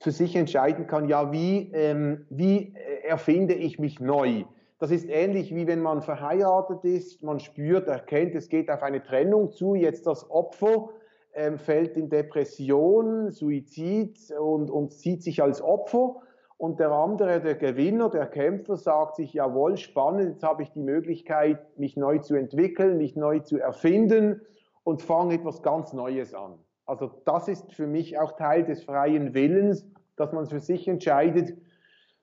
für 0.00 0.10
sich 0.10 0.34
entscheiden 0.34 0.86
kann, 0.86 1.08
ja, 1.08 1.30
wie, 1.30 1.70
ähm, 1.74 2.26
wie 2.30 2.74
äh, 2.74 3.06
erfinde 3.06 3.54
ich 3.54 3.78
mich 3.78 4.00
neu? 4.00 4.44
Das 4.78 4.90
ist 4.90 5.06
ähnlich 5.06 5.54
wie 5.54 5.66
wenn 5.66 5.82
man 5.82 6.00
verheiratet 6.00 6.84
ist, 6.84 7.22
man 7.22 7.38
spürt, 7.38 7.86
erkennt, 7.86 8.34
es 8.34 8.48
geht 8.48 8.70
auf 8.70 8.82
eine 8.82 9.02
Trennung 9.02 9.52
zu, 9.52 9.74
jetzt 9.74 10.06
das 10.06 10.30
Opfer 10.30 10.88
ähm, 11.34 11.58
fällt 11.58 11.98
in 11.98 12.08
Depression, 12.08 13.30
Suizid 13.30 14.18
und, 14.40 14.70
und 14.70 14.92
sieht 14.92 15.22
sich 15.22 15.42
als 15.42 15.60
Opfer. 15.62 16.16
und 16.56 16.80
der 16.80 16.92
andere, 16.92 17.40
der 17.40 17.56
Gewinner, 17.56 18.08
der 18.08 18.26
Kämpfer, 18.26 18.78
sagt 18.78 19.16
sich, 19.16 19.34
jawohl, 19.34 19.76
spannend, 19.76 20.30
jetzt 20.30 20.42
habe 20.42 20.62
ich 20.62 20.72
die 20.72 20.80
Möglichkeit, 20.80 21.78
mich 21.78 21.98
neu 21.98 22.18
zu 22.18 22.34
entwickeln, 22.34 22.96
mich 22.96 23.16
neu 23.16 23.40
zu 23.40 23.58
erfinden 23.58 24.40
und 24.82 25.02
fange 25.02 25.34
etwas 25.34 25.62
ganz 25.62 25.92
Neues 25.92 26.32
an. 26.32 26.58
Also 26.90 27.22
das 27.24 27.46
ist 27.46 27.72
für 27.72 27.86
mich 27.86 28.18
auch 28.18 28.32
Teil 28.32 28.64
des 28.64 28.82
freien 28.82 29.32
Willens, 29.32 29.86
dass 30.16 30.32
man 30.32 30.46
für 30.46 30.58
sich 30.58 30.88
entscheidet, 30.88 31.56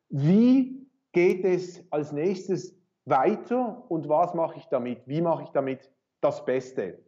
wie 0.09 0.85
geht 1.13 1.45
es 1.45 1.85
als 1.89 2.11
nächstes 2.11 2.77
weiter 3.05 3.85
und 3.87 4.09
was 4.09 4.33
mache 4.33 4.57
ich 4.57 4.65
damit, 4.65 5.07
wie 5.07 5.21
mache 5.21 5.43
ich 5.43 5.49
damit 5.51 5.89
das 6.19 6.43
Beste. 6.43 6.99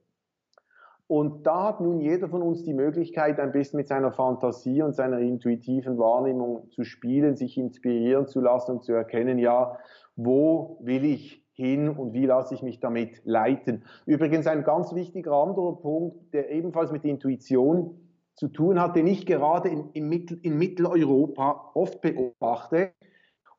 Und 1.08 1.46
da 1.46 1.64
hat 1.64 1.82
nun 1.82 2.00
jeder 2.00 2.30
von 2.30 2.44
uns 2.44 2.64
die 2.64 2.74
Möglichkeit, 2.74 3.42
ein 3.42 3.52
bisschen 3.52 3.76
mit 3.76 3.90
seiner 3.90 4.14
Fantasie 4.14 4.82
und 4.82 4.96
seiner 4.96 5.20
intuitiven 5.20 5.98
Wahrnehmung 5.98 6.70
zu 6.70 6.86
spielen, 6.86 7.36
sich 7.36 7.58
inspirieren 7.58 8.26
zu 8.26 8.40
lassen 8.40 8.72
und 8.72 8.84
zu 8.86 8.94
erkennen, 8.94 9.38
ja, 9.38 9.78
wo 10.16 10.78
will 10.80 11.04
ich 11.04 11.46
hin 11.60 11.90
und 11.90 12.14
wie 12.14 12.26
lasse 12.26 12.56
ich 12.56 12.64
mich 12.64 12.80
damit 12.80 13.22
leiten. 13.26 13.84
Übrigens 14.06 14.48
ein 14.48 14.64
ganz 14.64 14.96
wichtiger 14.96 15.34
anderer 15.34 15.76
Punkt, 15.76 16.34
der 16.34 16.50
ebenfalls 16.50 16.92
mit 16.92 17.04
Intuition 17.04 18.00
zu 18.36 18.48
tun 18.48 18.80
hat, 18.80 18.96
den 18.96 19.06
ich 19.06 19.26
gerade 19.26 19.68
in, 19.68 19.90
in, 19.92 20.08
Mittel, 20.08 20.40
in 20.42 20.58
Mitteleuropa 20.58 21.72
oft 21.74 22.02
beobachte 22.02 22.94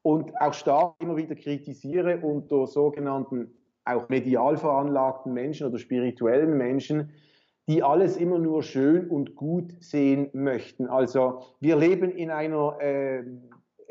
und 0.02 0.32
auch 0.40 0.54
stark 0.54 0.94
immer 1.00 1.16
wieder 1.16 1.34
kritisiere 1.34 2.18
unter 2.18 2.66
sogenannten 2.66 3.54
auch 3.84 4.08
medial 4.08 4.56
veranlagten 4.56 5.32
Menschen 5.32 5.66
oder 5.66 5.78
spirituellen 5.78 6.56
Menschen, 6.56 7.10
die 7.68 7.82
alles 7.82 8.16
immer 8.16 8.38
nur 8.38 8.62
schön 8.62 9.08
und 9.08 9.36
gut 9.36 9.74
sehen 9.80 10.30
möchten. 10.32 10.86
Also 10.86 11.42
wir 11.60 11.76
leben 11.76 12.10
in 12.10 12.30
einer 12.30 12.80
äh, 12.80 13.22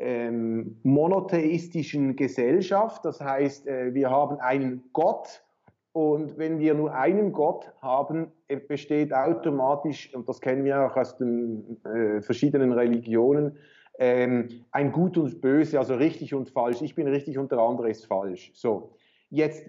ähm, 0.00 0.78
monotheistischen 0.82 2.16
Gesellschaft, 2.16 3.04
das 3.04 3.20
heißt, 3.20 3.66
äh, 3.66 3.92
wir 3.94 4.10
haben 4.10 4.40
einen 4.40 4.82
Gott 4.94 5.44
und 5.92 6.38
wenn 6.38 6.58
wir 6.58 6.74
nur 6.74 6.94
einen 6.94 7.32
Gott 7.32 7.70
haben, 7.82 8.32
äh, 8.48 8.56
besteht 8.56 9.12
automatisch, 9.12 10.14
und 10.14 10.26
das 10.26 10.40
kennen 10.40 10.64
wir 10.64 10.86
auch 10.86 10.96
aus 10.96 11.18
den 11.18 11.84
äh, 11.84 12.22
verschiedenen 12.22 12.72
Religionen, 12.72 13.58
ähm, 13.98 14.64
ein 14.70 14.90
Gut 14.90 15.18
und 15.18 15.42
Böse, 15.42 15.78
also 15.78 15.94
richtig 15.94 16.32
und 16.32 16.48
falsch. 16.48 16.80
Ich 16.80 16.94
bin 16.94 17.06
richtig 17.06 17.36
und 17.36 17.52
der 17.52 17.58
andere 17.58 17.90
ist 17.90 18.06
falsch. 18.06 18.50
So, 18.54 18.94
jetzt 19.28 19.68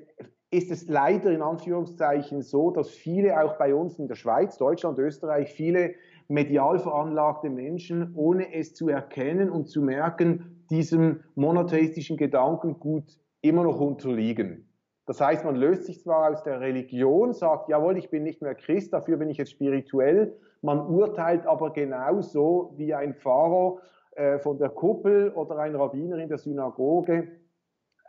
ist 0.51 0.71
es 0.71 0.87
leider 0.87 1.31
in 1.31 1.41
Anführungszeichen 1.41 2.41
so, 2.41 2.71
dass 2.71 2.89
viele 2.89 3.41
auch 3.43 3.57
bei 3.57 3.75
uns 3.75 3.99
in 3.99 4.07
der 4.07 4.15
Schweiz, 4.15 4.57
Deutschland, 4.57 4.97
Österreich, 4.97 5.51
viele 5.51 5.95
medial 6.31 6.79
veranlagte 6.79 7.49
Menschen, 7.49 8.13
ohne 8.15 8.53
es 8.53 8.73
zu 8.73 8.89
erkennen 8.89 9.49
und 9.49 9.67
zu 9.67 9.81
merken, 9.81 10.63
diesem 10.69 11.21
monotheistischen 11.35 12.17
Gedankengut 12.17 13.17
immer 13.41 13.63
noch 13.63 13.79
unterliegen. 13.79 14.67
Das 15.05 15.19
heißt, 15.19 15.43
man 15.43 15.55
löst 15.55 15.85
sich 15.85 16.01
zwar 16.01 16.31
aus 16.31 16.43
der 16.43 16.61
Religion, 16.61 17.33
sagt, 17.33 17.67
jawohl, 17.67 17.97
ich 17.97 18.09
bin 18.09 18.23
nicht 18.23 18.41
mehr 18.41 18.55
Christ, 18.55 18.93
dafür 18.93 19.17
bin 19.17 19.29
ich 19.29 19.37
jetzt 19.37 19.51
spirituell, 19.51 20.37
man 20.61 20.79
urteilt 20.79 21.45
aber 21.47 21.73
genauso 21.73 22.73
wie 22.77 22.93
ein 22.93 23.15
Pfarrer 23.15 23.79
äh, 24.11 24.39
von 24.39 24.57
der 24.57 24.69
Kuppel 24.69 25.31
oder 25.31 25.57
ein 25.57 25.75
Rabbiner 25.75 26.17
in 26.17 26.29
der 26.29 26.37
Synagoge, 26.37 27.27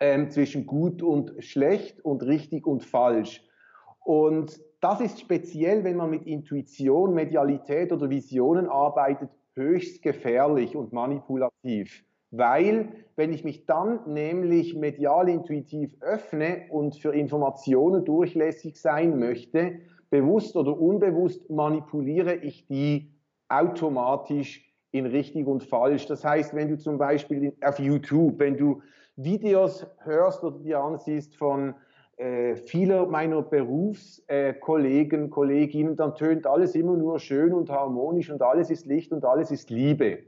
ähm, 0.00 0.30
zwischen 0.30 0.66
gut 0.66 1.02
und 1.02 1.32
schlecht 1.42 2.04
und 2.04 2.22
richtig 2.22 2.66
und 2.66 2.84
falsch. 2.84 3.42
Und 4.04 4.60
das 4.82 5.00
ist 5.00 5.20
speziell, 5.20 5.84
wenn 5.84 5.96
man 5.96 6.10
mit 6.10 6.26
Intuition, 6.26 7.14
Medialität 7.14 7.92
oder 7.92 8.10
Visionen 8.10 8.68
arbeitet, 8.68 9.30
höchst 9.54 10.02
gefährlich 10.02 10.76
und 10.76 10.92
manipulativ. 10.92 12.04
Weil, 12.32 12.88
wenn 13.14 13.32
ich 13.32 13.44
mich 13.44 13.66
dann 13.66 14.00
nämlich 14.12 14.74
medial 14.74 15.28
intuitiv 15.28 15.94
öffne 16.00 16.64
und 16.70 16.96
für 16.96 17.14
Informationen 17.14 18.04
durchlässig 18.04 18.80
sein 18.80 19.18
möchte, 19.18 19.78
bewusst 20.10 20.56
oder 20.56 20.78
unbewusst 20.78 21.48
manipuliere 21.48 22.34
ich 22.34 22.66
die 22.66 23.12
automatisch 23.48 24.68
in 24.90 25.06
richtig 25.06 25.46
und 25.46 25.62
falsch. 25.62 26.06
Das 26.06 26.24
heißt, 26.24 26.54
wenn 26.54 26.68
du 26.68 26.78
zum 26.78 26.98
Beispiel 26.98 27.54
auf 27.62 27.78
YouTube, 27.78 28.38
wenn 28.38 28.56
du 28.56 28.82
Videos 29.14 29.86
hörst 30.00 30.42
oder 30.42 30.58
dir 30.58 30.80
ansiehst 30.80 31.36
von 31.36 31.74
vieler 32.56 33.06
meiner 33.06 33.42
Berufskollegen, 33.42 35.24
äh, 35.24 35.28
Kolleginnen, 35.28 35.96
dann 35.96 36.14
tönt 36.14 36.46
alles 36.46 36.74
immer 36.74 36.96
nur 36.96 37.18
schön 37.18 37.52
und 37.52 37.70
harmonisch 37.70 38.30
und 38.30 38.42
alles 38.42 38.70
ist 38.70 38.86
Licht 38.86 39.12
und 39.12 39.24
alles 39.24 39.50
ist 39.50 39.70
Liebe. 39.70 40.18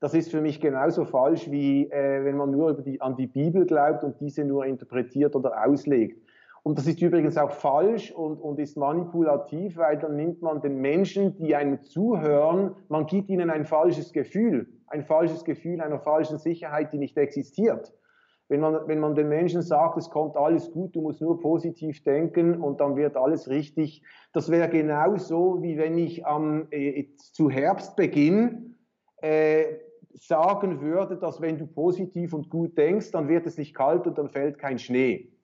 Das 0.00 0.12
ist 0.14 0.30
für 0.30 0.40
mich 0.40 0.60
genauso 0.60 1.04
falsch, 1.04 1.50
wie 1.50 1.90
äh, 1.90 2.24
wenn 2.24 2.36
man 2.36 2.50
nur 2.50 2.74
die, 2.82 3.00
an 3.00 3.16
die 3.16 3.26
Bibel 3.26 3.64
glaubt 3.64 4.04
und 4.04 4.20
diese 4.20 4.44
nur 4.44 4.66
interpretiert 4.66 5.34
oder 5.34 5.64
auslegt. 5.66 6.22
Und 6.62 6.78
das 6.78 6.86
ist 6.86 7.00
übrigens 7.00 7.38
auch 7.38 7.52
falsch 7.52 8.10
und, 8.10 8.38
und 8.38 8.58
ist 8.58 8.76
manipulativ, 8.76 9.76
weil 9.76 9.98
dann 9.98 10.16
nimmt 10.16 10.42
man 10.42 10.60
den 10.60 10.80
Menschen, 10.80 11.36
die 11.36 11.54
einem 11.54 11.82
zuhören, 11.84 12.74
man 12.88 13.06
gibt 13.06 13.30
ihnen 13.30 13.50
ein 13.50 13.64
falsches 13.64 14.12
Gefühl, 14.12 14.68
ein 14.88 15.04
falsches 15.04 15.44
Gefühl 15.44 15.80
einer 15.80 16.00
falschen 16.00 16.38
Sicherheit, 16.38 16.92
die 16.92 16.98
nicht 16.98 17.16
existiert. 17.16 17.94
Wenn 18.48 18.60
man, 18.60 18.86
wenn 18.86 19.00
man 19.00 19.14
den 19.14 19.28
Menschen 19.28 19.62
sagt, 19.62 19.98
es 19.98 20.08
kommt 20.08 20.36
alles 20.36 20.70
gut, 20.70 20.94
du 20.94 21.00
musst 21.00 21.20
nur 21.20 21.40
positiv 21.40 22.02
denken 22.04 22.60
und 22.60 22.80
dann 22.80 22.94
wird 22.94 23.16
alles 23.16 23.48
richtig, 23.48 24.02
das 24.32 24.50
wäre 24.50 24.68
genauso, 24.68 25.62
wie 25.62 25.76
wenn 25.76 25.98
ich 25.98 26.24
am, 26.26 26.68
äh, 26.70 27.08
zu 27.16 27.50
Herbstbeginn 27.50 28.76
äh, 29.22 29.64
sagen 30.14 30.80
würde, 30.80 31.16
dass 31.16 31.40
wenn 31.40 31.58
du 31.58 31.66
positiv 31.66 32.32
und 32.32 32.48
gut 32.48 32.78
denkst, 32.78 33.10
dann 33.10 33.28
wird 33.28 33.46
es 33.46 33.58
nicht 33.58 33.74
kalt 33.74 34.06
und 34.06 34.16
dann 34.16 34.28
fällt 34.28 34.58
kein 34.58 34.78
Schnee. 34.78 35.35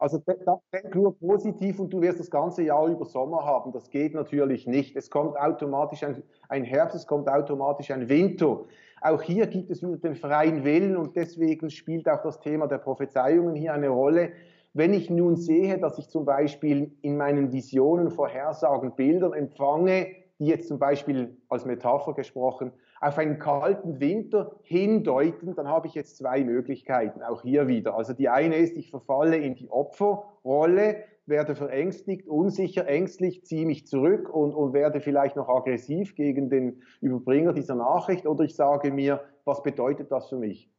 Also 0.00 0.16
denk 0.16 0.94
nur 0.94 1.18
positiv 1.18 1.78
und 1.78 1.92
du 1.92 2.00
wirst 2.00 2.18
das 2.18 2.30
ganze 2.30 2.62
Jahr 2.62 2.88
über 2.88 3.04
Sommer 3.04 3.44
haben. 3.44 3.70
Das 3.70 3.90
geht 3.90 4.14
natürlich 4.14 4.66
nicht. 4.66 4.96
Es 4.96 5.10
kommt 5.10 5.38
automatisch 5.38 6.02
ein, 6.02 6.22
ein 6.48 6.64
Herbst, 6.64 6.96
es 6.96 7.06
kommt 7.06 7.28
automatisch 7.28 7.90
ein 7.90 8.08
Winter. 8.08 8.64
Auch 9.02 9.20
hier 9.20 9.46
gibt 9.46 9.70
es 9.70 9.82
wieder 9.82 9.98
den 9.98 10.14
freien 10.14 10.64
Willen 10.64 10.96
und 10.96 11.16
deswegen 11.16 11.68
spielt 11.68 12.08
auch 12.08 12.22
das 12.22 12.40
Thema 12.40 12.66
der 12.66 12.78
Prophezeiungen 12.78 13.54
hier 13.54 13.74
eine 13.74 13.90
Rolle. 13.90 14.32
Wenn 14.72 14.94
ich 14.94 15.10
nun 15.10 15.36
sehe, 15.36 15.78
dass 15.78 15.98
ich 15.98 16.08
zum 16.08 16.24
Beispiel 16.24 16.96
in 17.02 17.18
meinen 17.18 17.52
Visionen, 17.52 18.10
Vorhersagen, 18.10 18.94
Bildern 18.94 19.34
empfange, 19.34 20.06
die 20.38 20.46
jetzt 20.46 20.68
zum 20.68 20.78
Beispiel 20.78 21.36
als 21.50 21.66
Metapher 21.66 22.14
gesprochen 22.14 22.72
auf 23.00 23.16
einen 23.16 23.38
kalten 23.38 23.98
Winter 23.98 24.56
hindeuten, 24.62 25.54
dann 25.54 25.68
habe 25.68 25.86
ich 25.86 25.94
jetzt 25.94 26.18
zwei 26.18 26.44
Möglichkeiten, 26.44 27.22
auch 27.22 27.42
hier 27.42 27.66
wieder. 27.66 27.96
Also 27.96 28.12
die 28.12 28.28
eine 28.28 28.56
ist, 28.56 28.76
ich 28.76 28.90
verfalle 28.90 29.38
in 29.38 29.54
die 29.54 29.70
Opferrolle, 29.70 31.04
werde 31.24 31.54
verängstigt, 31.54 32.28
unsicher, 32.28 32.86
ängstlich, 32.86 33.44
ziehe 33.46 33.64
mich 33.64 33.86
zurück 33.86 34.28
und, 34.28 34.52
und 34.52 34.74
werde 34.74 35.00
vielleicht 35.00 35.36
noch 35.36 35.48
aggressiv 35.48 36.14
gegen 36.14 36.50
den 36.50 36.82
Überbringer 37.00 37.54
dieser 37.54 37.74
Nachricht 37.74 38.26
oder 38.26 38.44
ich 38.44 38.54
sage 38.54 38.92
mir, 38.92 39.22
was 39.44 39.62
bedeutet 39.62 40.12
das 40.12 40.28
für 40.28 40.36
mich? 40.36 40.70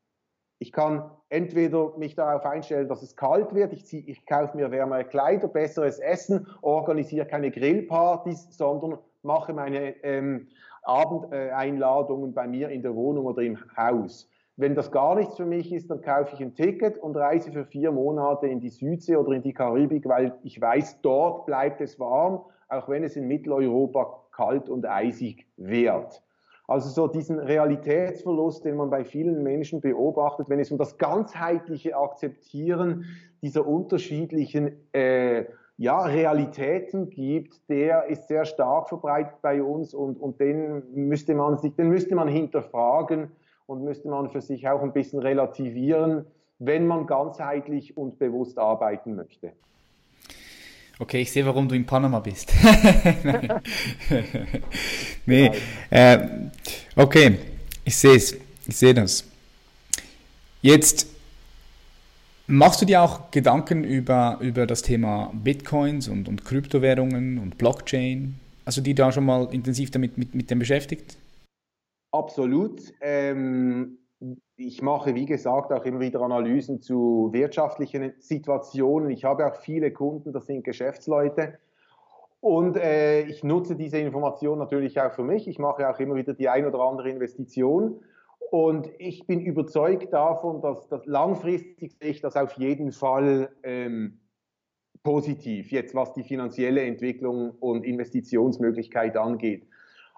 Ich 0.60 0.72
kann 0.72 1.10
entweder 1.30 1.98
mich 1.98 2.14
darauf 2.14 2.46
einstellen, 2.46 2.88
dass 2.88 3.02
es 3.02 3.16
kalt 3.16 3.56
wird, 3.56 3.74
ich, 3.74 3.88
ziehe, 3.88 4.04
ich 4.06 4.28
kaufe 4.28 4.56
mir 4.56 4.70
wärmere 4.70 5.06
Kleider, 5.06 5.48
besseres 5.48 5.98
Essen, 5.98 6.46
organisiere 6.62 7.26
keine 7.26 7.50
Grillpartys, 7.50 8.56
sondern 8.56 9.00
mache 9.24 9.54
meine 9.54 9.96
ähm, 10.04 10.50
Abendeinladungen 10.84 12.34
bei 12.34 12.48
mir 12.48 12.70
in 12.70 12.82
der 12.82 12.96
Wohnung 12.96 13.26
oder 13.26 13.42
im 13.42 13.58
Haus. 13.78 14.30
Wenn 14.58 14.76
das 14.76 14.92
gar 14.92 15.16
nichts 15.16 15.38
für 15.38 15.46
mich 15.46 15.72
ist, 15.74 15.90
dann 15.90 16.02
kaufe 16.02 16.36
ich 16.36 16.42
ein 16.42 16.54
Ticket 16.54 16.98
und 16.98 17.16
reise 17.16 17.52
für 17.52 17.66
vier 17.66 17.92
Monate 17.92 18.48
in 18.48 18.60
die 18.60 18.70
Südsee 18.70 19.16
oder 19.16 19.32
in 19.32 19.42
die 19.42 19.54
Karibik, 19.54 20.08
weil 20.08 20.34
ich 20.44 20.60
weiß, 20.60 21.02
dort 21.02 21.46
bleibt 21.46 21.82
es 21.82 22.00
warm, 22.00 22.42
auch 22.70 22.88
wenn 22.90 23.04
es 23.04 23.16
in 23.16 23.28
Mitteleuropa 23.28 24.26
kalt 24.32 24.70
und 24.70 24.86
eisig 24.86 25.48
wird. 25.58 26.22
Also 26.68 26.90
so 26.90 27.08
diesen 27.08 27.40
Realitätsverlust, 27.40 28.64
den 28.64 28.78
man 28.78 28.90
bei 28.90 29.04
vielen 29.04 29.44
Menschen 29.44 29.82
beobachtet, 29.82 30.48
wenn 30.48 30.60
es 30.60 30.72
um 30.72 30.78
das 30.78 30.98
ganzheitliche 30.98 31.98
Akzeptieren 31.98 33.06
dieser 33.42 33.68
unterschiedlichen 33.68 34.72
äh, 34.94 35.46
ja, 35.82 36.04
Realitäten 36.04 37.10
gibt, 37.10 37.68
der 37.68 38.06
ist 38.06 38.28
sehr 38.28 38.46
stark 38.46 38.88
verbreitet 38.88 39.42
bei 39.42 39.64
uns 39.64 39.96
und, 39.96 40.20
und 40.20 40.40
den, 40.40 40.84
müsste 40.94 41.34
man 41.34 41.58
sich, 41.58 41.74
den 41.74 41.90
müsste 41.90 42.14
man 42.14 42.28
hinterfragen 42.28 43.32
und 43.66 43.84
müsste 43.84 44.08
man 44.08 44.30
für 44.30 44.42
sich 44.42 44.68
auch 44.68 44.84
ein 44.84 44.94
bisschen 44.94 45.18
relativieren, 45.18 46.26
wenn 46.60 46.86
man 46.86 47.08
ganzheitlich 47.08 47.98
und 47.98 48.20
bewusst 48.20 48.60
arbeiten 48.60 49.16
möchte. 49.16 49.54
Okay, 51.00 51.22
ich 51.22 51.32
sehe, 51.32 51.48
warum 51.48 51.68
du 51.68 51.74
in 51.74 51.88
Panama 51.88 52.20
bist. 52.20 52.54
nee, 55.26 55.52
äh, 55.90 56.20
okay, 56.96 57.40
ich 57.84 57.98
sehe 57.98 58.18
es, 58.18 58.38
ich 58.68 58.78
sehe 58.78 58.94
das. 58.94 59.28
Jetzt 60.62 61.11
Machst 62.54 62.82
du 62.82 62.86
dir 62.86 63.02
auch 63.02 63.32
Gedanken 63.32 63.86
über, 63.86 64.38
über 64.42 64.68
das 64.68 64.82
Thema 64.82 65.32
Bitcoins 65.34 66.10
und, 66.10 66.28
und 66.28 66.44
Kryptowährungen 66.44 67.38
und 67.38 67.58
Blockchain? 67.58 68.36
Also 68.66 68.82
die 68.82 68.94
da 68.94 69.14
schon 69.14 69.24
mal 69.24 69.48
intensiv 69.54 69.90
damit 69.90 70.18
mit, 70.18 70.36
mit 70.36 70.52
dem 70.52 70.60
beschäftigt? 70.60 71.18
Absolut. 72.12 72.82
Ähm, 73.00 74.00
ich 74.58 74.82
mache, 74.82 75.16
wie 75.16 75.26
gesagt, 75.26 75.72
auch 75.72 75.86
immer 75.86 76.02
wieder 76.02 76.20
Analysen 76.20 76.82
zu 76.82 77.30
wirtschaftlichen 77.32 78.12
Situationen. 78.20 79.12
Ich 79.12 79.24
habe 79.24 79.46
auch 79.48 79.56
viele 79.56 79.92
Kunden, 79.92 80.34
das 80.34 80.48
sind 80.48 80.66
Geschäftsleute. 80.66 81.58
Und 82.42 82.76
äh, 82.76 83.22
ich 83.22 83.46
nutze 83.46 83.78
diese 83.78 84.00
Information 84.00 84.60
natürlich 84.60 85.00
auch 85.00 85.14
für 85.14 85.24
mich. 85.24 85.48
Ich 85.48 85.58
mache 85.58 85.90
auch 85.90 86.00
immer 86.02 86.16
wieder 86.16 86.34
die 86.34 86.50
ein 86.50 86.66
oder 86.66 86.82
andere 86.82 87.12
Investition. 87.12 88.02
Und 88.52 88.90
ich 88.98 89.26
bin 89.26 89.40
überzeugt 89.40 90.12
davon, 90.12 90.62
dass, 90.62 90.86
dass 90.90 91.06
langfristig 91.06 91.94
sehe 91.94 92.12
ich 92.12 92.20
das 92.20 92.36
auf 92.36 92.52
jeden 92.58 92.92
Fall 92.92 93.50
ähm, 93.64 94.20
positiv, 95.04 95.72
jetzt 95.72 95.96
was 95.96 96.12
die 96.12 96.24
finanzielle 96.24 96.82
Entwicklung 96.82 97.52
und 97.62 97.86
Investitionsmöglichkeit 97.86 99.16
angeht. 99.16 99.66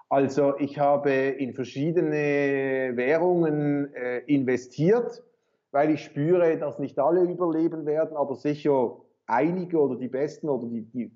Also 0.08 0.58
ich 0.58 0.80
habe 0.80 1.12
in 1.12 1.52
verschiedene 1.52 2.96
Währungen 2.96 3.94
äh, 3.94 4.18
investiert, 4.26 5.22
weil 5.70 5.90
ich 5.90 6.02
spüre, 6.02 6.58
dass 6.58 6.80
nicht 6.80 6.98
alle 6.98 7.22
überleben 7.22 7.86
werden, 7.86 8.16
aber 8.16 8.34
sicher 8.34 8.96
einige 9.26 9.78
oder 9.78 9.94
die 9.94 10.08
besten 10.08 10.48
oder 10.48 10.66
die, 10.66 10.82
die, 10.82 11.12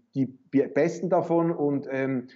die 0.54 0.62
besten 0.68 1.10
davon 1.10 1.50
und 1.50 1.88
ähm, 1.90 2.28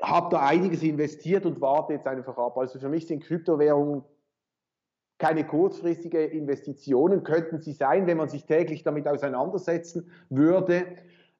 habe 0.00 0.28
da 0.30 0.46
einiges 0.46 0.82
investiert 0.82 1.46
und 1.46 1.60
warte 1.60 1.94
jetzt 1.94 2.06
einfach 2.06 2.36
ab. 2.36 2.56
Also 2.58 2.78
für 2.78 2.88
mich 2.88 3.06
sind 3.06 3.22
Kryptowährungen 3.22 4.02
keine 5.18 5.46
kurzfristige 5.46 6.24
Investitionen, 6.24 7.24
könnten 7.24 7.60
sie 7.60 7.72
sein, 7.72 8.06
wenn 8.06 8.18
man 8.18 8.28
sich 8.28 8.44
täglich 8.44 8.82
damit 8.82 9.08
auseinandersetzen 9.08 10.10
würde 10.28 10.84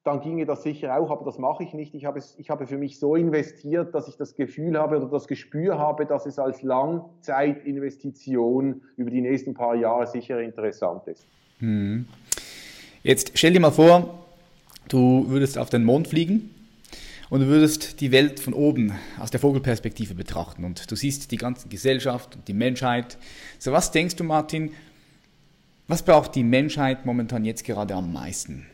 dann 0.07 0.21
ginge 0.21 0.45
das 0.45 0.63
sicher 0.63 0.97
auch, 0.97 1.11
aber 1.11 1.25
das 1.25 1.37
mache 1.37 1.63
ich 1.63 1.73
nicht. 1.73 1.93
Ich 1.93 2.05
habe, 2.05 2.19
es, 2.19 2.35
ich 2.37 2.49
habe 2.49 2.65
für 2.65 2.77
mich 2.77 2.97
so 2.97 3.17
investiert, 3.17 3.93
dass 3.93 4.07
ich 4.07 4.15
das 4.15 4.35
Gefühl 4.35 4.79
habe 4.79 4.95
oder 4.97 5.07
das 5.07 5.27
Gespür 5.27 5.77
habe, 5.77 6.05
dass 6.05 6.25
es 6.25 6.39
als 6.39 6.61
Langzeitinvestition 6.61 8.83
über 8.95 9.11
die 9.11 9.19
nächsten 9.19 9.53
paar 9.53 9.75
Jahre 9.75 10.07
sicher 10.07 10.39
interessant 10.41 11.05
ist. 11.07 11.27
Hm. 11.59 12.05
Jetzt 13.03 13.37
stell 13.37 13.51
dir 13.51 13.59
mal 13.59 13.71
vor, 13.71 14.23
du 14.87 15.25
würdest 15.27 15.57
auf 15.57 15.69
den 15.69 15.83
Mond 15.83 16.07
fliegen 16.07 16.55
und 17.29 17.41
du 17.41 17.47
würdest 17.47 18.01
die 18.01 18.11
Welt 18.11 18.39
von 18.39 18.53
oben 18.53 18.93
aus 19.19 19.31
der 19.31 19.39
Vogelperspektive 19.39 20.15
betrachten 20.15 20.63
und 20.63 20.89
du 20.89 20.95
siehst 20.95 21.31
die 21.31 21.37
ganze 21.37 21.67
Gesellschaft 21.67 22.35
und 22.35 22.47
die 22.47 22.53
Menschheit. 22.53 23.17
So 23.59 23.71
was 23.71 23.91
denkst 23.91 24.15
du, 24.15 24.23
Martin, 24.23 24.71
was 25.87 26.03
braucht 26.03 26.35
die 26.35 26.43
Menschheit 26.43 27.05
momentan 27.05 27.45
jetzt 27.45 27.63
gerade 27.63 27.95
am 27.95 28.13
meisten? 28.13 28.65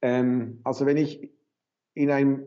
Ähm, 0.00 0.60
also 0.64 0.86
wenn 0.86 0.96
ich 0.96 1.30
in 1.94 2.10
einem 2.10 2.44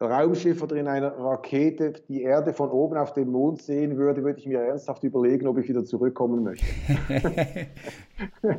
Raumschiff 0.00 0.62
oder 0.62 0.76
in 0.76 0.86
einer 0.86 1.10
Rakete 1.18 1.94
die 2.08 2.22
Erde 2.22 2.52
von 2.52 2.70
oben 2.70 2.96
auf 2.96 3.14
den 3.14 3.28
Mond 3.30 3.62
sehen 3.62 3.96
würde, 3.96 4.22
würde 4.22 4.38
ich 4.38 4.46
mir 4.46 4.60
ernsthaft 4.60 5.02
überlegen, 5.02 5.48
ob 5.48 5.58
ich 5.58 5.68
wieder 5.68 5.84
zurückkommen 5.84 6.44
möchte. 6.44 6.66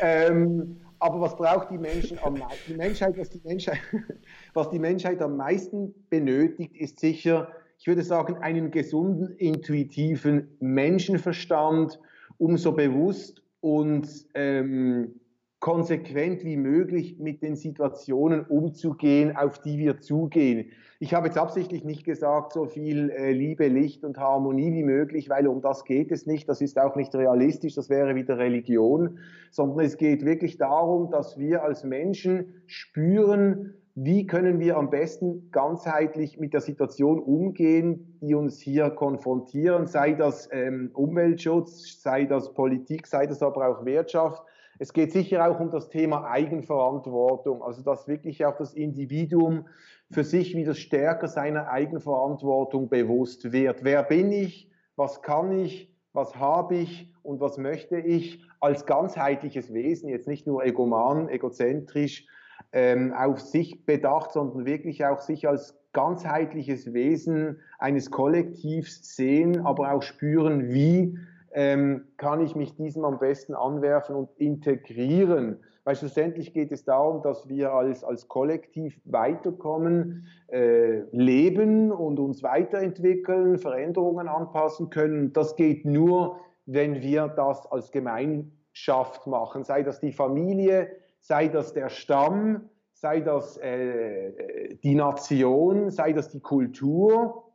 ähm, 0.00 0.80
aber 1.02 1.20
was 1.20 1.36
braucht 1.36 1.70
die 1.70 1.78
Menschen 1.78 2.18
am 2.22 2.40
die 2.68 2.74
Menschheit, 2.74 3.18
was 3.18 3.28
die 3.28 3.40
Menschheit, 3.42 3.80
was 4.54 4.70
die 4.70 4.78
Menschheit 4.78 5.20
am 5.20 5.36
meisten 5.36 5.92
benötigt, 6.10 6.76
ist 6.76 7.00
sicher, 7.00 7.48
ich 7.78 7.88
würde 7.88 8.04
sagen, 8.04 8.36
einen 8.36 8.70
gesunden, 8.70 9.34
intuitiven 9.36 10.56
Menschenverstand, 10.60 11.98
um 12.38 12.56
so 12.56 12.70
bewusst 12.72 13.42
und 13.60 14.08
ähm, 14.34 15.20
konsequent 15.62 16.42
wie 16.42 16.56
möglich 16.56 17.20
mit 17.20 17.40
den 17.40 17.54
Situationen 17.54 18.44
umzugehen, 18.44 19.36
auf 19.36 19.60
die 19.60 19.78
wir 19.78 20.00
zugehen. 20.00 20.70
Ich 20.98 21.14
habe 21.14 21.28
jetzt 21.28 21.38
absichtlich 21.38 21.84
nicht 21.84 22.02
gesagt, 22.04 22.52
so 22.52 22.66
viel 22.66 23.10
äh, 23.10 23.30
Liebe, 23.30 23.68
Licht 23.68 24.02
und 24.02 24.18
Harmonie 24.18 24.72
wie 24.72 24.82
möglich, 24.82 25.30
weil 25.30 25.46
um 25.46 25.60
das 25.62 25.84
geht 25.84 26.10
es 26.10 26.26
nicht. 26.26 26.48
Das 26.48 26.60
ist 26.60 26.80
auch 26.80 26.96
nicht 26.96 27.14
realistisch, 27.14 27.76
das 27.76 27.88
wäre 27.88 28.16
wieder 28.16 28.38
Religion, 28.38 29.20
sondern 29.52 29.86
es 29.86 29.98
geht 29.98 30.24
wirklich 30.24 30.58
darum, 30.58 31.12
dass 31.12 31.38
wir 31.38 31.62
als 31.62 31.84
Menschen 31.84 32.62
spüren, 32.66 33.74
wie 33.94 34.26
können 34.26 34.58
wir 34.58 34.76
am 34.76 34.90
besten 34.90 35.52
ganzheitlich 35.52 36.40
mit 36.40 36.54
der 36.54 36.60
Situation 36.60 37.20
umgehen, 37.20 38.18
die 38.20 38.34
uns 38.34 38.58
hier 38.58 38.90
konfrontieren, 38.90 39.86
sei 39.86 40.14
das 40.14 40.48
ähm, 40.50 40.90
Umweltschutz, 40.92 42.02
sei 42.02 42.24
das 42.24 42.52
Politik, 42.52 43.06
sei 43.06 43.28
das 43.28 43.44
aber 43.44 43.68
auch 43.68 43.84
Wirtschaft 43.84 44.42
es 44.82 44.92
geht 44.92 45.12
sicher 45.12 45.48
auch 45.48 45.60
um 45.60 45.70
das 45.70 45.90
Thema 45.90 46.28
Eigenverantwortung, 46.28 47.62
also 47.62 47.82
dass 47.82 48.08
wirklich 48.08 48.44
auch 48.44 48.56
das 48.56 48.74
Individuum 48.74 49.68
für 50.10 50.24
sich 50.24 50.56
wieder 50.56 50.74
stärker 50.74 51.28
seiner 51.28 51.68
Eigenverantwortung 51.68 52.88
bewusst 52.88 53.52
wird. 53.52 53.84
Wer 53.84 54.02
bin 54.02 54.32
ich? 54.32 54.68
Was 54.96 55.22
kann 55.22 55.56
ich? 55.56 55.88
Was 56.12 56.34
habe 56.34 56.78
ich? 56.78 57.14
Und 57.22 57.38
was 57.38 57.58
möchte 57.58 57.96
ich 57.96 58.44
als 58.58 58.84
ganzheitliches 58.84 59.72
Wesen, 59.72 60.08
jetzt 60.08 60.26
nicht 60.26 60.48
nur 60.48 60.64
egoman, 60.64 61.28
egozentrisch, 61.28 62.26
ähm, 62.72 63.12
auf 63.12 63.38
sich 63.38 63.86
bedacht, 63.86 64.32
sondern 64.32 64.66
wirklich 64.66 65.06
auch 65.06 65.20
sich 65.20 65.46
als 65.46 65.78
ganzheitliches 65.92 66.92
Wesen 66.92 67.60
eines 67.78 68.10
Kollektivs 68.10 69.14
sehen, 69.14 69.64
aber 69.64 69.92
auch 69.92 70.02
spüren, 70.02 70.70
wie 70.70 71.16
ähm, 71.52 72.08
kann 72.16 72.40
ich 72.40 72.54
mich 72.56 72.74
diesem 72.76 73.04
am 73.04 73.18
besten 73.18 73.54
anwerfen 73.54 74.16
und 74.16 74.30
integrieren. 74.36 75.60
Weil 75.84 75.96
schlussendlich 75.96 76.52
geht 76.54 76.70
es 76.70 76.84
darum, 76.84 77.22
dass 77.22 77.48
wir 77.48 77.72
als, 77.72 78.04
als 78.04 78.28
Kollektiv 78.28 79.00
weiterkommen, 79.04 80.26
äh, 80.48 81.00
leben 81.10 81.90
und 81.90 82.20
uns 82.20 82.42
weiterentwickeln, 82.42 83.58
Veränderungen 83.58 84.28
anpassen 84.28 84.90
können. 84.90 85.32
Das 85.32 85.56
geht 85.56 85.84
nur, 85.84 86.38
wenn 86.66 87.02
wir 87.02 87.26
das 87.28 87.66
als 87.66 87.90
Gemeinschaft 87.90 89.26
machen, 89.26 89.64
sei 89.64 89.82
das 89.82 89.98
die 89.98 90.12
Familie, 90.12 90.88
sei 91.18 91.48
das 91.48 91.72
der 91.72 91.88
Stamm, 91.88 92.68
sei 92.92 93.20
das 93.20 93.56
äh, 93.56 94.76
die 94.84 94.94
Nation, 94.94 95.90
sei 95.90 96.12
das 96.12 96.28
die 96.28 96.40
Kultur, 96.40 97.52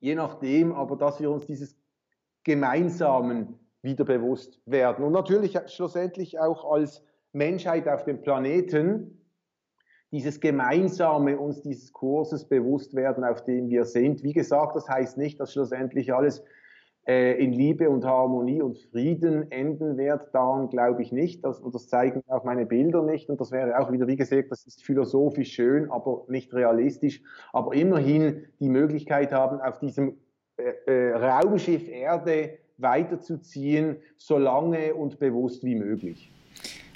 je 0.00 0.16
nachdem, 0.16 0.72
aber 0.72 0.96
dass 0.96 1.20
wir 1.20 1.30
uns 1.30 1.46
dieses 1.46 1.79
Gemeinsamen 2.44 3.58
wieder 3.82 4.04
bewusst 4.04 4.60
werden. 4.66 5.04
Und 5.04 5.12
natürlich 5.12 5.58
schlussendlich 5.66 6.38
auch 6.38 6.70
als 6.70 7.02
Menschheit 7.32 7.88
auf 7.88 8.04
dem 8.04 8.20
Planeten 8.20 9.16
dieses 10.12 10.40
Gemeinsame 10.40 11.38
uns 11.38 11.62
dieses 11.62 11.92
Kurses 11.92 12.44
bewusst 12.48 12.94
werden, 12.94 13.24
auf 13.24 13.44
dem 13.44 13.68
wir 13.68 13.84
sind. 13.84 14.22
Wie 14.22 14.32
gesagt, 14.32 14.74
das 14.74 14.88
heißt 14.88 15.16
nicht, 15.16 15.38
dass 15.38 15.52
schlussendlich 15.52 16.12
alles 16.12 16.42
äh, 17.06 17.42
in 17.42 17.52
Liebe 17.52 17.88
und 17.88 18.04
Harmonie 18.04 18.60
und 18.60 18.76
Frieden 18.76 19.50
enden 19.52 19.96
wird. 19.96 20.34
Daran 20.34 20.68
glaube 20.68 21.02
ich 21.02 21.12
nicht. 21.12 21.44
Das, 21.44 21.60
und 21.60 21.74
das 21.74 21.88
zeigen 21.88 22.22
auch 22.26 22.44
meine 22.44 22.66
Bilder 22.66 23.02
nicht. 23.02 23.30
Und 23.30 23.40
das 23.40 23.52
wäre 23.52 23.78
auch 23.78 23.92
wieder, 23.92 24.08
wie 24.08 24.16
gesagt, 24.16 24.50
das 24.50 24.66
ist 24.66 24.84
philosophisch 24.84 25.52
schön, 25.52 25.90
aber 25.90 26.24
nicht 26.28 26.52
realistisch. 26.52 27.22
Aber 27.52 27.72
immerhin 27.72 28.46
die 28.58 28.68
Möglichkeit 28.68 29.32
haben, 29.32 29.60
auf 29.60 29.78
diesem 29.78 30.18
äh, 30.86 30.90
äh, 30.90 31.14
Raumschiff 31.14 31.88
Erde 31.88 32.58
weiterzuziehen, 32.78 33.96
so 34.16 34.38
lange 34.38 34.94
und 34.94 35.18
bewusst 35.18 35.64
wie 35.64 35.74
möglich. 35.74 36.30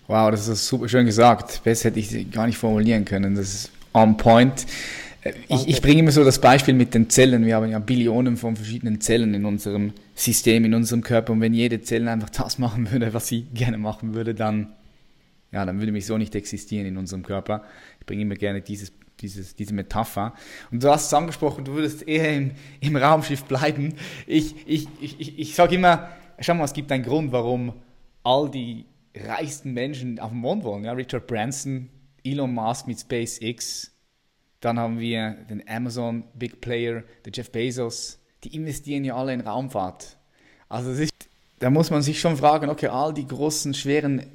Wow, 0.06 0.30
das 0.30 0.48
ist 0.48 0.66
super 0.66 0.88
schön 0.88 1.06
gesagt. 1.06 1.62
Besser 1.64 1.88
hätte 1.88 2.00
ich 2.00 2.30
gar 2.30 2.46
nicht 2.46 2.58
formulieren 2.58 3.04
können. 3.04 3.34
Das 3.34 3.54
ist 3.54 3.72
on 3.92 4.16
point. 4.16 4.66
Äh, 5.22 5.32
ich, 5.48 5.68
ich, 5.68 5.82
bringe 5.82 6.00
immer 6.00 6.10
so 6.10 6.24
das 6.24 6.38
Beispiel 6.38 6.74
mit 6.74 6.94
den 6.94 7.08
Zellen. 7.08 7.46
Wir 7.46 7.56
haben 7.56 7.70
ja 7.70 7.78
Billionen 7.78 8.36
von 8.36 8.56
verschiedenen 8.56 9.00
Zellen 9.00 9.32
in 9.34 9.44
unserem 9.44 9.92
System, 10.14 10.64
in 10.64 10.74
unserem 10.74 11.02
Körper. 11.02 11.32
Und 11.32 11.40
wenn 11.40 11.54
jede 11.54 11.80
Zelle 11.80 12.10
einfach 12.10 12.30
das 12.30 12.58
machen 12.58 12.90
würde, 12.90 13.14
was 13.14 13.28
sie 13.28 13.42
gerne 13.54 13.78
machen 13.78 14.14
würde, 14.14 14.34
dann, 14.34 14.74
ja, 15.52 15.64
dann 15.64 15.78
würde 15.78 15.92
mich 15.92 16.06
so 16.06 16.18
nicht 16.18 16.34
existieren 16.34 16.86
in 16.86 16.96
unserem 16.98 17.22
Körper. 17.22 17.64
Ich 18.00 18.06
bringe 18.06 18.22
immer 18.22 18.36
gerne 18.36 18.60
dieses 18.60 18.92
dieses, 19.20 19.54
diese 19.54 19.74
Metapher. 19.74 20.34
Und 20.70 20.82
du 20.82 20.90
hast 20.90 21.06
es 21.06 21.14
angesprochen, 21.14 21.64
du 21.64 21.72
würdest 21.72 22.06
eher 22.06 22.36
im, 22.36 22.52
im 22.80 22.96
Raumschiff 22.96 23.44
bleiben. 23.44 23.94
Ich, 24.26 24.66
ich, 24.66 24.88
ich, 25.00 25.38
ich 25.38 25.54
sage 25.54 25.76
immer, 25.76 26.10
schau 26.38 26.54
mal, 26.54 26.64
es 26.64 26.72
gibt 26.72 26.90
einen 26.92 27.04
Grund, 27.04 27.32
warum 27.32 27.74
all 28.22 28.50
die 28.50 28.86
reichsten 29.16 29.72
Menschen 29.72 30.18
auf 30.18 30.30
dem 30.30 30.38
Mond 30.38 30.64
wollen. 30.64 30.84
Ja? 30.84 30.92
Richard 30.92 31.26
Branson, 31.26 31.88
Elon 32.24 32.52
Musk 32.52 32.86
mit 32.86 32.98
SpaceX, 33.00 33.90
dann 34.60 34.78
haben 34.78 34.98
wir 34.98 35.36
den 35.50 35.62
Amazon 35.68 36.24
Big 36.34 36.60
Player, 36.60 37.04
der 37.24 37.32
Jeff 37.32 37.50
Bezos, 37.50 38.18
die 38.42 38.54
investieren 38.54 39.04
ja 39.04 39.14
alle 39.14 39.34
in 39.34 39.42
Raumfahrt. 39.42 40.16
Also 40.68 40.90
ist, 40.90 41.12
da 41.58 41.70
muss 41.70 41.90
man 41.90 42.02
sich 42.02 42.18
schon 42.18 42.36
fragen, 42.36 42.70
okay, 42.70 42.88
all 42.88 43.12
die 43.12 43.26
großen, 43.26 43.74
schweren 43.74 44.26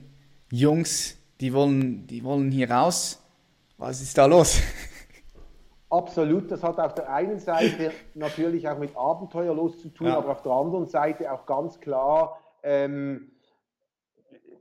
Jungs, 0.52 1.18
die 1.42 1.54
wollen, 1.54 2.06
die 2.08 2.24
wollen 2.24 2.52
hier 2.52 2.70
raus 2.70 3.20
was 3.80 4.02
ist 4.02 4.18
da 4.18 4.26
los? 4.26 4.62
Absolut, 5.90 6.52
das 6.52 6.62
hat 6.62 6.78
auf 6.78 6.94
der 6.94 7.12
einen 7.12 7.40
Seite 7.40 7.92
natürlich 8.14 8.68
auch 8.68 8.78
mit 8.78 8.96
Abenteuerlust 8.96 9.80
zu 9.80 9.90
tun, 9.90 10.08
ja. 10.08 10.18
aber 10.18 10.30
auf 10.30 10.44
der 10.44 10.52
anderen 10.52 10.86
Seite 10.86 11.32
auch 11.32 11.48
ganz 11.48 11.80
klar, 11.80 12.40
ähm, 12.62 13.32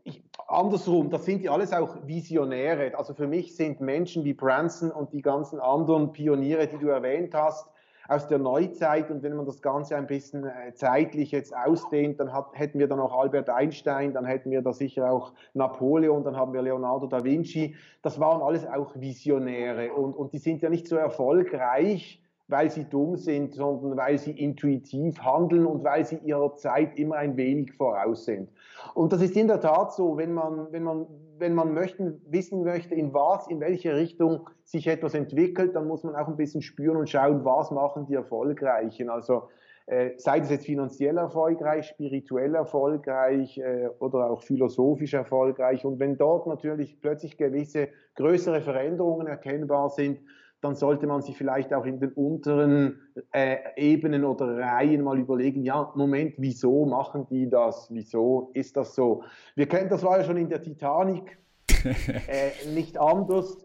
ich, 0.05 0.23
andersrum, 0.47 1.11
das 1.11 1.27
sind 1.27 1.43
ja 1.43 1.53
alles 1.53 1.73
auch 1.75 2.07
Visionäre. 2.07 2.97
Also 2.97 3.13
für 3.13 3.27
mich 3.27 3.57
sind 3.57 3.83
Menschen 3.83 4.25
wie 4.25 4.33
Branson 4.33 4.91
und 4.91 5.13
die 5.13 5.21
ganzen 5.21 5.61
anderen 5.61 6.13
Pioniere, 6.13 6.67
die 6.67 6.79
du 6.79 6.89
erwähnt 6.89 7.35
hast, 7.35 7.69
aus 8.09 8.27
der 8.27 8.39
Neuzeit 8.39 9.11
und 9.11 9.23
wenn 9.23 9.37
man 9.37 9.45
das 9.45 9.61
Ganze 9.61 9.95
ein 9.95 10.07
bisschen 10.07 10.45
äh, 10.45 10.73
zeitlich 10.73 11.31
jetzt 11.31 11.55
ausdehnt, 11.55 12.19
dann 12.19 12.33
hat, 12.33 12.47
hätten 12.55 12.79
wir 12.79 12.89
dann 12.89 12.99
auch 13.01 13.17
Albert 13.17 13.51
Einstein, 13.51 14.15
dann 14.15 14.25
hätten 14.25 14.51
wir 14.51 14.63
da 14.63 14.73
sicher 14.73 15.13
auch 15.13 15.35
Napoleon, 15.53 16.25
dann 16.25 16.35
haben 16.35 16.55
wir 16.55 16.63
Leonardo 16.63 17.07
da 17.07 17.23
Vinci. 17.23 17.77
Das 18.01 18.19
waren 18.19 18.41
alles 18.41 18.67
auch 18.67 18.99
Visionäre 18.99 19.93
und, 19.93 20.15
und 20.15 20.33
die 20.33 20.39
sind 20.39 20.63
ja 20.63 20.71
nicht 20.71 20.89
so 20.89 20.97
erfolgreich, 20.97 22.23
weil 22.49 22.71
sie 22.71 22.85
dumm 22.85 23.17
sind, 23.17 23.55
sondern 23.55 23.97
weil 23.99 24.17
sie 24.17 24.33
intuitiv 24.33 25.23
handeln 25.23 25.67
und 25.67 25.85
weil 25.85 26.07
sie 26.07 26.17
ihrer 26.17 26.55
Zeit 26.55 26.99
immer 26.99 27.17
ein 27.17 27.37
wenig 27.37 27.73
voraus 27.75 28.25
sind. 28.25 28.51
Und 28.95 29.13
das 29.13 29.21
ist 29.21 29.37
in 29.37 29.49
der 29.49 29.61
Tat 29.61 29.93
so, 29.93 30.17
wenn 30.17 30.33
man, 30.33 30.73
wenn 30.73 30.83
man, 30.83 31.07
wenn 31.39 31.55
man 31.55 31.73
möchten, 31.73 32.21
wissen 32.29 32.65
möchte, 32.65 32.95
in 32.95 33.13
was, 33.15 33.49
in 33.49 33.61
welche 33.61 33.95
Richtung 33.95 34.49
sich 34.65 34.87
etwas 34.87 35.15
entwickelt, 35.15 35.75
dann 35.75 35.87
muss 35.87 36.05
man 36.05 36.15
auch 36.15 36.29
ein 36.29 36.37
bisschen 36.37 36.63
spüren 36.63 36.97
und 36.97 37.09
schauen, 37.09 37.45
was 37.45 37.71
machen 37.71 38.07
die 38.07 38.15
Erfolgreichen. 38.15 39.09
Also 39.09 39.49
äh, 39.87 40.11
sei 40.19 40.41
es 40.41 40.51
jetzt 40.51 40.67
finanziell 40.67 41.17
erfolgreich, 41.17 41.87
spirituell 41.87 42.55
erfolgreich 42.55 43.57
äh, 43.59 43.89
oder 44.01 44.31
auch 44.31 44.43
philosophisch 44.43 45.15
erfolgreich. 45.15 45.85
Und 45.85 45.99
wenn 45.99 46.19
dort 46.19 46.47
natürlich 46.47 47.01
plötzlich 47.01 47.39
gewisse 47.39 47.89
größere 48.17 48.61
Veränderungen 48.61 49.27
erkennbar 49.27 49.89
sind, 49.89 50.21
dann 50.61 50.75
sollte 50.75 51.07
man 51.07 51.23
sich 51.23 51.37
vielleicht 51.37 51.73
auch 51.73 51.85
in 51.85 52.01
den 52.01 52.13
unteren 52.13 53.01
äh, 53.33 53.59
Ebenen 53.77 54.25
oder 54.25 54.59
Reihen 54.59 55.03
mal 55.03 55.19
überlegen, 55.19 55.63
ja, 55.63 55.93
Moment, 55.95 56.35
wieso 56.39 56.85
machen 56.85 57.27
die 57.31 57.49
das? 57.49 57.89
Wieso 57.93 58.51
ist 58.55 58.77
das 58.77 58.95
so? 58.95 59.23
Wir 59.55 59.67
kennen, 59.67 59.89
das 59.89 60.03
war 60.03 60.19
ja 60.19 60.25
schon 60.25 60.37
in 60.37 60.49
der 60.49 60.63
Titanic 60.63 61.39
äh, 61.85 62.69
nicht 62.75 62.99
anders. 62.99 63.57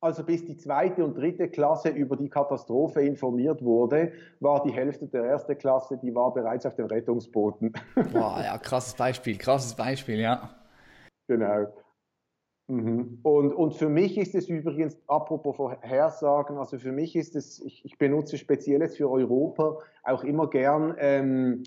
Also 0.00 0.24
bis 0.24 0.44
die 0.44 0.56
zweite 0.56 1.04
und 1.04 1.16
dritte 1.16 1.48
Klasse 1.48 1.88
über 1.90 2.16
die 2.16 2.28
Katastrophe 2.28 3.02
informiert 3.02 3.62
wurde, 3.62 4.12
war 4.40 4.60
die 4.64 4.72
Hälfte 4.72 5.06
der 5.06 5.22
ersten 5.22 5.56
Klasse, 5.56 5.96
die 5.96 6.12
war 6.12 6.34
bereits 6.34 6.66
auf 6.66 6.74
den 6.74 6.86
Rettungsbooten. 6.86 7.72
Boah, 8.12 8.42
ja, 8.44 8.58
krasses 8.58 8.94
Beispiel, 8.94 9.38
krasses 9.38 9.74
Beispiel, 9.76 10.18
ja. 10.18 10.50
Genau. 11.28 11.68
Mhm. 12.72 13.18
Und, 13.22 13.52
und 13.52 13.74
für 13.74 13.90
mich 13.90 14.16
ist 14.16 14.34
es 14.34 14.48
übrigens, 14.48 14.96
apropos 15.06 15.56
Vorhersagen, 15.56 16.56
also 16.56 16.78
für 16.78 16.90
mich 16.90 17.14
ist 17.16 17.36
es, 17.36 17.60
ich, 17.60 17.84
ich 17.84 17.98
benutze 17.98 18.38
spezielles 18.38 18.96
für 18.96 19.10
Europa 19.10 19.78
auch 20.04 20.24
immer 20.24 20.48
gern 20.48 20.94
ähm, 20.98 21.64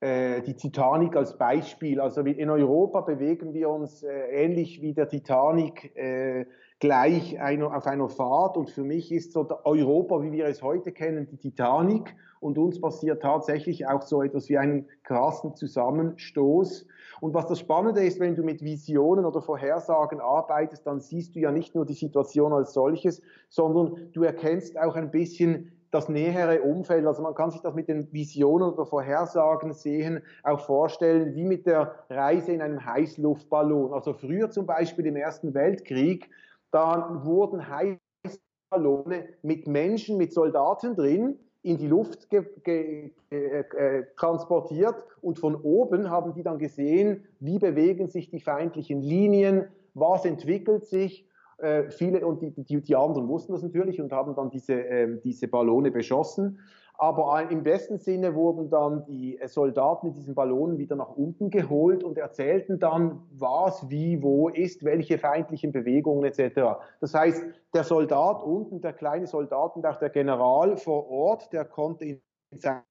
äh, 0.00 0.42
die 0.42 0.54
Titanic 0.54 1.16
als 1.16 1.38
Beispiel. 1.38 2.00
Also 2.00 2.20
in 2.20 2.50
Europa 2.50 3.00
bewegen 3.00 3.54
wir 3.54 3.70
uns 3.70 4.02
äh, 4.02 4.26
ähnlich 4.30 4.82
wie 4.82 4.92
der 4.92 5.08
Titanic 5.08 5.96
äh, 5.96 6.44
gleich 6.82 7.40
einer, 7.40 7.76
auf 7.76 7.86
einer 7.86 8.08
Fahrt 8.08 8.56
und 8.56 8.68
für 8.68 8.82
mich 8.82 9.12
ist 9.12 9.32
so 9.32 9.48
Europa, 9.62 10.20
wie 10.20 10.32
wir 10.32 10.46
es 10.46 10.62
heute 10.62 10.90
kennen, 10.90 11.28
die 11.30 11.36
Titanic 11.36 12.16
und 12.40 12.58
uns 12.58 12.80
passiert 12.80 13.22
tatsächlich 13.22 13.86
auch 13.86 14.02
so 14.02 14.20
etwas 14.20 14.48
wie 14.48 14.58
einen 14.58 14.88
krassen 15.04 15.54
Zusammenstoß 15.54 16.84
und 17.20 17.34
was 17.34 17.46
das 17.46 17.60
Spannende 17.60 18.02
ist, 18.04 18.18
wenn 18.18 18.34
du 18.34 18.42
mit 18.42 18.64
Visionen 18.64 19.24
oder 19.24 19.40
Vorhersagen 19.40 20.20
arbeitest, 20.20 20.84
dann 20.84 20.98
siehst 20.98 21.36
du 21.36 21.38
ja 21.38 21.52
nicht 21.52 21.76
nur 21.76 21.86
die 21.86 21.94
Situation 21.94 22.52
als 22.52 22.72
solches, 22.72 23.22
sondern 23.48 24.10
du 24.12 24.24
erkennst 24.24 24.76
auch 24.76 24.96
ein 24.96 25.12
bisschen 25.12 25.70
das 25.92 26.08
nähere 26.08 26.62
Umfeld. 26.62 27.06
Also 27.06 27.22
man 27.22 27.36
kann 27.36 27.52
sich 27.52 27.60
das 27.60 27.74
mit 27.74 27.86
den 27.86 28.12
Visionen 28.12 28.72
oder 28.72 28.86
Vorhersagen 28.86 29.72
sehen, 29.72 30.22
auch 30.42 30.58
vorstellen, 30.58 31.36
wie 31.36 31.44
mit 31.44 31.64
der 31.64 31.94
Reise 32.10 32.50
in 32.50 32.60
einem 32.60 32.84
Heißluftballon. 32.84 33.92
Also 33.92 34.14
früher 34.14 34.50
zum 34.50 34.66
Beispiel 34.66 35.06
im 35.06 35.14
Ersten 35.14 35.54
Weltkrieg, 35.54 36.28
da 36.72 37.20
wurden 37.22 37.68
Heißluftballone 37.68 39.28
mit 39.42 39.68
Menschen, 39.68 40.16
mit 40.16 40.32
Soldaten 40.32 40.96
drin, 40.96 41.38
in 41.62 41.78
die 41.78 41.86
Luft 41.86 42.26
äh, 42.32 43.12
äh, 43.30 44.04
transportiert 44.16 44.96
und 45.20 45.38
von 45.38 45.54
oben 45.54 46.10
haben 46.10 46.34
die 46.34 46.42
dann 46.42 46.58
gesehen, 46.58 47.24
wie 47.38 47.58
bewegen 47.60 48.08
sich 48.08 48.30
die 48.30 48.40
feindlichen 48.40 49.00
Linien, 49.00 49.68
was 49.94 50.24
entwickelt 50.24 50.86
sich. 50.86 51.28
Äh, 51.58 51.90
viele 51.90 52.26
und 52.26 52.42
die, 52.42 52.50
die, 52.50 52.80
die, 52.80 52.96
anderen 52.96 53.28
wussten 53.28 53.52
das 53.52 53.62
natürlich 53.62 54.00
und 54.00 54.10
haben 54.10 54.34
dann 54.34 54.50
diese, 54.50 54.72
ähm, 54.72 55.20
diese 55.22 55.46
Ballone 55.46 55.92
beschossen. 55.92 56.58
Aber 56.98 57.50
im 57.50 57.62
besten 57.62 57.98
Sinne 57.98 58.34
wurden 58.34 58.70
dann 58.70 59.04
die 59.06 59.38
Soldaten 59.46 60.08
in 60.08 60.14
diesen 60.14 60.34
Ballonen 60.34 60.78
wieder 60.78 60.94
nach 60.94 61.10
unten 61.16 61.50
geholt 61.50 62.04
und 62.04 62.18
erzählten 62.18 62.78
dann, 62.78 63.22
was, 63.32 63.88
wie, 63.90 64.22
wo 64.22 64.48
ist, 64.48 64.84
welche 64.84 65.18
feindlichen 65.18 65.72
Bewegungen 65.72 66.24
etc. 66.24 66.60
Das 67.00 67.14
heißt, 67.14 67.42
der 67.74 67.84
Soldat 67.84 68.42
unten, 68.42 68.80
der 68.80 68.92
kleine 68.92 69.26
Soldat 69.26 69.74
und 69.74 69.86
auch 69.86 69.98
der 69.98 70.10
General 70.10 70.76
vor 70.76 71.10
Ort, 71.10 71.52
der 71.52 71.64
konnte 71.64 72.04
in 72.04 72.20
seiner 72.54 72.84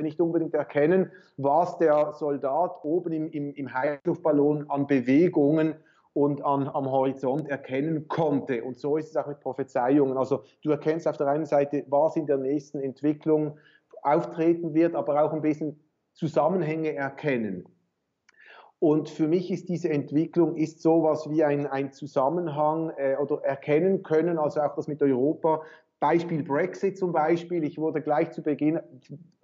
nicht 0.00 0.20
unbedingt 0.20 0.54
erkennen, 0.54 1.10
was 1.36 1.78
der 1.78 2.12
Soldat 2.12 2.84
oben 2.84 3.12
im, 3.12 3.30
im, 3.30 3.52
im 3.54 3.74
Heißluftballon 3.74 4.70
an 4.70 4.86
Bewegungen 4.86 5.74
und 6.18 6.44
an, 6.44 6.66
am 6.66 6.90
Horizont 6.90 7.48
erkennen 7.48 8.08
konnte. 8.08 8.64
Und 8.64 8.76
so 8.76 8.96
ist 8.96 9.10
es 9.10 9.16
auch 9.16 9.28
mit 9.28 9.38
Prophezeiungen. 9.38 10.18
Also 10.18 10.42
du 10.62 10.72
erkennst 10.72 11.06
auf 11.06 11.16
der 11.16 11.28
einen 11.28 11.46
Seite, 11.46 11.84
was 11.86 12.16
in 12.16 12.26
der 12.26 12.38
nächsten 12.38 12.80
Entwicklung 12.80 13.56
auftreten 14.02 14.74
wird, 14.74 14.96
aber 14.96 15.22
auch 15.22 15.32
ein 15.32 15.42
bisschen 15.42 15.78
Zusammenhänge 16.14 16.92
erkennen. 16.92 17.68
Und 18.80 19.08
für 19.08 19.28
mich 19.28 19.52
ist 19.52 19.68
diese 19.68 19.90
Entwicklung 19.90 20.56
ist 20.56 20.82
sowas 20.82 21.30
wie 21.30 21.44
ein, 21.44 21.68
ein 21.68 21.92
Zusammenhang 21.92 22.90
äh, 22.96 23.14
oder 23.16 23.44
erkennen 23.44 24.02
können, 24.02 24.38
also 24.38 24.60
auch 24.60 24.74
das 24.74 24.88
mit 24.88 25.00
Europa. 25.00 25.62
Beispiel 26.00 26.42
Brexit 26.42 26.98
zum 26.98 27.12
Beispiel. 27.12 27.62
Ich 27.62 27.78
wurde 27.78 28.02
gleich 28.02 28.32
zu 28.32 28.42
Beginn, 28.42 28.80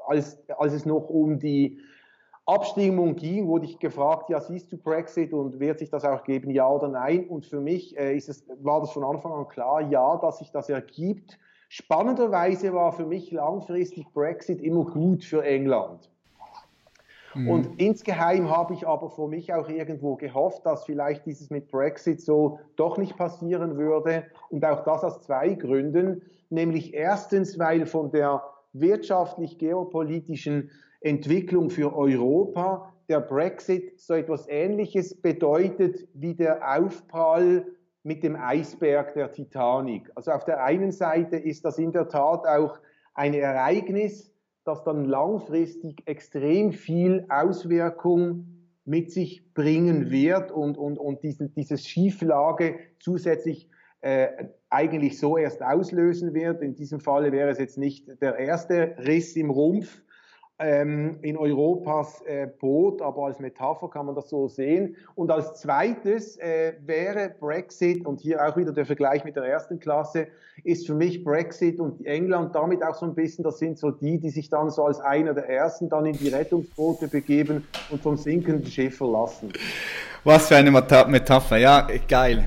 als, 0.08 0.42
als 0.58 0.72
es 0.72 0.86
noch 0.86 1.08
um 1.08 1.38
die 1.38 1.78
Abstimmung 2.46 3.16
ging, 3.16 3.46
wurde 3.46 3.64
ich 3.64 3.78
gefragt, 3.78 4.28
ja, 4.28 4.38
siehst 4.40 4.70
du 4.70 4.76
Brexit 4.76 5.32
und 5.32 5.58
wird 5.60 5.78
sich 5.78 5.88
das 5.88 6.04
auch 6.04 6.24
geben, 6.24 6.50
ja 6.50 6.68
oder 6.68 6.88
nein? 6.88 7.26
Und 7.28 7.46
für 7.46 7.60
mich 7.60 7.96
äh, 7.96 8.14
ist 8.14 8.28
es, 8.28 8.44
war 8.62 8.80
das 8.80 8.90
von 8.90 9.02
Anfang 9.04 9.32
an 9.32 9.48
klar, 9.48 9.80
ja, 9.80 10.16
dass 10.16 10.38
sich 10.38 10.50
das 10.50 10.68
ergibt. 10.68 11.38
Spannenderweise 11.70 12.74
war 12.74 12.92
für 12.92 13.06
mich 13.06 13.30
langfristig 13.30 14.06
Brexit 14.12 14.60
immer 14.60 14.84
gut 14.84 15.24
für 15.24 15.42
England. 15.42 16.10
Mhm. 17.34 17.48
Und 17.50 17.80
insgeheim 17.80 18.50
habe 18.50 18.74
ich 18.74 18.86
aber 18.86 19.08
für 19.10 19.26
mich 19.26 19.52
auch 19.52 19.68
irgendwo 19.68 20.16
gehofft, 20.16 20.66
dass 20.66 20.84
vielleicht 20.84 21.26
dieses 21.26 21.50
mit 21.50 21.70
Brexit 21.70 22.20
so 22.20 22.60
doch 22.76 22.98
nicht 22.98 23.16
passieren 23.16 23.76
würde. 23.76 24.24
Und 24.50 24.64
auch 24.64 24.84
das 24.84 25.02
aus 25.02 25.22
zwei 25.22 25.54
Gründen. 25.54 26.22
Nämlich 26.50 26.94
erstens, 26.94 27.58
weil 27.58 27.86
von 27.86 28.10
der 28.10 28.44
wirtschaftlich-geopolitischen 28.72 30.70
Entwicklung 31.04 31.70
für 31.70 31.94
Europa 31.94 32.92
der 33.08 33.20
Brexit 33.20 34.00
so 34.00 34.14
etwas 34.14 34.48
Ähnliches 34.48 35.20
bedeutet 35.20 36.08
wie 36.14 36.34
der 36.34 36.76
Aufprall 36.76 37.66
mit 38.02 38.22
dem 38.22 38.36
Eisberg 38.36 39.14
der 39.14 39.30
Titanic. 39.30 40.10
Also 40.14 40.30
auf 40.30 40.44
der 40.44 40.64
einen 40.64 40.92
Seite 40.92 41.36
ist 41.36 41.64
das 41.64 41.78
in 41.78 41.92
der 41.92 42.08
Tat 42.08 42.46
auch 42.46 42.78
ein 43.12 43.34
Ereignis, 43.34 44.32
das 44.64 44.82
dann 44.84 45.04
langfristig 45.04 46.02
extrem 46.06 46.72
viel 46.72 47.26
Auswirkung 47.28 48.46
mit 48.86 49.10
sich 49.12 49.52
bringen 49.52 50.10
wird 50.10 50.52
und, 50.52 50.78
und, 50.78 50.98
und 50.98 51.22
diese, 51.22 51.48
diese 51.50 51.76
Schieflage 51.76 52.78
zusätzlich 52.98 53.68
äh, 54.00 54.28
eigentlich 54.68 55.18
so 55.18 55.36
erst 55.36 55.62
auslösen 55.62 56.34
wird. 56.34 56.62
In 56.62 56.74
diesem 56.74 57.00
Falle 57.00 57.32
wäre 57.32 57.50
es 57.50 57.58
jetzt 57.58 57.78
nicht 57.78 58.08
der 58.22 58.36
erste 58.36 58.96
Riss 58.98 59.36
im 59.36 59.50
Rumpf, 59.50 60.02
ähm, 60.58 61.18
in 61.22 61.36
Europas 61.36 62.22
äh, 62.22 62.46
Boot, 62.46 63.02
aber 63.02 63.26
als 63.26 63.40
Metapher 63.40 63.88
kann 63.88 64.06
man 64.06 64.14
das 64.14 64.28
so 64.28 64.46
sehen. 64.46 64.96
Und 65.16 65.30
als 65.30 65.60
zweites 65.60 66.36
äh, 66.38 66.74
wäre 66.84 67.34
Brexit, 67.40 68.06
und 68.06 68.20
hier 68.20 68.46
auch 68.46 68.56
wieder 68.56 68.72
der 68.72 68.86
Vergleich 68.86 69.24
mit 69.24 69.34
der 69.34 69.44
ersten 69.44 69.80
Klasse, 69.80 70.28
ist 70.62 70.86
für 70.86 70.94
mich 70.94 71.24
Brexit 71.24 71.80
und 71.80 72.06
England 72.06 72.54
damit 72.54 72.84
auch 72.84 72.94
so 72.94 73.06
ein 73.06 73.14
bisschen, 73.14 73.42
das 73.42 73.58
sind 73.58 73.78
so 73.78 73.90
die, 73.90 74.18
die 74.18 74.30
sich 74.30 74.48
dann 74.48 74.70
so 74.70 74.84
als 74.84 75.00
einer 75.00 75.34
der 75.34 75.48
ersten 75.48 75.88
dann 75.88 76.06
in 76.06 76.16
die 76.16 76.28
Rettungsboote 76.28 77.08
begeben 77.08 77.66
und 77.90 78.02
vom 78.02 78.16
sinkenden 78.16 78.66
Schiff 78.66 78.96
verlassen. 78.96 79.52
Was 80.22 80.48
für 80.48 80.56
eine 80.56 80.70
Metapher, 80.70 81.56
ja, 81.56 81.86
geil. 82.08 82.46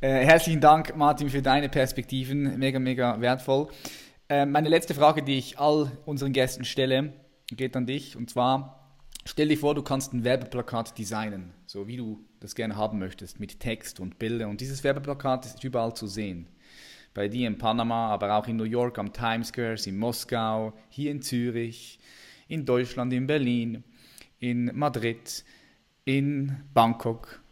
Äh, 0.00 0.24
herzlichen 0.24 0.60
Dank, 0.60 0.96
Martin, 0.96 1.28
für 1.28 1.42
deine 1.42 1.68
Perspektiven, 1.68 2.58
mega, 2.58 2.78
mega 2.78 3.20
wertvoll. 3.20 3.66
Äh, 4.28 4.46
meine 4.46 4.68
letzte 4.68 4.94
Frage, 4.94 5.22
die 5.22 5.38
ich 5.38 5.58
all 5.58 5.90
unseren 6.06 6.32
Gästen 6.32 6.64
stelle, 6.64 7.12
geht 7.56 7.76
an 7.76 7.86
dich. 7.86 8.16
Und 8.16 8.30
zwar, 8.30 8.94
stell 9.24 9.48
dir 9.48 9.58
vor, 9.58 9.74
du 9.74 9.82
kannst 9.82 10.12
ein 10.12 10.24
Werbeplakat 10.24 10.98
designen, 10.98 11.52
so 11.66 11.86
wie 11.86 11.96
du 11.96 12.24
das 12.40 12.54
gerne 12.54 12.76
haben 12.76 12.98
möchtest, 12.98 13.40
mit 13.40 13.60
Text 13.60 14.00
und 14.00 14.18
Bildern. 14.18 14.50
Und 14.50 14.60
dieses 14.60 14.84
Werbeplakat 14.84 15.46
ist 15.46 15.62
überall 15.64 15.94
zu 15.94 16.06
sehen. 16.06 16.48
Bei 17.14 17.28
dir 17.28 17.46
in 17.46 17.58
Panama, 17.58 18.08
aber 18.08 18.36
auch 18.36 18.48
in 18.48 18.56
New 18.56 18.64
York 18.64 18.98
am 18.98 19.12
Times 19.12 19.48
Square, 19.48 19.76
in 19.84 19.98
Moskau, 19.98 20.72
hier 20.88 21.10
in 21.10 21.20
Zürich, 21.20 21.98
in 22.48 22.64
Deutschland, 22.64 23.12
in 23.12 23.26
Berlin, 23.26 23.84
in 24.38 24.70
Madrid, 24.74 25.44
in 26.04 26.56
Bangkok, 26.72 27.42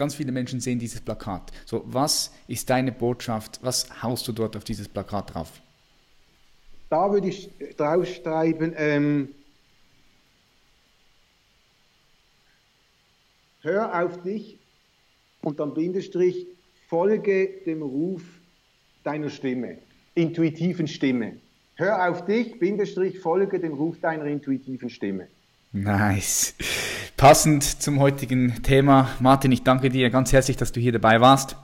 ganz 0.00 0.14
viele 0.14 0.32
Menschen 0.32 0.60
sehen 0.60 0.78
dieses 0.78 1.02
Plakat. 1.02 1.52
So, 1.66 1.82
was 1.84 2.32
ist 2.48 2.70
deine 2.70 2.90
Botschaft? 2.90 3.60
Was 3.62 4.02
haust 4.02 4.26
du 4.26 4.32
dort 4.32 4.56
auf 4.56 4.64
dieses 4.64 4.88
Plakat 4.88 5.34
drauf? 5.34 5.60
Da 6.88 7.12
würde 7.12 7.28
ich 7.28 7.50
draufschreiben, 7.76 8.72
ähm, 8.76 9.28
hör 13.62 14.02
auf 14.02 14.22
dich 14.22 14.58
und 15.42 15.60
dann 15.60 15.74
Bindestrich, 15.74 16.46
folge 16.88 17.48
dem 17.66 17.82
Ruf 17.82 18.22
deiner 19.04 19.30
Stimme, 19.30 19.78
intuitiven 20.14 20.86
Stimme. 20.86 21.36
Hör 21.76 22.10
auf 22.10 22.26
dich, 22.26 22.58
Bindestrich, 22.58 23.20
folge 23.20 23.58
dem 23.58 23.72
Ruf 23.72 24.00
deiner 24.00 24.26
intuitiven 24.26 24.90
Stimme. 24.90 25.28
Nice. 25.72 26.54
Passend 27.16 27.62
zum 27.62 28.00
heutigen 28.00 28.62
Thema. 28.62 29.10
Martin, 29.20 29.52
ich 29.52 29.62
danke 29.62 29.88
dir 29.88 30.10
ganz 30.10 30.32
herzlich, 30.32 30.56
dass 30.56 30.72
du 30.72 30.80
hier 30.80 30.92
dabei 30.92 31.20
warst. 31.20 31.56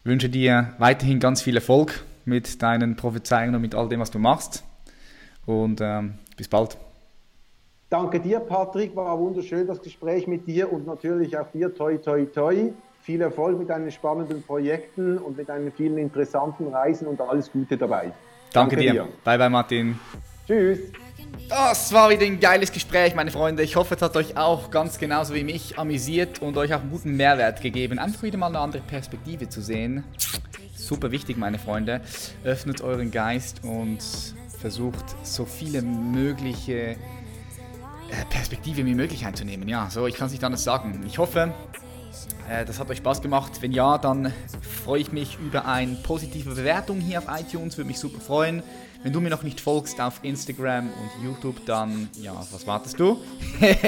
Ich 0.00 0.06
wünsche 0.06 0.28
dir 0.28 0.74
weiterhin 0.78 1.18
ganz 1.18 1.42
viel 1.42 1.56
Erfolg 1.56 2.04
mit 2.24 2.62
deinen 2.62 2.96
Prophezeiungen 2.96 3.56
und 3.56 3.62
mit 3.62 3.74
all 3.74 3.88
dem, 3.88 4.00
was 4.00 4.10
du 4.10 4.18
machst. 4.18 4.64
Und 5.44 5.80
ähm, 5.80 6.14
bis 6.36 6.48
bald. 6.48 6.78
Danke 7.90 8.20
dir, 8.20 8.38
Patrick. 8.38 8.94
War 8.94 9.18
wunderschön 9.18 9.66
das 9.66 9.82
Gespräch 9.82 10.28
mit 10.28 10.46
dir 10.46 10.72
und 10.72 10.86
natürlich 10.86 11.36
auch 11.36 11.50
dir. 11.50 11.74
Toi, 11.74 11.98
toi, 11.98 12.24
toi. 12.24 12.70
Viel 13.02 13.20
Erfolg 13.20 13.58
mit 13.58 13.68
deinen 13.68 13.90
spannenden 13.90 14.44
Projekten 14.44 15.18
und 15.18 15.36
mit 15.36 15.48
deinen 15.48 15.72
vielen 15.72 15.98
interessanten 15.98 16.68
Reisen 16.68 17.08
und 17.08 17.20
alles 17.20 17.50
Gute 17.50 17.76
dabei. 17.76 18.12
Danke, 18.52 18.76
Danke 18.76 18.76
dir. 18.76 18.92
dir. 18.92 19.08
Bye, 19.24 19.38
bye, 19.38 19.50
Martin. 19.50 19.98
Tschüss. 20.46 20.78
Das 21.48 21.92
war 21.92 22.10
wieder 22.10 22.26
ein 22.26 22.38
geiles 22.38 22.70
Gespräch, 22.70 23.16
meine 23.16 23.32
Freunde. 23.32 23.64
Ich 23.64 23.74
hoffe, 23.74 23.96
es 23.96 24.02
hat 24.02 24.16
euch 24.16 24.36
auch 24.36 24.70
ganz 24.70 24.98
genauso 24.98 25.34
wie 25.34 25.42
mich 25.42 25.76
amüsiert 25.76 26.40
und 26.40 26.56
euch 26.56 26.72
auch 26.72 26.82
einen 26.82 26.92
guten 26.92 27.16
Mehrwert 27.16 27.60
gegeben. 27.60 27.98
Einfach 27.98 28.22
wieder 28.22 28.38
mal 28.38 28.46
eine 28.46 28.60
andere 28.60 28.82
Perspektive 28.82 29.48
zu 29.48 29.60
sehen. 29.62 30.04
Super 30.76 31.10
wichtig, 31.10 31.36
meine 31.36 31.58
Freunde. 31.58 32.02
Öffnet 32.44 32.82
euren 32.82 33.10
Geist 33.10 33.64
und 33.64 33.98
versucht 34.60 35.04
so 35.24 35.44
viele 35.44 35.82
mögliche 35.82 36.96
Perspektive 38.30 38.84
wie 38.84 38.94
möglich 38.94 39.26
einzunehmen. 39.26 39.68
Ja, 39.68 39.88
so, 39.90 40.06
ich 40.06 40.14
kann 40.14 40.26
es 40.26 40.32
nicht 40.32 40.44
anders 40.44 40.64
sagen. 40.64 41.02
Ich 41.06 41.18
hoffe, 41.18 41.54
äh, 42.48 42.64
das 42.64 42.78
hat 42.78 42.90
euch 42.90 42.98
Spaß 42.98 43.22
gemacht. 43.22 43.52
Wenn 43.60 43.72
ja, 43.72 43.98
dann 43.98 44.32
freue 44.84 45.00
ich 45.00 45.12
mich 45.12 45.38
über 45.38 45.66
eine 45.66 45.94
positive 46.02 46.54
Bewertung 46.54 47.00
hier 47.00 47.18
auf 47.18 47.26
iTunes. 47.28 47.76
Würde 47.76 47.88
mich 47.88 47.98
super 47.98 48.20
freuen. 48.20 48.62
Wenn 49.02 49.14
du 49.14 49.20
mir 49.20 49.30
noch 49.30 49.42
nicht 49.42 49.60
folgst 49.60 49.98
auf 50.00 50.20
Instagram 50.22 50.88
und 50.88 51.24
YouTube, 51.24 51.64
dann, 51.64 52.10
ja, 52.20 52.34
was 52.34 52.66
wartest 52.66 53.00
du? 53.00 53.18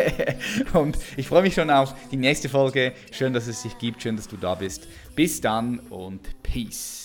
und 0.72 0.96
ich 1.18 1.26
freue 1.28 1.42
mich 1.42 1.54
schon 1.54 1.70
auf 1.70 1.94
die 2.10 2.16
nächste 2.16 2.48
Folge. 2.48 2.94
Schön, 3.10 3.34
dass 3.34 3.46
es 3.46 3.62
dich 3.62 3.76
gibt, 3.76 4.02
schön, 4.02 4.16
dass 4.16 4.26
du 4.26 4.38
da 4.38 4.54
bist. 4.54 4.88
Bis 5.14 5.40
dann 5.40 5.80
und 5.90 6.20
Peace. 6.42 7.01